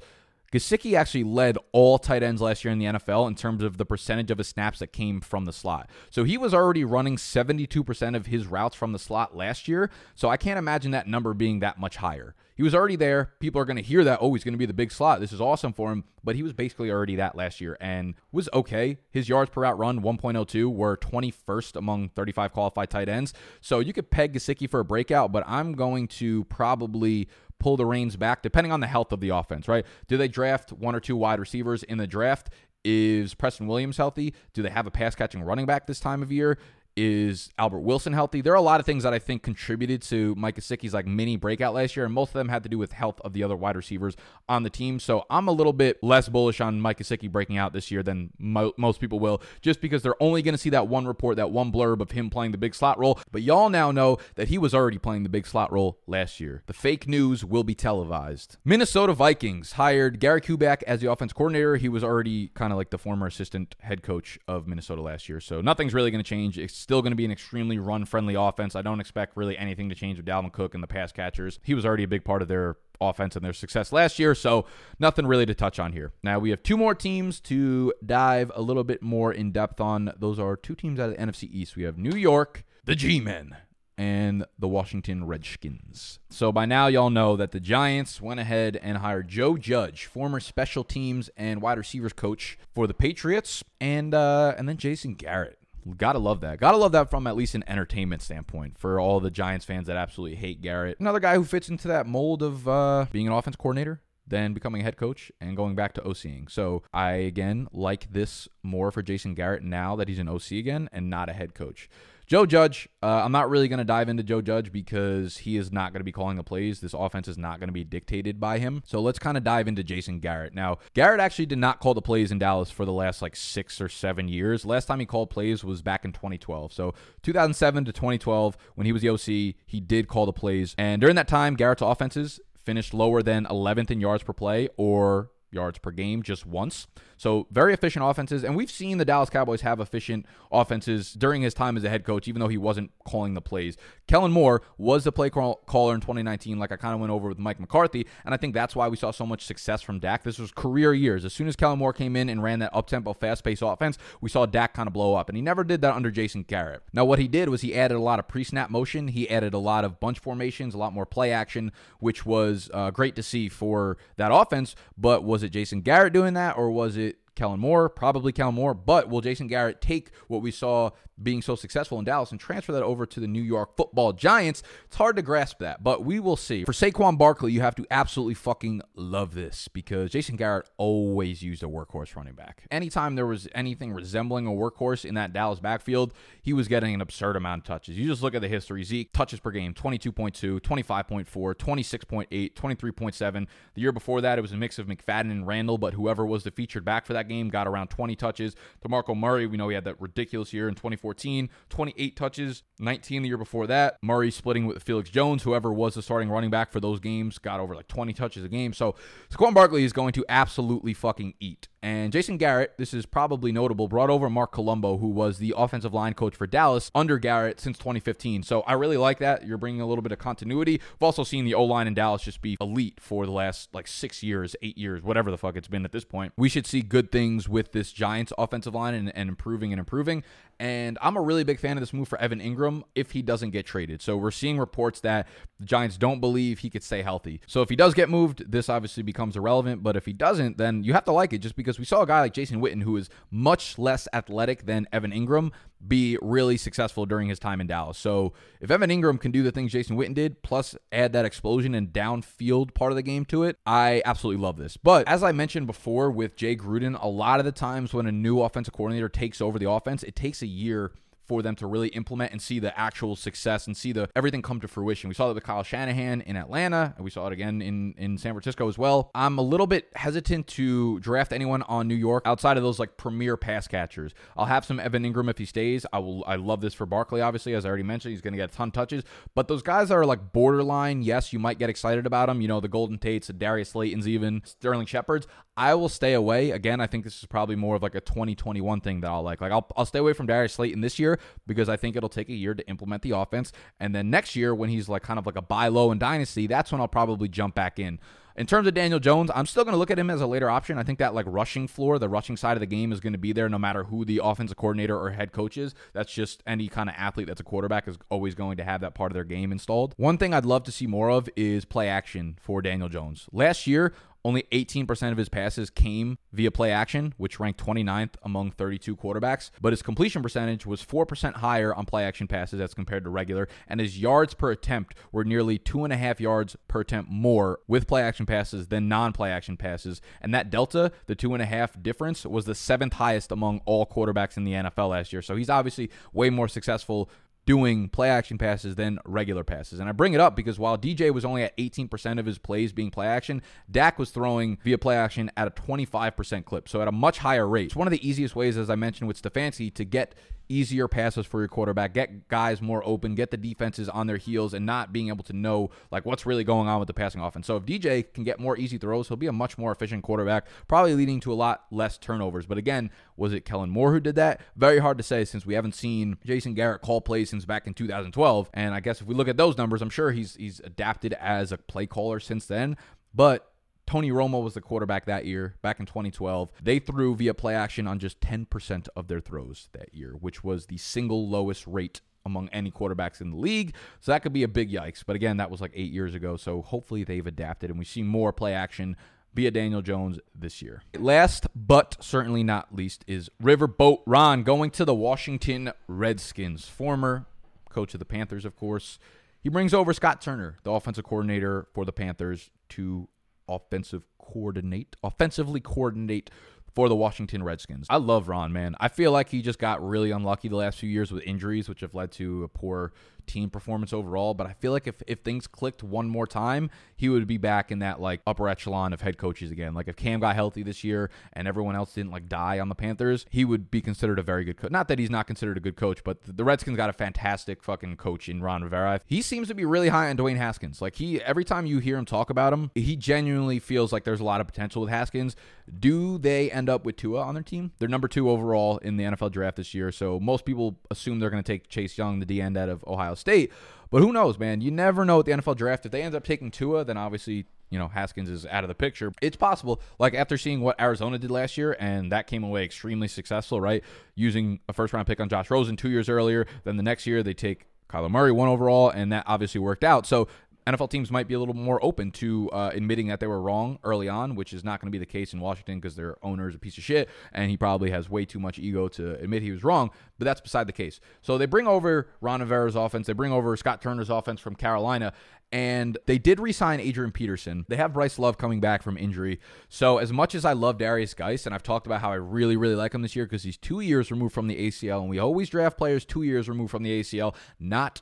Gesicki 0.51 0.97
actually 0.97 1.23
led 1.23 1.57
all 1.71 1.97
tight 1.97 2.23
ends 2.23 2.41
last 2.41 2.65
year 2.65 2.73
in 2.73 2.79
the 2.79 2.85
NFL 2.85 3.27
in 3.27 3.35
terms 3.35 3.63
of 3.63 3.77
the 3.77 3.85
percentage 3.85 4.29
of 4.31 4.37
his 4.37 4.49
snaps 4.49 4.79
that 4.79 4.91
came 4.91 5.21
from 5.21 5.45
the 5.45 5.53
slot. 5.53 5.89
So 6.09 6.25
he 6.25 6.37
was 6.37 6.53
already 6.53 6.83
running 6.83 7.15
72% 7.15 8.15
of 8.15 8.25
his 8.25 8.47
routes 8.47 8.75
from 8.75 8.91
the 8.91 8.99
slot 8.99 9.35
last 9.35 9.69
year. 9.69 9.89
So 10.13 10.27
I 10.27 10.35
can't 10.35 10.59
imagine 10.59 10.91
that 10.91 11.07
number 11.07 11.33
being 11.33 11.59
that 11.59 11.79
much 11.79 11.97
higher. 11.97 12.35
He 12.61 12.63
was 12.63 12.75
already 12.75 12.95
there. 12.95 13.33
People 13.39 13.59
are 13.59 13.65
going 13.65 13.77
to 13.77 13.81
hear 13.81 14.03
that, 14.03 14.19
oh, 14.21 14.35
he's 14.35 14.43
going 14.43 14.53
to 14.53 14.57
be 14.59 14.67
the 14.67 14.71
big 14.71 14.91
slot. 14.91 15.19
This 15.19 15.33
is 15.33 15.41
awesome 15.41 15.73
for 15.73 15.91
him. 15.91 16.03
But 16.23 16.35
he 16.35 16.43
was 16.43 16.53
basically 16.53 16.91
already 16.91 17.15
that 17.15 17.35
last 17.35 17.59
year 17.59 17.75
and 17.81 18.13
was 18.31 18.47
okay. 18.53 18.99
His 19.09 19.27
yards 19.27 19.49
per 19.49 19.61
route 19.61 19.79
run, 19.79 20.03
1.02, 20.03 20.71
were 20.71 20.95
21st 20.95 21.75
among 21.75 22.09
35 22.09 22.51
qualified 22.51 22.91
tight 22.91 23.09
ends. 23.09 23.33
So 23.61 23.79
you 23.79 23.93
could 23.93 24.11
peg 24.11 24.33
Gesicki 24.33 24.69
for 24.69 24.79
a 24.79 24.85
breakout, 24.85 25.31
but 25.31 25.43
I'm 25.47 25.73
going 25.73 26.07
to 26.09 26.43
probably 26.43 27.27
pull 27.57 27.77
the 27.77 27.85
reins 27.87 28.15
back 28.15 28.43
depending 28.43 28.71
on 28.71 28.79
the 28.79 28.85
health 28.85 29.11
of 29.11 29.21
the 29.21 29.29
offense, 29.29 29.67
right? 29.67 29.83
Do 30.07 30.15
they 30.15 30.27
draft 30.27 30.71
one 30.71 30.93
or 30.93 30.99
two 30.99 31.15
wide 31.15 31.39
receivers 31.39 31.81
in 31.81 31.97
the 31.97 32.05
draft? 32.05 32.51
Is 32.85 33.33
Preston 33.33 33.65
Williams 33.65 33.97
healthy? 33.97 34.35
Do 34.53 34.61
they 34.61 34.69
have 34.69 34.85
a 34.85 34.91
pass 34.91 35.15
catching 35.15 35.41
running 35.41 35.65
back 35.65 35.87
this 35.87 35.99
time 35.99 36.21
of 36.21 36.31
year? 36.31 36.59
Is 36.97 37.49
Albert 37.57 37.79
Wilson 37.79 38.11
healthy? 38.11 38.41
There 38.41 38.51
are 38.51 38.57
a 38.57 38.61
lot 38.61 38.79
of 38.81 38.85
things 38.85 39.03
that 39.03 39.13
I 39.13 39.19
think 39.19 39.43
contributed 39.43 40.01
to 40.03 40.35
Mike 40.35 40.57
Gesicki's 40.57 40.93
like 40.93 41.07
mini 41.07 41.37
breakout 41.37 41.73
last 41.73 41.95
year, 41.95 42.05
and 42.05 42.13
most 42.13 42.29
of 42.29 42.33
them 42.33 42.49
had 42.49 42.63
to 42.63 42.69
do 42.69 42.77
with 42.77 42.91
health 42.91 43.21
of 43.21 43.31
the 43.33 43.43
other 43.43 43.55
wide 43.55 43.77
receivers 43.77 44.17
on 44.49 44.63
the 44.63 44.69
team. 44.69 44.99
So 44.99 45.25
I'm 45.29 45.47
a 45.47 45.51
little 45.51 45.71
bit 45.71 46.03
less 46.03 46.27
bullish 46.27 46.59
on 46.59 46.81
Mike 46.81 46.99
Gesicki 46.99 47.31
breaking 47.31 47.57
out 47.57 47.71
this 47.71 47.91
year 47.91 48.03
than 48.03 48.31
mo- 48.37 48.73
most 48.77 48.99
people 48.99 49.19
will, 49.19 49.41
just 49.61 49.79
because 49.79 50.03
they're 50.03 50.21
only 50.21 50.41
going 50.41 50.53
to 50.53 50.57
see 50.57 50.69
that 50.71 50.87
one 50.87 51.07
report, 51.07 51.37
that 51.37 51.51
one 51.51 51.71
blurb 51.71 52.01
of 52.01 52.11
him 52.11 52.29
playing 52.29 52.51
the 52.51 52.57
big 52.57 52.75
slot 52.75 52.99
role. 52.99 53.19
But 53.31 53.41
y'all 53.41 53.69
now 53.69 53.91
know 53.91 54.17
that 54.35 54.49
he 54.49 54.57
was 54.57 54.73
already 54.73 54.97
playing 54.97 55.23
the 55.23 55.29
big 55.29 55.47
slot 55.47 55.71
role 55.71 55.99
last 56.07 56.39
year. 56.41 56.63
The 56.67 56.73
fake 56.73 57.07
news 57.07 57.45
will 57.45 57.63
be 57.63 57.75
televised. 57.75 58.57
Minnesota 58.65 59.13
Vikings 59.13 59.73
hired 59.73 60.19
Gary 60.19 60.41
Kubiak 60.41 60.83
as 60.83 60.99
the 60.99 61.09
offense 61.09 61.31
coordinator. 61.31 61.77
He 61.77 61.89
was 61.89 62.03
already 62.03 62.49
kind 62.49 62.73
of 62.73 62.77
like 62.77 62.89
the 62.89 62.97
former 62.97 63.27
assistant 63.27 63.75
head 63.79 64.03
coach 64.03 64.37
of 64.47 64.67
Minnesota 64.67 65.01
last 65.01 65.29
year, 65.29 65.39
so 65.39 65.61
nothing's 65.61 65.93
really 65.93 66.11
going 66.11 66.23
to 66.23 66.29
change. 66.29 66.57
It's 66.57 66.73
still 66.91 67.01
going 67.01 67.13
to 67.13 67.15
be 67.15 67.23
an 67.23 67.31
extremely 67.31 67.79
run 67.79 68.03
friendly 68.03 68.35
offense. 68.35 68.75
I 68.75 68.81
don't 68.81 68.99
expect 68.99 69.37
really 69.37 69.57
anything 69.57 69.87
to 69.87 69.95
change 69.95 70.17
with 70.17 70.25
Dalvin 70.25 70.51
Cook 70.51 70.73
and 70.73 70.83
the 70.83 70.87
pass 70.87 71.13
catchers. 71.13 71.57
He 71.63 71.73
was 71.73 71.85
already 71.85 72.03
a 72.03 72.07
big 72.07 72.25
part 72.25 72.41
of 72.41 72.49
their 72.49 72.75
offense 72.99 73.37
and 73.37 73.45
their 73.45 73.53
success 73.53 73.93
last 73.93 74.19
year, 74.19 74.35
so 74.35 74.65
nothing 74.99 75.25
really 75.25 75.45
to 75.45 75.55
touch 75.55 75.79
on 75.79 75.93
here. 75.93 76.11
Now 76.21 76.37
we 76.39 76.49
have 76.49 76.63
two 76.63 76.75
more 76.75 76.93
teams 76.93 77.39
to 77.41 77.93
dive 78.05 78.51
a 78.55 78.61
little 78.61 78.83
bit 78.83 79.01
more 79.01 79.31
in 79.31 79.53
depth 79.53 79.79
on. 79.79 80.11
Those 80.19 80.37
are 80.37 80.57
two 80.57 80.75
teams 80.75 80.99
out 80.99 81.11
of 81.11 81.15
the 81.15 81.21
NFC 81.21 81.49
East. 81.49 81.77
We 81.77 81.83
have 81.83 81.97
New 81.97 82.17
York, 82.17 82.65
the 82.83 82.95
G 82.95 83.21
Men, 83.21 83.55
and 83.97 84.43
the 84.59 84.67
Washington 84.67 85.23
Redskins. 85.23 86.19
So 86.29 86.51
by 86.51 86.65
now, 86.65 86.87
y'all 86.87 87.09
know 87.09 87.37
that 87.37 87.51
the 87.51 87.61
Giants 87.61 88.19
went 88.19 88.41
ahead 88.41 88.75
and 88.75 88.97
hired 88.97 89.29
Joe 89.29 89.55
Judge, 89.55 90.07
former 90.07 90.41
special 90.41 90.83
teams 90.83 91.29
and 91.37 91.61
wide 91.61 91.77
receivers 91.77 92.11
coach 92.11 92.57
for 92.75 92.85
the 92.85 92.93
Patriots, 92.93 93.63
and 93.79 94.13
uh, 94.13 94.55
and 94.57 94.67
then 94.67 94.75
Jason 94.75 95.13
Garrett 95.13 95.57
Gotta 95.97 96.19
love 96.19 96.41
that. 96.41 96.59
Gotta 96.59 96.77
love 96.77 96.91
that 96.91 97.09
from 97.09 97.27
at 97.27 97.35
least 97.35 97.55
an 97.55 97.63
entertainment 97.67 98.21
standpoint 98.21 98.77
for 98.77 98.99
all 98.99 99.19
the 99.19 99.31
Giants 99.31 99.65
fans 99.65 99.87
that 99.87 99.97
absolutely 99.97 100.37
hate 100.37 100.61
Garrett. 100.61 100.99
Another 100.99 101.19
guy 101.19 101.35
who 101.35 101.43
fits 101.43 101.69
into 101.69 101.87
that 101.87 102.05
mold 102.05 102.43
of 102.43 102.67
uh, 102.67 103.05
being 103.11 103.27
an 103.27 103.33
offense 103.33 103.55
coordinator, 103.55 104.01
then 104.27 104.53
becoming 104.53 104.81
a 104.81 104.83
head 104.83 104.97
coach 104.97 105.31
and 105.41 105.57
going 105.57 105.75
back 105.75 105.93
to 105.93 106.01
OCing. 106.01 106.49
So 106.49 106.83
I 106.93 107.13
again 107.13 107.67
like 107.73 108.11
this 108.11 108.47
more 108.63 108.91
for 108.91 109.01
Jason 109.01 109.33
Garrett 109.33 109.63
now 109.63 109.95
that 109.95 110.07
he's 110.07 110.19
an 110.19 110.29
OC 110.29 110.51
again 110.51 110.89
and 110.91 111.09
not 111.09 111.29
a 111.29 111.33
head 111.33 111.53
coach. 111.53 111.89
Joe 112.31 112.45
Judge, 112.45 112.87
uh, 113.03 113.23
I'm 113.25 113.33
not 113.33 113.49
really 113.49 113.67
going 113.67 113.79
to 113.79 113.83
dive 113.83 114.07
into 114.07 114.23
Joe 114.23 114.39
Judge 114.39 114.71
because 114.71 115.39
he 115.39 115.57
is 115.57 115.69
not 115.69 115.91
going 115.91 115.99
to 115.99 116.05
be 116.05 116.13
calling 116.13 116.37
the 116.37 116.45
plays. 116.45 116.79
This 116.79 116.93
offense 116.93 117.27
is 117.27 117.37
not 117.37 117.59
going 117.59 117.67
to 117.67 117.73
be 117.73 117.83
dictated 117.83 118.39
by 118.39 118.57
him. 118.57 118.83
So 118.85 119.01
let's 119.01 119.19
kind 119.19 119.35
of 119.35 119.43
dive 119.43 119.67
into 119.67 119.83
Jason 119.83 120.21
Garrett. 120.21 120.55
Now, 120.55 120.77
Garrett 120.93 121.19
actually 121.19 121.47
did 121.47 121.57
not 121.57 121.81
call 121.81 121.93
the 121.93 122.01
plays 122.01 122.31
in 122.31 122.39
Dallas 122.39 122.71
for 122.71 122.85
the 122.85 122.93
last 122.93 123.21
like 123.21 123.35
six 123.35 123.81
or 123.81 123.89
seven 123.89 124.29
years. 124.29 124.65
Last 124.65 124.85
time 124.85 125.01
he 125.01 125.05
called 125.05 125.29
plays 125.29 125.65
was 125.65 125.81
back 125.81 126.05
in 126.05 126.13
2012. 126.13 126.71
So 126.71 126.93
2007 127.21 127.83
to 127.83 127.91
2012, 127.91 128.57
when 128.75 128.85
he 128.85 128.93
was 128.93 129.01
the 129.01 129.09
OC, 129.09 129.55
he 129.65 129.81
did 129.85 130.07
call 130.07 130.25
the 130.25 130.31
plays. 130.31 130.73
And 130.77 131.01
during 131.01 131.17
that 131.17 131.27
time, 131.27 131.55
Garrett's 131.55 131.81
offenses 131.81 132.39
finished 132.63 132.93
lower 132.93 133.21
than 133.21 133.43
11th 133.47 133.91
in 133.91 133.99
yards 133.99 134.23
per 134.23 134.31
play 134.31 134.69
or 134.77 135.31
yards 135.51 135.77
per 135.79 135.91
game 135.91 136.23
just 136.23 136.45
once. 136.45 136.87
So 137.17 137.45
very 137.51 137.71
efficient 137.71 138.03
offenses, 138.03 138.43
and 138.43 138.55
we've 138.55 138.71
seen 138.71 138.97
the 138.97 139.05
Dallas 139.05 139.29
Cowboys 139.29 139.61
have 139.61 139.79
efficient 139.79 140.25
offenses 140.51 141.13
during 141.13 141.43
his 141.43 141.53
time 141.53 141.77
as 141.77 141.83
a 141.83 141.89
head 141.89 142.03
coach, 142.03 142.27
even 142.27 142.39
though 142.39 142.47
he 142.47 142.57
wasn't 142.57 142.89
calling 143.05 143.35
the 143.35 143.41
plays. 143.41 143.77
Kellen 144.07 144.31
Moore 144.31 144.63
was 144.79 145.03
the 145.03 145.11
play 145.11 145.29
caller 145.29 145.93
in 145.93 146.01
2019, 146.01 146.57
like 146.57 146.71
I 146.71 146.77
kind 146.77 146.95
of 146.95 146.99
went 146.99 147.11
over 147.11 147.29
with 147.29 147.37
Mike 147.37 147.59
McCarthy, 147.59 148.07
and 148.25 148.33
I 148.33 148.37
think 148.37 148.55
that's 148.55 148.75
why 148.75 148.87
we 148.87 148.97
saw 148.97 149.11
so 149.11 149.27
much 149.27 149.45
success 149.45 149.83
from 149.83 149.99
Dak. 149.99 150.23
This 150.23 150.39
was 150.39 150.51
career 150.51 150.95
years. 150.95 151.23
As 151.23 151.31
soon 151.31 151.47
as 151.47 151.55
Kellen 151.55 151.77
Moore 151.77 151.93
came 151.93 152.15
in 152.15 152.27
and 152.27 152.41
ran 152.41 152.57
that 152.57 152.75
up-tempo, 152.75 153.13
fast-paced 153.13 153.61
offense, 153.61 153.99
we 154.19 154.29
saw 154.29 154.47
Dak 154.47 154.73
kind 154.73 154.87
of 154.87 154.93
blow 154.93 155.13
up, 155.13 155.29
and 155.29 155.35
he 155.35 155.43
never 155.43 155.63
did 155.63 155.81
that 155.81 155.93
under 155.93 156.09
Jason 156.09 156.41
Garrett. 156.41 156.81
Now, 156.91 157.05
what 157.05 157.19
he 157.19 157.27
did 157.27 157.49
was 157.49 157.61
he 157.61 157.75
added 157.75 157.95
a 157.95 158.01
lot 158.01 158.17
of 158.17 158.27
pre-snap 158.27 158.71
motion. 158.71 159.09
He 159.09 159.29
added 159.29 159.53
a 159.53 159.59
lot 159.59 159.85
of 159.85 159.99
bunch 159.99 160.17
formations, 160.17 160.73
a 160.73 160.79
lot 160.79 160.91
more 160.91 161.05
play 161.05 161.31
action, 161.31 161.71
which 161.99 162.25
was 162.25 162.71
uh, 162.73 162.89
great 162.89 163.15
to 163.15 163.21
see 163.21 163.47
for 163.47 163.97
that 164.17 164.33
offense. 164.33 164.75
But 164.97 165.23
was 165.23 165.40
it 165.43 165.49
Jason 165.49 165.81
Garrett 165.81 166.13
doing 166.13 166.33
that, 166.35 166.57
or 166.57 166.71
was 166.71 166.97
it 166.97 167.17
Kellen 167.35 167.59
Moore, 167.59 167.89
probably 167.89 168.31
Kellen 168.31 168.55
Moore, 168.55 168.73
but 168.73 169.09
will 169.09 169.21
Jason 169.21 169.47
Garrett 169.47 169.81
take 169.81 170.11
what 170.27 170.41
we 170.41 170.51
saw 170.51 170.91
being 171.21 171.41
so 171.41 171.55
successful 171.55 171.99
in 171.99 172.05
Dallas 172.05 172.31
and 172.31 172.39
transfer 172.39 172.71
that 172.71 172.83
over 172.83 173.05
to 173.05 173.19
the 173.19 173.27
New 173.27 173.41
York 173.41 173.75
football 173.77 174.13
giants? 174.13 174.63
It's 174.85 174.95
hard 174.95 175.15
to 175.15 175.21
grasp 175.21 175.59
that, 175.59 175.83
but 175.83 176.03
we 176.03 176.19
will 176.19 176.35
see. 176.35 176.63
For 176.63 176.71
Saquon 176.71 177.17
Barkley, 177.17 177.51
you 177.51 177.61
have 177.61 177.75
to 177.75 177.85
absolutely 177.91 178.33
fucking 178.33 178.81
love 178.95 179.33
this 179.33 179.67
because 179.67 180.11
Jason 180.11 180.35
Garrett 180.35 180.69
always 180.77 181.41
used 181.41 181.63
a 181.63 181.67
workhorse 181.67 182.15
running 182.15 182.33
back. 182.33 182.65
Anytime 182.71 183.15
there 183.15 183.27
was 183.27 183.47
anything 183.53 183.93
resembling 183.93 184.47
a 184.47 184.51
workhorse 184.51 185.05
in 185.05 185.15
that 185.15 185.33
Dallas 185.33 185.59
backfield, 185.59 186.13
he 186.41 186.53
was 186.53 186.67
getting 186.67 186.93
an 186.93 187.01
absurd 187.01 187.35
amount 187.35 187.61
of 187.61 187.65
touches. 187.65 187.97
You 187.97 188.07
just 188.07 188.23
look 188.23 188.35
at 188.35 188.41
the 188.41 188.47
history 188.47 188.83
Zeke, 188.83 189.13
touches 189.13 189.39
per 189.39 189.51
game 189.51 189.73
22.2, 189.73 190.59
25.4, 190.59 191.25
26.8, 191.55 192.53
23.7. 192.53 193.47
The 193.73 193.81
year 193.81 193.91
before 193.91 194.21
that, 194.21 194.37
it 194.37 194.41
was 194.41 194.51
a 194.51 194.57
mix 194.57 194.79
of 194.79 194.87
McFadden 194.87 195.31
and 195.31 195.47
Randle, 195.47 195.77
but 195.77 195.93
whoever 195.93 196.25
was 196.25 196.43
the 196.43 196.51
featured 196.51 196.85
back 196.85 197.05
for 197.05 197.13
that 197.13 197.27
game 197.31 197.49
got 197.49 197.67
around 197.67 197.89
20 197.89 198.15
touches. 198.15 198.55
DeMarco 198.85 199.17
Murray, 199.17 199.47
we 199.47 199.57
know 199.57 199.69
he 199.69 199.75
had 199.75 199.85
that 199.85 199.99
ridiculous 200.01 200.53
year 200.53 200.67
in 200.67 200.75
2014, 200.75 201.49
28 201.69 202.15
touches, 202.15 202.63
19 202.79 203.21
the 203.21 203.27
year 203.27 203.37
before 203.37 203.67
that. 203.67 203.97
Murray 204.01 204.31
splitting 204.31 204.65
with 204.65 204.83
Felix 204.83 205.09
Jones, 205.09 205.43
whoever 205.43 205.71
was 205.71 205.95
the 205.95 206.01
starting 206.01 206.29
running 206.29 206.49
back 206.49 206.71
for 206.71 206.79
those 206.79 206.99
games, 206.99 207.37
got 207.37 207.59
over 207.59 207.75
like 207.75 207.87
20 207.87 208.13
touches 208.13 208.43
a 208.43 208.49
game. 208.49 208.73
So 208.73 208.95
Saquon 209.29 209.53
Barkley 209.53 209.83
is 209.83 209.93
going 209.93 210.13
to 210.13 210.25
absolutely 210.29 210.93
fucking 210.93 211.33
eat. 211.39 211.67
And 211.83 212.13
Jason 212.13 212.37
Garrett, 212.37 212.73
this 212.77 212.93
is 212.93 213.07
probably 213.07 213.51
notable, 213.51 213.87
brought 213.87 214.11
over 214.11 214.29
Mark 214.29 214.51
Colombo, 214.51 214.97
who 214.97 215.07
was 215.07 215.39
the 215.39 215.53
offensive 215.57 215.95
line 215.95 216.13
coach 216.13 216.35
for 216.35 216.45
Dallas 216.45 216.91
under 216.93 217.17
Garrett 217.17 217.59
since 217.59 217.77
2015. 217.79 218.43
So 218.43 218.61
I 218.61 218.73
really 218.73 218.97
like 218.97 219.17
that. 219.17 219.47
You're 219.47 219.57
bringing 219.57 219.81
a 219.81 219.87
little 219.87 220.03
bit 220.03 220.11
of 220.11 220.19
continuity. 220.19 220.73
We've 220.73 221.01
also 221.03 221.23
seen 221.23 221.43
the 221.43 221.55
O 221.55 221.63
line 221.63 221.87
in 221.87 221.95
Dallas 221.95 222.21
just 222.21 222.41
be 222.41 222.55
elite 222.61 222.99
for 222.99 223.25
the 223.25 223.31
last 223.31 223.73
like 223.73 223.87
six 223.87 224.21
years, 224.21 224.55
eight 224.61 224.77
years, 224.77 225.01
whatever 225.01 225.31
the 225.31 225.39
fuck 225.39 225.55
it's 225.55 225.67
been 225.67 225.83
at 225.83 225.91
this 225.91 226.05
point. 226.05 226.33
We 226.37 226.49
should 226.49 226.67
see 226.67 226.81
good 226.81 227.11
things 227.11 227.49
with 227.49 227.71
this 227.71 227.91
Giants 227.91 228.31
offensive 228.37 228.75
line 228.75 228.93
and, 228.93 229.15
and 229.15 229.27
improving 229.27 229.73
and 229.73 229.79
improving. 229.79 230.23
And 230.61 230.99
I'm 231.01 231.17
a 231.17 231.21
really 231.21 231.43
big 231.43 231.59
fan 231.59 231.75
of 231.75 231.81
this 231.81 231.91
move 231.91 232.07
for 232.07 232.21
Evan 232.21 232.39
Engram 232.39 232.83
if 232.93 233.13
he 233.13 233.23
doesn't 233.23 233.49
get 233.49 233.65
traded. 233.65 233.99
So 233.99 234.15
we're 234.15 234.29
seeing 234.29 234.59
reports 234.59 234.99
that 234.99 235.27
the 235.59 235.65
Giants 235.65 235.97
don't 235.97 236.19
believe 236.19 236.59
he 236.59 236.69
could 236.69 236.83
stay 236.83 237.01
healthy. 237.01 237.41
So 237.47 237.63
if 237.63 237.69
he 237.69 237.75
does 237.75 237.95
get 237.95 238.09
moved, 238.09 238.51
this 238.51 238.69
obviously 238.69 239.01
becomes 239.01 239.35
irrelevant. 239.35 239.81
But 239.81 239.95
if 239.95 240.05
he 240.05 240.13
doesn't, 240.13 240.59
then 240.59 240.83
you 240.83 240.93
have 240.93 241.05
to 241.05 241.11
like 241.11 241.33
it 241.33 241.39
just 241.39 241.55
because 241.55 241.70
we 241.79 241.85
saw 241.85 242.01
a 242.01 242.07
guy 242.07 242.21
like 242.21 242.33
Jason 242.33 242.61
Witten, 242.61 242.83
who 242.83 242.97
is 242.97 243.09
much 243.29 243.77
less 243.77 244.07
athletic 244.13 244.65
than 244.65 244.87
Evan 244.91 245.11
Engram, 245.11 245.51
be 245.85 246.17
really 246.21 246.57
successful 246.57 247.05
during 247.05 247.27
his 247.27 247.39
time 247.39 247.59
in 247.59 247.67
Dallas. 247.67 247.97
So 247.97 248.33
if 248.59 248.69
Evan 248.69 248.89
Engram 248.89 249.19
can 249.19 249.31
do 249.31 249.43
the 249.43 249.51
things 249.51 249.71
Jason 249.71 249.97
Witten 249.97 250.13
did, 250.13 250.43
plus 250.43 250.75
add 250.91 251.13
that 251.13 251.25
explosion 251.25 251.73
and 251.73 251.89
downfield 251.89 252.73
part 252.73 252.91
of 252.91 252.95
the 252.95 253.01
game 253.01 253.25
to 253.25 253.43
it, 253.43 253.57
I 253.65 254.01
absolutely 254.05 254.41
love 254.41 254.57
this. 254.57 254.77
But 254.77 255.07
as 255.07 255.23
I 255.23 255.31
mentioned 255.31 255.67
before 255.67 256.11
with 256.11 256.35
Jay 256.35 256.55
Gruden, 256.55 257.01
a 257.01 257.07
lot 257.07 257.39
of 257.39 257.45
the 257.45 257.51
times 257.51 257.93
when 257.93 258.05
a 258.05 258.11
new 258.11 258.41
offensive 258.41 258.73
coordinator 258.73 259.09
takes 259.09 259.41
over 259.41 259.57
the 259.57 259.69
offense, 259.69 260.03
it 260.03 260.15
takes 260.15 260.41
a 260.41 260.47
year 260.47 260.91
for 261.31 261.41
them 261.41 261.55
to 261.55 261.65
really 261.65 261.87
implement 261.89 262.33
and 262.33 262.41
see 262.41 262.59
the 262.59 262.77
actual 262.77 263.15
success 263.15 263.65
and 263.65 263.77
see 263.77 263.93
the 263.93 264.09
everything 264.17 264.41
come 264.41 264.59
to 264.59 264.67
fruition. 264.67 265.07
We 265.07 265.13
saw 265.13 265.29
that 265.29 265.33
with 265.33 265.45
Kyle 265.45 265.63
Shanahan 265.63 266.19
in 266.19 266.35
Atlanta, 266.35 266.93
and 266.97 267.05
we 267.05 267.09
saw 267.09 267.25
it 267.27 267.31
again 267.31 267.61
in 267.61 267.93
in 267.97 268.17
San 268.17 268.33
Francisco 268.33 268.67
as 268.67 268.77
well. 268.77 269.09
I'm 269.15 269.37
a 269.37 269.41
little 269.41 269.65
bit 269.65 269.87
hesitant 269.95 270.47
to 270.47 270.99
draft 270.99 271.31
anyone 271.31 271.61
on 271.61 271.87
New 271.87 271.95
York 271.95 272.23
outside 272.25 272.57
of 272.57 272.63
those 272.63 272.79
like 272.79 272.97
premier 272.97 273.37
pass 273.37 273.65
catchers. 273.65 274.13
I'll 274.35 274.47
have 274.47 274.65
some 274.65 274.77
Evan 274.77 275.05
Engram 275.05 275.29
if 275.29 275.37
he 275.37 275.45
stays. 275.45 275.85
I 275.93 275.99
will. 275.99 276.25
I 276.27 276.35
love 276.35 276.59
this 276.59 276.73
for 276.73 276.85
Barkley. 276.85 277.21
Obviously, 277.21 277.53
as 277.53 277.65
I 277.65 277.69
already 277.69 277.83
mentioned, 277.83 278.11
he's 278.11 278.19
going 278.19 278.33
to 278.33 278.37
get 278.37 278.51
a 278.51 278.53
ton 278.53 278.67
of 278.67 278.73
touches. 278.73 279.05
But 279.33 279.47
those 279.47 279.61
guys 279.61 279.87
that 279.87 279.95
are 279.95 280.05
like 280.05 280.33
borderline, 280.33 281.01
yes, 281.01 281.31
you 281.31 281.39
might 281.39 281.59
get 281.59 281.69
excited 281.69 282.05
about 282.05 282.25
them. 282.25 282.41
You 282.41 282.49
know, 282.49 282.59
the 282.59 282.67
Golden 282.67 282.97
Tates, 282.97 283.27
the 283.27 283.33
Darius 283.33 283.69
Slayton's, 283.69 284.05
even 284.05 284.41
Sterling 284.43 284.85
Shepards. 284.85 285.27
I 285.55 285.75
will 285.75 285.89
stay 285.89 286.13
away. 286.13 286.51
Again, 286.51 286.81
I 286.81 286.87
think 286.87 287.03
this 287.05 287.19
is 287.19 287.25
probably 287.25 287.55
more 287.55 287.75
of 287.77 287.83
like 287.83 287.95
a 287.95 288.01
2021 288.01 288.81
thing 288.81 288.99
that 289.01 289.07
I'll 289.07 289.21
like. 289.21 289.39
Like 289.39 289.51
I'll, 289.53 289.67
I'll 289.77 289.85
stay 289.85 289.99
away 289.99 290.13
from 290.13 290.25
Darius 290.25 290.53
Slayton 290.53 290.81
this 290.81 290.99
year 290.99 291.19
because 291.47 291.69
I 291.69 291.77
think 291.77 291.95
it'll 291.95 292.09
take 292.09 292.29
a 292.29 292.33
year 292.33 292.53
to 292.53 292.67
implement 292.67 293.01
the 293.01 293.11
offense. 293.11 293.51
And 293.79 293.95
then 293.95 294.09
next 294.09 294.35
year, 294.35 294.53
when 294.53 294.69
he's 294.69 294.89
like 294.89 295.03
kind 295.03 295.19
of 295.19 295.25
like 295.25 295.35
a 295.37 295.41
buy 295.41 295.67
low 295.67 295.91
in 295.91 295.99
Dynasty, 295.99 296.47
that's 296.47 296.71
when 296.71 296.81
I'll 296.81 296.87
probably 296.87 297.27
jump 297.27 297.55
back 297.55 297.79
in. 297.79 297.99
In 298.35 298.47
terms 298.47 298.67
of 298.67 298.73
Daniel 298.73 298.99
Jones, 298.99 299.29
I'm 299.35 299.45
still 299.45 299.63
going 299.63 299.73
to 299.73 299.77
look 299.77 299.91
at 299.91 299.99
him 299.99 300.09
as 300.09 300.21
a 300.21 300.27
later 300.27 300.49
option. 300.49 300.77
I 300.77 300.83
think 300.83 300.99
that 300.99 301.13
like 301.13 301.25
rushing 301.27 301.67
floor, 301.67 301.99
the 301.99 302.07
rushing 302.07 302.37
side 302.37 302.55
of 302.55 302.61
the 302.61 302.65
game 302.65 302.91
is 302.91 302.99
going 302.99 303.13
to 303.13 303.19
be 303.19 303.33
there 303.33 303.49
no 303.49 303.59
matter 303.59 303.83
who 303.83 304.05
the 304.05 304.21
offensive 304.23 304.57
coordinator 304.57 304.97
or 304.97 305.11
head 305.11 305.31
coach 305.31 305.57
is. 305.57 305.75
That's 305.93 306.13
just 306.13 306.41
any 306.47 306.67
kind 306.67 306.89
of 306.89 306.95
athlete 306.97 307.27
that's 307.27 307.41
a 307.41 307.43
quarterback 307.43 307.87
is 307.87 307.97
always 308.09 308.35
going 308.35 308.57
to 308.57 308.63
have 308.63 308.81
that 308.81 308.95
part 308.95 309.11
of 309.11 309.15
their 309.15 309.25
game 309.25 309.51
installed. 309.51 309.93
One 309.97 310.17
thing 310.17 310.33
I'd 310.33 310.45
love 310.45 310.63
to 310.63 310.71
see 310.71 310.87
more 310.87 311.11
of 311.11 311.29
is 311.35 311.65
play 311.65 311.89
action 311.89 312.37
for 312.41 312.61
Daniel 312.61 312.89
Jones. 312.89 313.27
Last 313.33 313.67
year, 313.67 313.93
only 314.23 314.43
18% 314.51 315.11
of 315.11 315.17
his 315.17 315.29
passes 315.29 315.69
came 315.69 316.17
via 316.31 316.51
play 316.51 316.71
action, 316.71 317.13
which 317.17 317.39
ranked 317.39 317.63
29th 317.63 318.13
among 318.23 318.51
32 318.51 318.95
quarterbacks, 318.95 319.51
but 319.59 319.73
his 319.73 319.81
completion 319.81 320.21
percentage 320.21 320.65
was 320.65 320.83
4% 320.83 321.35
higher 321.35 321.73
on 321.73 321.85
play 321.85 322.03
action 322.03 322.27
passes 322.27 322.61
as 322.61 322.73
compared 322.73 323.03
to 323.03 323.09
regular, 323.09 323.47
and 323.67 323.79
his 323.79 323.99
yards 323.99 324.33
per 324.33 324.51
attempt 324.51 324.95
were 325.11 325.23
nearly 325.23 325.57
two 325.57 325.83
and 325.83 325.93
a 325.93 325.97
half 325.97 326.21
yards 326.21 326.55
per 326.67 326.81
attempt 326.81 327.09
more 327.09 327.59
with 327.67 327.87
play 327.87 328.01
action 328.01 328.25
passes 328.25 328.67
than 328.67 328.87
non 328.87 329.13
play 329.13 329.31
action 329.31 329.57
passes. 329.57 330.01
And 330.21 330.33
that 330.33 330.49
delta, 330.49 330.91
the 331.07 331.15
two 331.15 331.33
and 331.33 331.41
a 331.41 331.45
half 331.45 331.81
difference, 331.81 332.25
was 332.25 332.45
the 332.45 332.55
seventh 332.55 332.93
highest 332.93 333.31
among 333.31 333.61
all 333.65 333.85
quarterbacks 333.85 334.37
in 334.37 334.43
the 334.43 334.53
NFL 334.53 334.89
last 334.89 335.11
year. 335.13 335.21
So 335.21 335.35
he's 335.35 335.49
obviously 335.49 335.89
way 336.13 336.29
more 336.29 336.47
successful 336.47 337.09
doing 337.45 337.89
play 337.89 338.09
action 338.09 338.37
passes 338.37 338.75
than 338.75 338.99
regular 339.05 339.43
passes. 339.43 339.79
And 339.79 339.89
I 339.89 339.91
bring 339.91 340.13
it 340.13 340.19
up 340.19 340.35
because 340.35 340.59
while 340.59 340.77
DJ 340.77 341.11
was 341.11 341.25
only 341.25 341.43
at 341.43 341.57
18% 341.57 342.19
of 342.19 342.25
his 342.25 342.37
plays 342.37 342.71
being 342.71 342.91
play 342.91 343.07
action, 343.07 343.41
Dak 343.69 343.97
was 343.97 344.11
throwing 344.11 344.57
via 344.63 344.77
play 344.77 344.95
action 344.95 345.31
at 345.35 345.47
a 345.47 345.51
25% 345.51 346.45
clip, 346.45 346.69
so 346.69 346.81
at 346.81 346.87
a 346.87 346.91
much 346.91 347.19
higher 347.19 347.47
rate. 347.47 347.65
It's 347.65 347.75
one 347.75 347.87
of 347.87 347.91
the 347.91 348.07
easiest 348.07 348.35
ways, 348.35 348.57
as 348.57 348.69
I 348.69 348.75
mentioned 348.75 349.07
with 349.07 349.21
Stefanski, 349.21 349.73
to 349.73 349.83
get 349.83 350.15
easier 350.51 350.87
passes 350.87 351.25
for 351.25 351.39
your 351.39 351.47
quarterback, 351.47 351.93
get 351.93 352.27
guys 352.27 352.61
more 352.61 352.83
open, 352.85 353.15
get 353.15 353.31
the 353.31 353.37
defenses 353.37 353.87
on 353.89 354.07
their 354.07 354.17
heels, 354.17 354.53
and 354.53 354.65
not 354.65 354.91
being 354.91 355.09
able 355.09 355.23
to 355.23 355.33
know 355.33 355.69
like 355.91 356.05
what's 356.05 356.25
really 356.25 356.43
going 356.43 356.67
on 356.67 356.79
with 356.79 356.87
the 356.87 356.93
passing 356.93 357.21
offense. 357.21 357.47
So 357.47 357.55
if 357.57 357.65
DJ 357.65 358.11
can 358.13 358.23
get 358.23 358.39
more 358.39 358.57
easy 358.57 358.77
throws, 358.77 359.07
he'll 359.07 359.17
be 359.17 359.27
a 359.27 359.31
much 359.31 359.57
more 359.57 359.71
efficient 359.71 360.03
quarterback, 360.03 360.47
probably 360.67 360.95
leading 360.95 361.19
to 361.21 361.33
a 361.33 361.35
lot 361.35 361.65
less 361.71 361.97
turnovers. 361.97 362.45
But 362.45 362.57
again, 362.57 362.91
was 363.15 363.33
it 363.33 363.45
Kellen 363.45 363.69
Moore 363.69 363.91
who 363.91 363.99
did 363.99 364.15
that? 364.15 364.41
Very 364.55 364.79
hard 364.79 364.97
to 364.97 365.03
say 365.03 365.25
since 365.25 365.45
we 365.45 365.53
haven't 365.53 365.75
seen 365.75 366.17
Jason 366.25 366.53
Garrett 366.53 366.81
call 366.81 367.01
plays 367.01 367.29
since 367.29 367.45
back 367.45 367.67
in 367.67 367.73
2012. 367.73 368.49
And 368.53 368.73
I 368.73 368.79
guess 368.79 369.01
if 369.01 369.07
we 369.07 369.15
look 369.15 369.27
at 369.27 369.37
those 369.37 369.57
numbers, 369.57 369.81
I'm 369.81 369.89
sure 369.89 370.11
he's 370.11 370.35
he's 370.35 370.59
adapted 370.61 371.13
as 371.13 371.51
a 371.51 371.57
play 371.57 371.85
caller 371.85 372.19
since 372.19 372.45
then. 372.45 372.77
But 373.13 373.50
Tony 373.85 374.11
Romo 374.11 374.43
was 374.43 374.53
the 374.53 374.61
quarterback 374.61 375.05
that 375.05 375.25
year, 375.25 375.55
back 375.61 375.79
in 375.79 375.85
2012. 375.85 376.51
They 376.63 376.79
threw 376.79 377.15
via 377.15 377.33
play 377.33 377.55
action 377.55 377.87
on 377.87 377.99
just 377.99 378.19
10% 378.21 378.87
of 378.95 379.07
their 379.07 379.19
throws 379.19 379.69
that 379.73 379.93
year, 379.93 380.11
which 380.11 380.43
was 380.43 380.67
the 380.67 380.77
single 380.77 381.27
lowest 381.27 381.67
rate 381.67 382.01
among 382.25 382.49
any 382.49 382.71
quarterbacks 382.71 383.21
in 383.21 383.31
the 383.31 383.37
league. 383.37 383.73
So 383.99 384.11
that 384.11 384.21
could 384.21 384.33
be 384.33 384.43
a 384.43 384.47
big 384.47 384.71
yikes. 384.71 385.03
But 385.05 385.15
again, 385.15 385.37
that 385.37 385.51
was 385.51 385.61
like 385.61 385.71
eight 385.73 385.91
years 385.91 386.15
ago. 386.15 386.37
So 386.37 386.61
hopefully 386.61 387.03
they've 387.03 387.25
adapted 387.25 387.69
and 387.69 387.79
we 387.79 387.85
see 387.85 388.03
more 388.03 388.31
play 388.31 388.53
action 388.53 388.95
via 389.33 389.51
Daniel 389.51 389.81
Jones 389.81 390.19
this 390.35 390.61
year. 390.61 390.83
Last 390.97 391.47
but 391.55 391.97
certainly 391.99 392.43
not 392.43 392.75
least 392.75 393.03
is 393.07 393.29
Riverboat 393.41 394.01
Ron 394.05 394.43
going 394.43 394.71
to 394.71 394.85
the 394.85 394.93
Washington 394.93 395.71
Redskins, 395.87 396.67
former 396.67 397.25
coach 397.69 397.93
of 397.93 397.99
the 397.99 398.05
Panthers, 398.05 398.45
of 398.45 398.55
course. 398.55 398.99
He 399.41 399.49
brings 399.49 399.73
over 399.73 399.93
Scott 399.93 400.21
Turner, 400.21 400.57
the 400.63 400.71
offensive 400.71 401.05
coordinator 401.05 401.67
for 401.73 401.85
the 401.85 401.93
Panthers, 401.93 402.51
to 402.69 403.07
offensive 403.47 404.03
coordinate, 404.17 404.95
offensively 405.03 405.59
coordinate 405.59 406.29
for 406.73 406.87
the 406.87 406.95
Washington 406.95 407.43
Redskins. 407.43 407.87
I 407.89 407.97
love 407.97 408.27
Ron, 408.27 408.53
man. 408.53 408.75
I 408.79 408.87
feel 408.87 409.11
like 409.11 409.29
he 409.29 409.41
just 409.41 409.59
got 409.59 409.85
really 409.85 410.11
unlucky 410.11 410.47
the 410.47 410.55
last 410.55 410.79
few 410.79 410.89
years 410.89 411.11
with 411.11 411.23
injuries, 411.23 411.67
which 411.67 411.81
have 411.81 411.93
led 411.93 412.11
to 412.13 412.43
a 412.43 412.47
poor 412.47 412.93
team 413.25 413.49
performance 413.49 413.93
overall. 413.93 414.33
But 414.33 414.47
I 414.47 414.53
feel 414.53 414.71
like 414.71 414.87
if, 414.87 414.95
if 415.07 415.19
things 415.19 415.47
clicked 415.47 415.83
one 415.83 416.07
more 416.07 416.27
time, 416.27 416.69
he 416.95 417.09
would 417.09 417.27
be 417.27 417.37
back 417.37 417.71
in 417.71 417.79
that 417.79 417.99
like 417.99 418.21
upper 418.27 418.47
echelon 418.47 418.93
of 418.93 419.01
head 419.01 419.17
coaches 419.17 419.51
again. 419.51 419.73
Like 419.73 419.87
if 419.87 419.95
Cam 419.95 420.19
got 420.19 420.35
healthy 420.35 420.63
this 420.63 420.83
year 420.83 421.09
and 421.33 421.47
everyone 421.47 421.75
else 421.75 421.93
didn't 421.93 422.11
like 422.11 422.27
die 422.27 422.59
on 422.59 422.69
the 422.69 422.75
Panthers, 422.75 423.25
he 423.29 423.45
would 423.45 423.71
be 423.71 423.81
considered 423.81 424.19
a 424.19 424.23
very 424.23 424.43
good 424.43 424.57
coach. 424.57 424.71
Not 424.71 424.87
that 424.87 424.99
he's 424.99 425.09
not 425.09 425.27
considered 425.27 425.57
a 425.57 425.61
good 425.61 425.75
coach, 425.75 426.03
but 426.03 426.19
the 426.23 426.43
Redskins 426.43 426.77
got 426.77 426.89
a 426.89 426.93
fantastic 426.93 427.63
fucking 427.63 427.97
coach 427.97 428.29
in 428.29 428.41
Ron 428.41 428.63
Rivera. 428.63 428.99
He 429.05 429.21
seems 429.21 429.47
to 429.47 429.55
be 429.55 429.65
really 429.65 429.89
high 429.89 430.09
on 430.09 430.17
Dwayne 430.17 430.37
Haskins. 430.37 430.81
Like 430.81 430.95
he 430.95 431.21
every 431.21 431.43
time 431.43 431.65
you 431.65 431.79
hear 431.79 431.97
him 431.97 432.05
talk 432.05 432.29
about 432.29 432.53
him, 432.53 432.71
he 432.75 432.95
genuinely 432.95 433.59
feels 433.59 433.91
like 433.91 434.03
there's 434.03 434.19
a 434.19 434.25
lot 434.25 434.41
of 434.41 434.47
potential 434.47 434.81
with 434.81 434.91
Haskins. 434.91 435.35
Do 435.79 436.17
they 436.17 436.51
end 436.51 436.69
up 436.69 436.85
with 436.85 436.97
Tua 436.97 437.21
on 437.21 437.33
their 437.33 437.43
team? 437.43 437.71
They're 437.79 437.89
number 437.89 438.07
two 438.07 438.29
overall 438.29 438.77
in 438.79 438.97
the 438.97 439.05
NFL 439.05 439.31
draft 439.31 439.57
this 439.57 439.73
year, 439.73 439.91
so 439.91 440.19
most 440.19 440.45
people 440.45 440.77
assume 440.89 441.19
they're 441.19 441.29
going 441.29 441.43
to 441.43 441.51
take 441.51 441.69
Chase 441.69 441.97
Young, 441.97 442.19
the 442.19 442.25
D 442.25 442.41
end 442.41 442.57
out 442.57 442.69
of 442.69 442.83
Ohio 442.85 443.10
State. 443.17 443.51
But 443.89 444.01
who 444.01 444.13
knows, 444.13 444.39
man? 444.39 444.61
You 444.61 444.71
never 444.71 445.03
know 445.03 445.19
at 445.19 445.25
the 445.25 445.31
NFL 445.31 445.57
draft. 445.57 445.85
If 445.85 445.91
they 445.91 446.01
end 446.01 446.15
up 446.15 446.23
taking 446.23 446.49
Tua, 446.49 446.85
then 446.85 446.97
obviously 446.97 447.45
you 447.69 447.79
know 447.79 447.87
Haskins 447.87 448.29
is 448.29 448.45
out 448.45 448.63
of 448.63 448.67
the 448.67 448.75
picture. 448.75 449.11
It's 449.21 449.37
possible. 449.37 449.81
Like 449.99 450.13
after 450.13 450.37
seeing 450.37 450.61
what 450.61 450.79
Arizona 450.79 451.17
did 451.17 451.31
last 451.31 451.57
year, 451.57 451.75
and 451.79 452.11
that 452.11 452.27
came 452.27 452.43
away 452.43 452.63
extremely 452.63 453.07
successful, 453.07 453.59
right? 453.59 453.83
Using 454.15 454.59
a 454.69 454.73
first 454.73 454.93
round 454.93 455.07
pick 455.07 455.19
on 455.19 455.29
Josh 455.29 455.49
Rosen 455.49 455.75
two 455.75 455.89
years 455.89 456.09
earlier. 456.09 456.45
Then 456.63 456.77
the 456.77 456.83
next 456.83 457.07
year 457.07 457.23
they 457.23 457.33
take 457.33 457.65
Kyler 457.89 458.11
Murray 458.11 458.31
one 458.31 458.47
overall, 458.47 458.89
and 458.89 459.11
that 459.11 459.23
obviously 459.27 459.59
worked 459.59 459.83
out. 459.83 460.05
So 460.05 460.27
NFL 460.67 460.89
teams 460.89 461.09
might 461.09 461.27
be 461.27 461.33
a 461.33 461.39
little 461.39 461.55
more 461.55 461.83
open 461.83 462.11
to 462.11 462.49
uh, 462.51 462.71
admitting 462.73 463.07
that 463.07 463.19
they 463.19 463.27
were 463.27 463.41
wrong 463.41 463.79
early 463.83 464.07
on, 464.07 464.35
which 464.35 464.53
is 464.53 464.63
not 464.63 464.79
going 464.79 464.87
to 464.87 464.91
be 464.91 464.99
the 464.99 465.05
case 465.05 465.33
in 465.33 465.39
Washington 465.39 465.79
because 465.79 465.95
their 465.95 466.15
owner 466.23 466.47
is 466.49 466.55
a 466.55 466.59
piece 466.59 466.77
of 466.77 466.83
shit 466.83 467.09
and 467.31 467.49
he 467.49 467.57
probably 467.57 467.89
has 467.89 468.09
way 468.09 468.25
too 468.25 468.39
much 468.39 468.59
ego 468.59 468.87
to 468.89 469.15
admit 469.15 469.41
he 469.41 469.51
was 469.51 469.63
wrong. 469.63 469.89
But 470.19 470.25
that's 470.25 470.41
beside 470.41 470.67
the 470.67 470.73
case. 470.73 470.99
So 471.21 471.37
they 471.37 471.47
bring 471.47 471.67
over 471.67 472.09
Ron 472.21 472.41
Rivera's 472.41 472.75
offense, 472.75 473.07
they 473.07 473.13
bring 473.13 473.31
over 473.31 473.55
Scott 473.57 473.81
Turner's 473.81 474.09
offense 474.11 474.39
from 474.39 474.55
Carolina, 474.55 475.13
and 475.51 475.97
they 476.05 476.17
did 476.17 476.39
re-sign 476.39 476.79
Adrian 476.79 477.11
Peterson. 477.11 477.65
They 477.67 477.75
have 477.75 477.91
Bryce 477.91 478.17
Love 478.17 478.37
coming 478.37 478.61
back 478.61 478.83
from 478.83 478.97
injury. 478.97 479.39
So 479.67 479.97
as 479.97 480.13
much 480.13 480.33
as 480.35 480.45
I 480.45 480.53
love 480.53 480.77
Derrius 480.77 481.15
Guice, 481.15 481.45
and 481.45 481.53
I've 481.53 481.63
talked 481.63 481.87
about 481.87 482.01
how 482.01 482.11
I 482.11 482.15
really, 482.15 482.55
really 482.55 482.75
like 482.75 482.93
him 482.93 483.01
this 483.01 483.15
year 483.15 483.25
because 483.25 483.43
he's 483.43 483.57
two 483.57 483.81
years 483.81 484.11
removed 484.11 484.33
from 484.33 484.47
the 484.47 484.67
ACL, 484.67 485.01
and 485.01 485.09
we 485.09 485.19
always 485.19 485.49
draft 485.49 485.77
players 485.77 486.05
two 486.05 486.21
years 486.23 486.47
removed 486.47 486.71
from 486.71 486.83
the 486.83 487.01
ACL, 487.01 487.35
not 487.59 488.01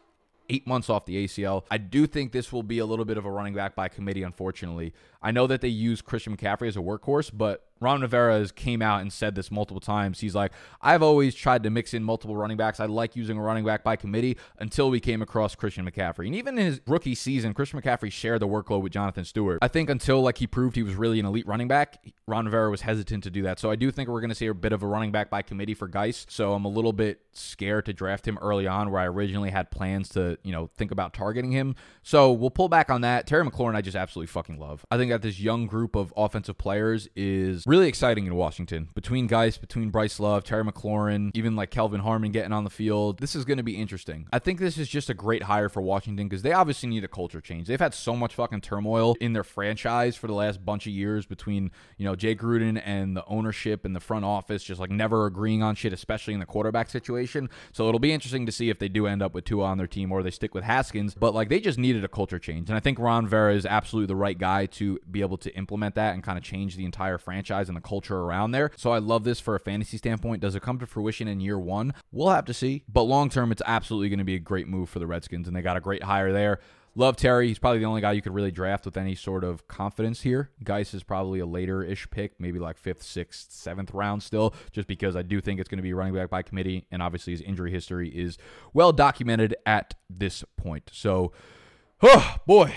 eight 0.50 0.68
months 0.68 0.90
off 0.90 1.06
the 1.06 1.26
ACL. 1.26 1.64
I 1.70 1.78
do 1.78 2.08
think 2.08 2.32
this 2.32 2.52
will 2.52 2.64
be 2.64 2.80
a 2.80 2.86
little 2.86 3.06
bit 3.06 3.18
of 3.18 3.26
a 3.26 3.32
running 3.32 3.54
back 3.54 3.76
by 3.76 3.88
committee, 3.88 4.24
unfortunately. 4.24 4.94
I 5.22 5.32
know 5.32 5.48
that 5.48 5.62
they 5.62 5.68
use 5.68 6.02
Christian 6.02 6.36
McCaffrey 6.36 6.68
as 6.68 6.76
a 6.76 6.80
workhorse, 6.80 7.32
but 7.34 7.69
Ron 7.82 8.02
Rivera 8.02 8.38
has 8.38 8.52
came 8.52 8.82
out 8.82 9.02
and 9.02 9.12
said 9.12 9.36
this 9.36 9.52
multiple 9.52 9.80
times. 9.80 10.20
He's 10.20 10.36
like, 10.36 10.52
I've 10.82 11.02
always 11.02 11.36
tried 11.36 11.64
to 11.64 11.70
mix 11.70 11.94
in 11.94 12.04
multiple 12.04 12.36
running 12.36 12.58
backs. 12.58 12.80
I 12.80 12.86
like 12.86 13.16
using 13.16 13.38
a 13.38 13.42
running 13.42 13.66
back 13.66 13.84
by 13.84 13.96
committee 13.96 14.38
until 14.60 14.90
we 14.90 15.00
came 15.00 15.22
across 15.22 15.56
Christian 15.56 15.90
McCaffrey. 15.90 16.26
And 16.26 16.36
even 16.36 16.58
in 16.58 16.66
his 16.66 16.82
rookie 16.88 17.16
season, 17.16 17.54
Christian 17.54 17.82
McCaffrey 17.82 18.12
shared 18.12 18.42
the 18.42 18.48
workload 18.48 18.82
with 18.82 18.92
Jonathan 18.92 19.26
Stewart. 19.26 19.60
I 19.62 19.68
think 19.68 19.90
until 19.90 20.22
like 20.22 20.38
he 20.38 20.48
proved 20.48 20.76
he 20.76 20.84
was 20.84 20.96
really 20.96 21.20
an 21.20 21.26
elite 21.26 21.48
running 21.48 21.68
back, 21.68 22.04
Ron 22.28 22.46
Rivera 22.46 22.70
was 22.70 22.82
hesitant 22.82 23.24
to 23.24 23.30
do 23.30 23.44
that. 23.44 23.60
So 23.60 23.72
I 23.72 23.76
do 23.76 23.92
think 23.92 24.10
we're 24.10 24.22
going 24.22 24.30
to 24.30 24.36
see 24.36 24.48
a 24.48 24.54
bit 24.54 24.74
of 24.74 24.84
a 24.84 24.88
running 24.88 25.12
back 25.12 25.30
by 25.30 25.42
committee 25.42 25.74
for 25.74 25.88
Guice. 25.88 26.26
So 26.30 26.54
I'm 26.54 26.66
a 26.66 26.70
little 26.70 26.94
bit 26.94 27.22
scared 27.32 27.86
to 27.86 27.94
draft 27.94 28.28
him 28.28 28.38
early 28.40 28.68
on 28.68 28.92
where 28.92 29.02
I 29.02 29.06
originally 29.06 29.50
had 29.50 29.72
plans 29.72 30.10
to, 30.10 30.38
you 30.44 30.52
know, 30.52 30.70
think 30.76 30.92
about 30.92 31.14
targeting 31.14 31.52
him. 31.52 31.76
So 32.04 32.32
we'll 32.32 32.52
pull 32.52 32.70
back 32.70 32.90
on 32.90 33.02
that. 33.02 33.28
Terry 33.28 33.46
McLaurin, 33.46 33.76
I 33.76 33.82
just 33.82 33.96
absolutely 33.96 34.28
fucking 34.28 34.60
love. 34.60 34.86
I 34.92 34.98
think 34.98 35.12
that 35.12 35.22
this 35.22 35.40
young 35.40 35.68
group 35.68 35.96
of 35.96 36.14
offensive 36.16 36.58
players 36.58 37.08
is 37.16 37.66
really 37.70 37.88
exciting 37.88 38.26
in 38.26 38.34
Washington. 38.34 38.90
Between 38.96 39.28
guys, 39.28 39.58
between 39.60 39.92
Bryce 39.92 40.20
Love, 40.20 40.44
Terry 40.44 40.64
McLaurin, 40.64 41.30
even 41.36 41.56
like 41.56 41.70
Kelvin 41.70 42.02
Harmon 42.02 42.32
getting 42.32 42.52
on 42.52 42.64
the 42.64 42.70
field, 42.72 43.20
this 43.20 43.36
is 43.36 43.46
going 43.46 43.58
to 43.58 43.64
be 43.64 43.78
interesting. 43.78 44.28
I 44.34 44.40
think 44.40 44.60
this 44.60 44.80
is 44.80 44.90
just 44.90 45.10
a 45.10 45.14
great 45.14 45.44
hire 45.44 45.70
for 45.70 45.80
Washington 45.80 46.28
because 46.28 46.42
they 46.42 46.52
obviously 46.52 46.90
need 46.90 47.04
a 47.04 47.08
culture 47.08 47.40
change. 47.40 47.68
They've 47.68 47.80
had 47.80 47.94
so 47.94 48.16
much 48.16 48.34
fucking 48.34 48.62
turmoil 48.62 49.16
in 49.22 49.34
their 49.34 49.44
franchise 49.44 50.16
for 50.16 50.26
the 50.26 50.34
last 50.34 50.66
bunch 50.66 50.88
of 50.88 50.94
years 50.94 51.28
between, 51.28 51.70
you 51.98 52.06
know, 52.06 52.16
Jay 52.16 52.36
Gruden 52.36 52.82
and 52.84 53.16
the 53.16 53.24
ownership 53.28 53.86
and 53.86 53.96
the 53.96 54.00
front 54.00 54.26
office 54.26 54.64
just 54.64 54.80
like 54.80 54.90
never 54.90 55.28
agreeing 55.28 55.62
on 55.62 55.76
shit, 55.76 55.94
especially 55.94 56.34
in 56.34 56.40
the 56.40 56.48
quarterback 56.48 56.90
situation. 56.90 57.52
So 57.72 57.88
it'll 57.88 58.00
be 58.00 58.12
interesting 58.12 58.48
to 58.48 58.52
see 58.52 58.72
if 58.72 58.80
they 58.80 58.90
do 58.90 59.06
end 59.06 59.22
up 59.22 59.36
with 59.36 59.46
Tua 59.46 59.66
on 59.66 59.78
their 59.78 59.86
team 59.86 60.12
or 60.12 60.24
they 60.24 60.32
stick 60.32 60.56
with 60.56 60.64
Haskins. 60.64 61.14
But 61.14 61.36
like 61.36 61.50
they 61.50 61.60
just 61.60 61.78
needed 61.78 62.04
a 62.04 62.08
culture 62.10 62.40
change. 62.40 62.70
And 62.70 62.76
I 62.76 62.80
think 62.80 62.98
Ron 62.98 63.28
Vera 63.28 63.54
is 63.54 63.68
absolutely 63.68 64.08
the 64.08 64.16
right 64.16 64.38
guy 64.38 64.66
to 64.66 65.00
be 65.12 65.22
able 65.22 65.38
to 65.38 65.56
implement 65.56 65.94
that 65.96 66.16
and 66.16 66.24
kind 66.24 66.40
of 66.40 66.44
change 66.44 66.76
the 66.76 66.86
entire 66.86 67.20
franchise 67.20 67.59
and 67.68 67.76
the 67.76 67.82
culture 67.82 68.18
around 68.18 68.52
there. 68.52 68.72
So 68.78 68.92
I 68.92 69.00
love 69.00 69.24
this 69.24 69.40
for 69.40 69.56
a 69.56 69.60
fantasy 69.60 69.98
standpoint. 69.98 70.42
Does 70.42 70.56
it 70.56 70.62
come 70.62 70.80
to 70.80 70.86
fruition 70.86 71.28
in 71.28 71.42
year 71.42 71.60
one? 71.60 71.94
We'll 72.12 72.30
have 72.30 72.46
to 72.46 72.54
see. 72.54 72.84
But 72.88 73.04
long 73.04 73.30
term, 73.30 73.52
it's 73.52 73.62
absolutely 73.66 74.10
going 74.10 74.20
to 74.20 74.26
be 74.26 74.36
a 74.36 74.40
great 74.40 74.68
move 74.68 74.90
for 74.90 75.00
the 75.00 75.08
Redskins, 75.08 75.48
and 75.48 75.56
they 75.56 75.62
got 75.62 75.78
a 75.78 75.82
great 75.82 76.04
hire 76.04 76.32
there. 76.32 76.60
Love 76.96 77.16
Terry. 77.16 77.48
He's 77.48 77.60
probably 77.60 77.80
the 77.80 77.86
only 77.86 78.02
guy 78.02 78.14
you 78.14 78.22
could 78.22 78.34
really 78.34 78.52
draft 78.52 78.84
with 78.84 78.98
any 78.98 79.16
sort 79.16 79.44
of 79.44 79.68
confidence 79.68 80.22
here. 80.22 80.50
Guice 80.64 80.94
is 80.94 81.04
probably 81.04 81.40
a 81.40 81.46
later 81.46 81.84
ish 81.84 82.10
pick, 82.10 82.34
maybe 82.40 82.60
like 82.60 82.78
fifth, 82.78 83.04
sixth, 83.04 83.52
seventh 83.52 83.94
round 83.94 84.24
still, 84.24 84.54
just 84.72 84.88
because 84.88 85.16
I 85.16 85.22
do 85.22 85.40
think 85.40 85.60
it's 85.60 85.70
going 85.70 85.78
to 85.78 85.84
be 85.84 85.94
running 85.94 86.14
back 86.14 86.30
by 86.30 86.42
committee. 86.42 86.86
And 86.92 87.02
obviously, 87.02 87.32
his 87.32 87.42
injury 87.42 87.72
history 87.72 88.10
is 88.10 88.38
well 88.74 88.92
documented 88.92 89.56
at 89.66 89.94
this 90.10 90.44
point. 90.58 90.90
So, 90.92 91.32
oh 92.02 92.36
boy, 92.46 92.74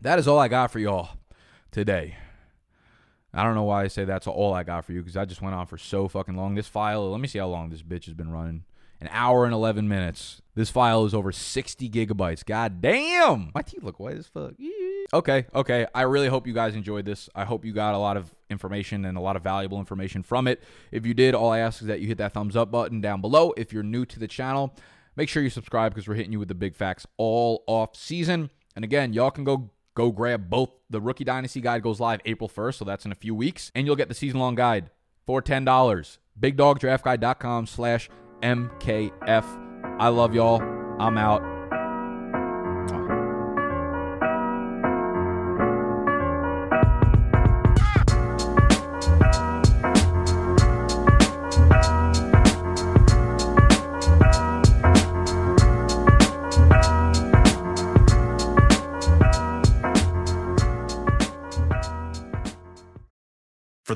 that 0.00 0.18
is 0.18 0.28
all 0.28 0.38
I 0.38 0.48
got 0.48 0.70
for 0.70 0.78
y'all 0.78 1.10
today. 1.70 2.16
I 3.36 3.42
don't 3.44 3.54
know 3.54 3.64
why 3.64 3.84
I 3.84 3.88
say 3.88 4.06
that's 4.06 4.26
all 4.26 4.54
I 4.54 4.62
got 4.62 4.86
for 4.86 4.92
you 4.92 5.02
because 5.02 5.16
I 5.16 5.26
just 5.26 5.42
went 5.42 5.54
on 5.54 5.66
for 5.66 5.76
so 5.76 6.08
fucking 6.08 6.36
long. 6.36 6.54
This 6.54 6.68
file, 6.68 7.10
let 7.10 7.20
me 7.20 7.28
see 7.28 7.38
how 7.38 7.48
long 7.48 7.68
this 7.68 7.82
bitch 7.82 8.06
has 8.06 8.14
been 8.14 8.30
running. 8.30 8.64
An 8.98 9.10
hour 9.12 9.44
and 9.44 9.52
11 9.52 9.86
minutes. 9.86 10.40
This 10.54 10.70
file 10.70 11.04
is 11.04 11.12
over 11.12 11.30
60 11.30 11.90
gigabytes. 11.90 12.42
God 12.46 12.80
damn. 12.80 13.50
My 13.54 13.60
teeth 13.60 13.82
look 13.82 14.00
white 14.00 14.16
as 14.16 14.26
fuck. 14.26 14.54
Okay, 15.12 15.44
okay. 15.54 15.86
I 15.94 16.02
really 16.02 16.28
hope 16.28 16.46
you 16.46 16.54
guys 16.54 16.74
enjoyed 16.74 17.04
this. 17.04 17.28
I 17.34 17.44
hope 17.44 17.66
you 17.66 17.74
got 17.74 17.94
a 17.94 17.98
lot 17.98 18.16
of 18.16 18.34
information 18.48 19.04
and 19.04 19.18
a 19.18 19.20
lot 19.20 19.36
of 19.36 19.42
valuable 19.42 19.78
information 19.78 20.22
from 20.22 20.48
it. 20.48 20.62
If 20.90 21.04
you 21.04 21.12
did, 21.12 21.34
all 21.34 21.52
I 21.52 21.58
ask 21.58 21.82
is 21.82 21.88
that 21.88 22.00
you 22.00 22.08
hit 22.08 22.16
that 22.18 22.32
thumbs 22.32 22.56
up 22.56 22.70
button 22.70 23.02
down 23.02 23.20
below. 23.20 23.52
If 23.58 23.70
you're 23.70 23.82
new 23.82 24.06
to 24.06 24.18
the 24.18 24.26
channel, 24.26 24.74
make 25.14 25.28
sure 25.28 25.42
you 25.42 25.50
subscribe 25.50 25.92
because 25.92 26.08
we're 26.08 26.14
hitting 26.14 26.32
you 26.32 26.38
with 26.38 26.48
the 26.48 26.54
big 26.54 26.74
facts 26.74 27.06
all 27.18 27.64
off 27.66 27.94
season. 27.94 28.48
And 28.74 28.82
again, 28.82 29.12
y'all 29.12 29.30
can 29.30 29.44
go 29.44 29.70
go 29.96 30.12
grab 30.12 30.48
both. 30.48 30.70
The 30.88 31.00
Rookie 31.00 31.24
Dynasty 31.24 31.60
guide 31.60 31.82
goes 31.82 31.98
live 31.98 32.20
April 32.24 32.48
1st, 32.48 32.74
so 32.74 32.84
that's 32.84 33.04
in 33.04 33.10
a 33.10 33.16
few 33.16 33.34
weeks. 33.34 33.72
And 33.74 33.86
you'll 33.86 33.96
get 33.96 34.08
the 34.08 34.14
season 34.14 34.38
long 34.38 34.54
guide 34.54 34.90
for 35.26 35.42
$10. 35.42 36.18
BigDogDraftGuide.com 36.38 37.66
slash 37.66 38.08
MKF. 38.42 39.44
I 39.98 40.08
love 40.08 40.34
y'all. 40.34 40.62
I'm 41.00 41.18
out. 41.18 41.55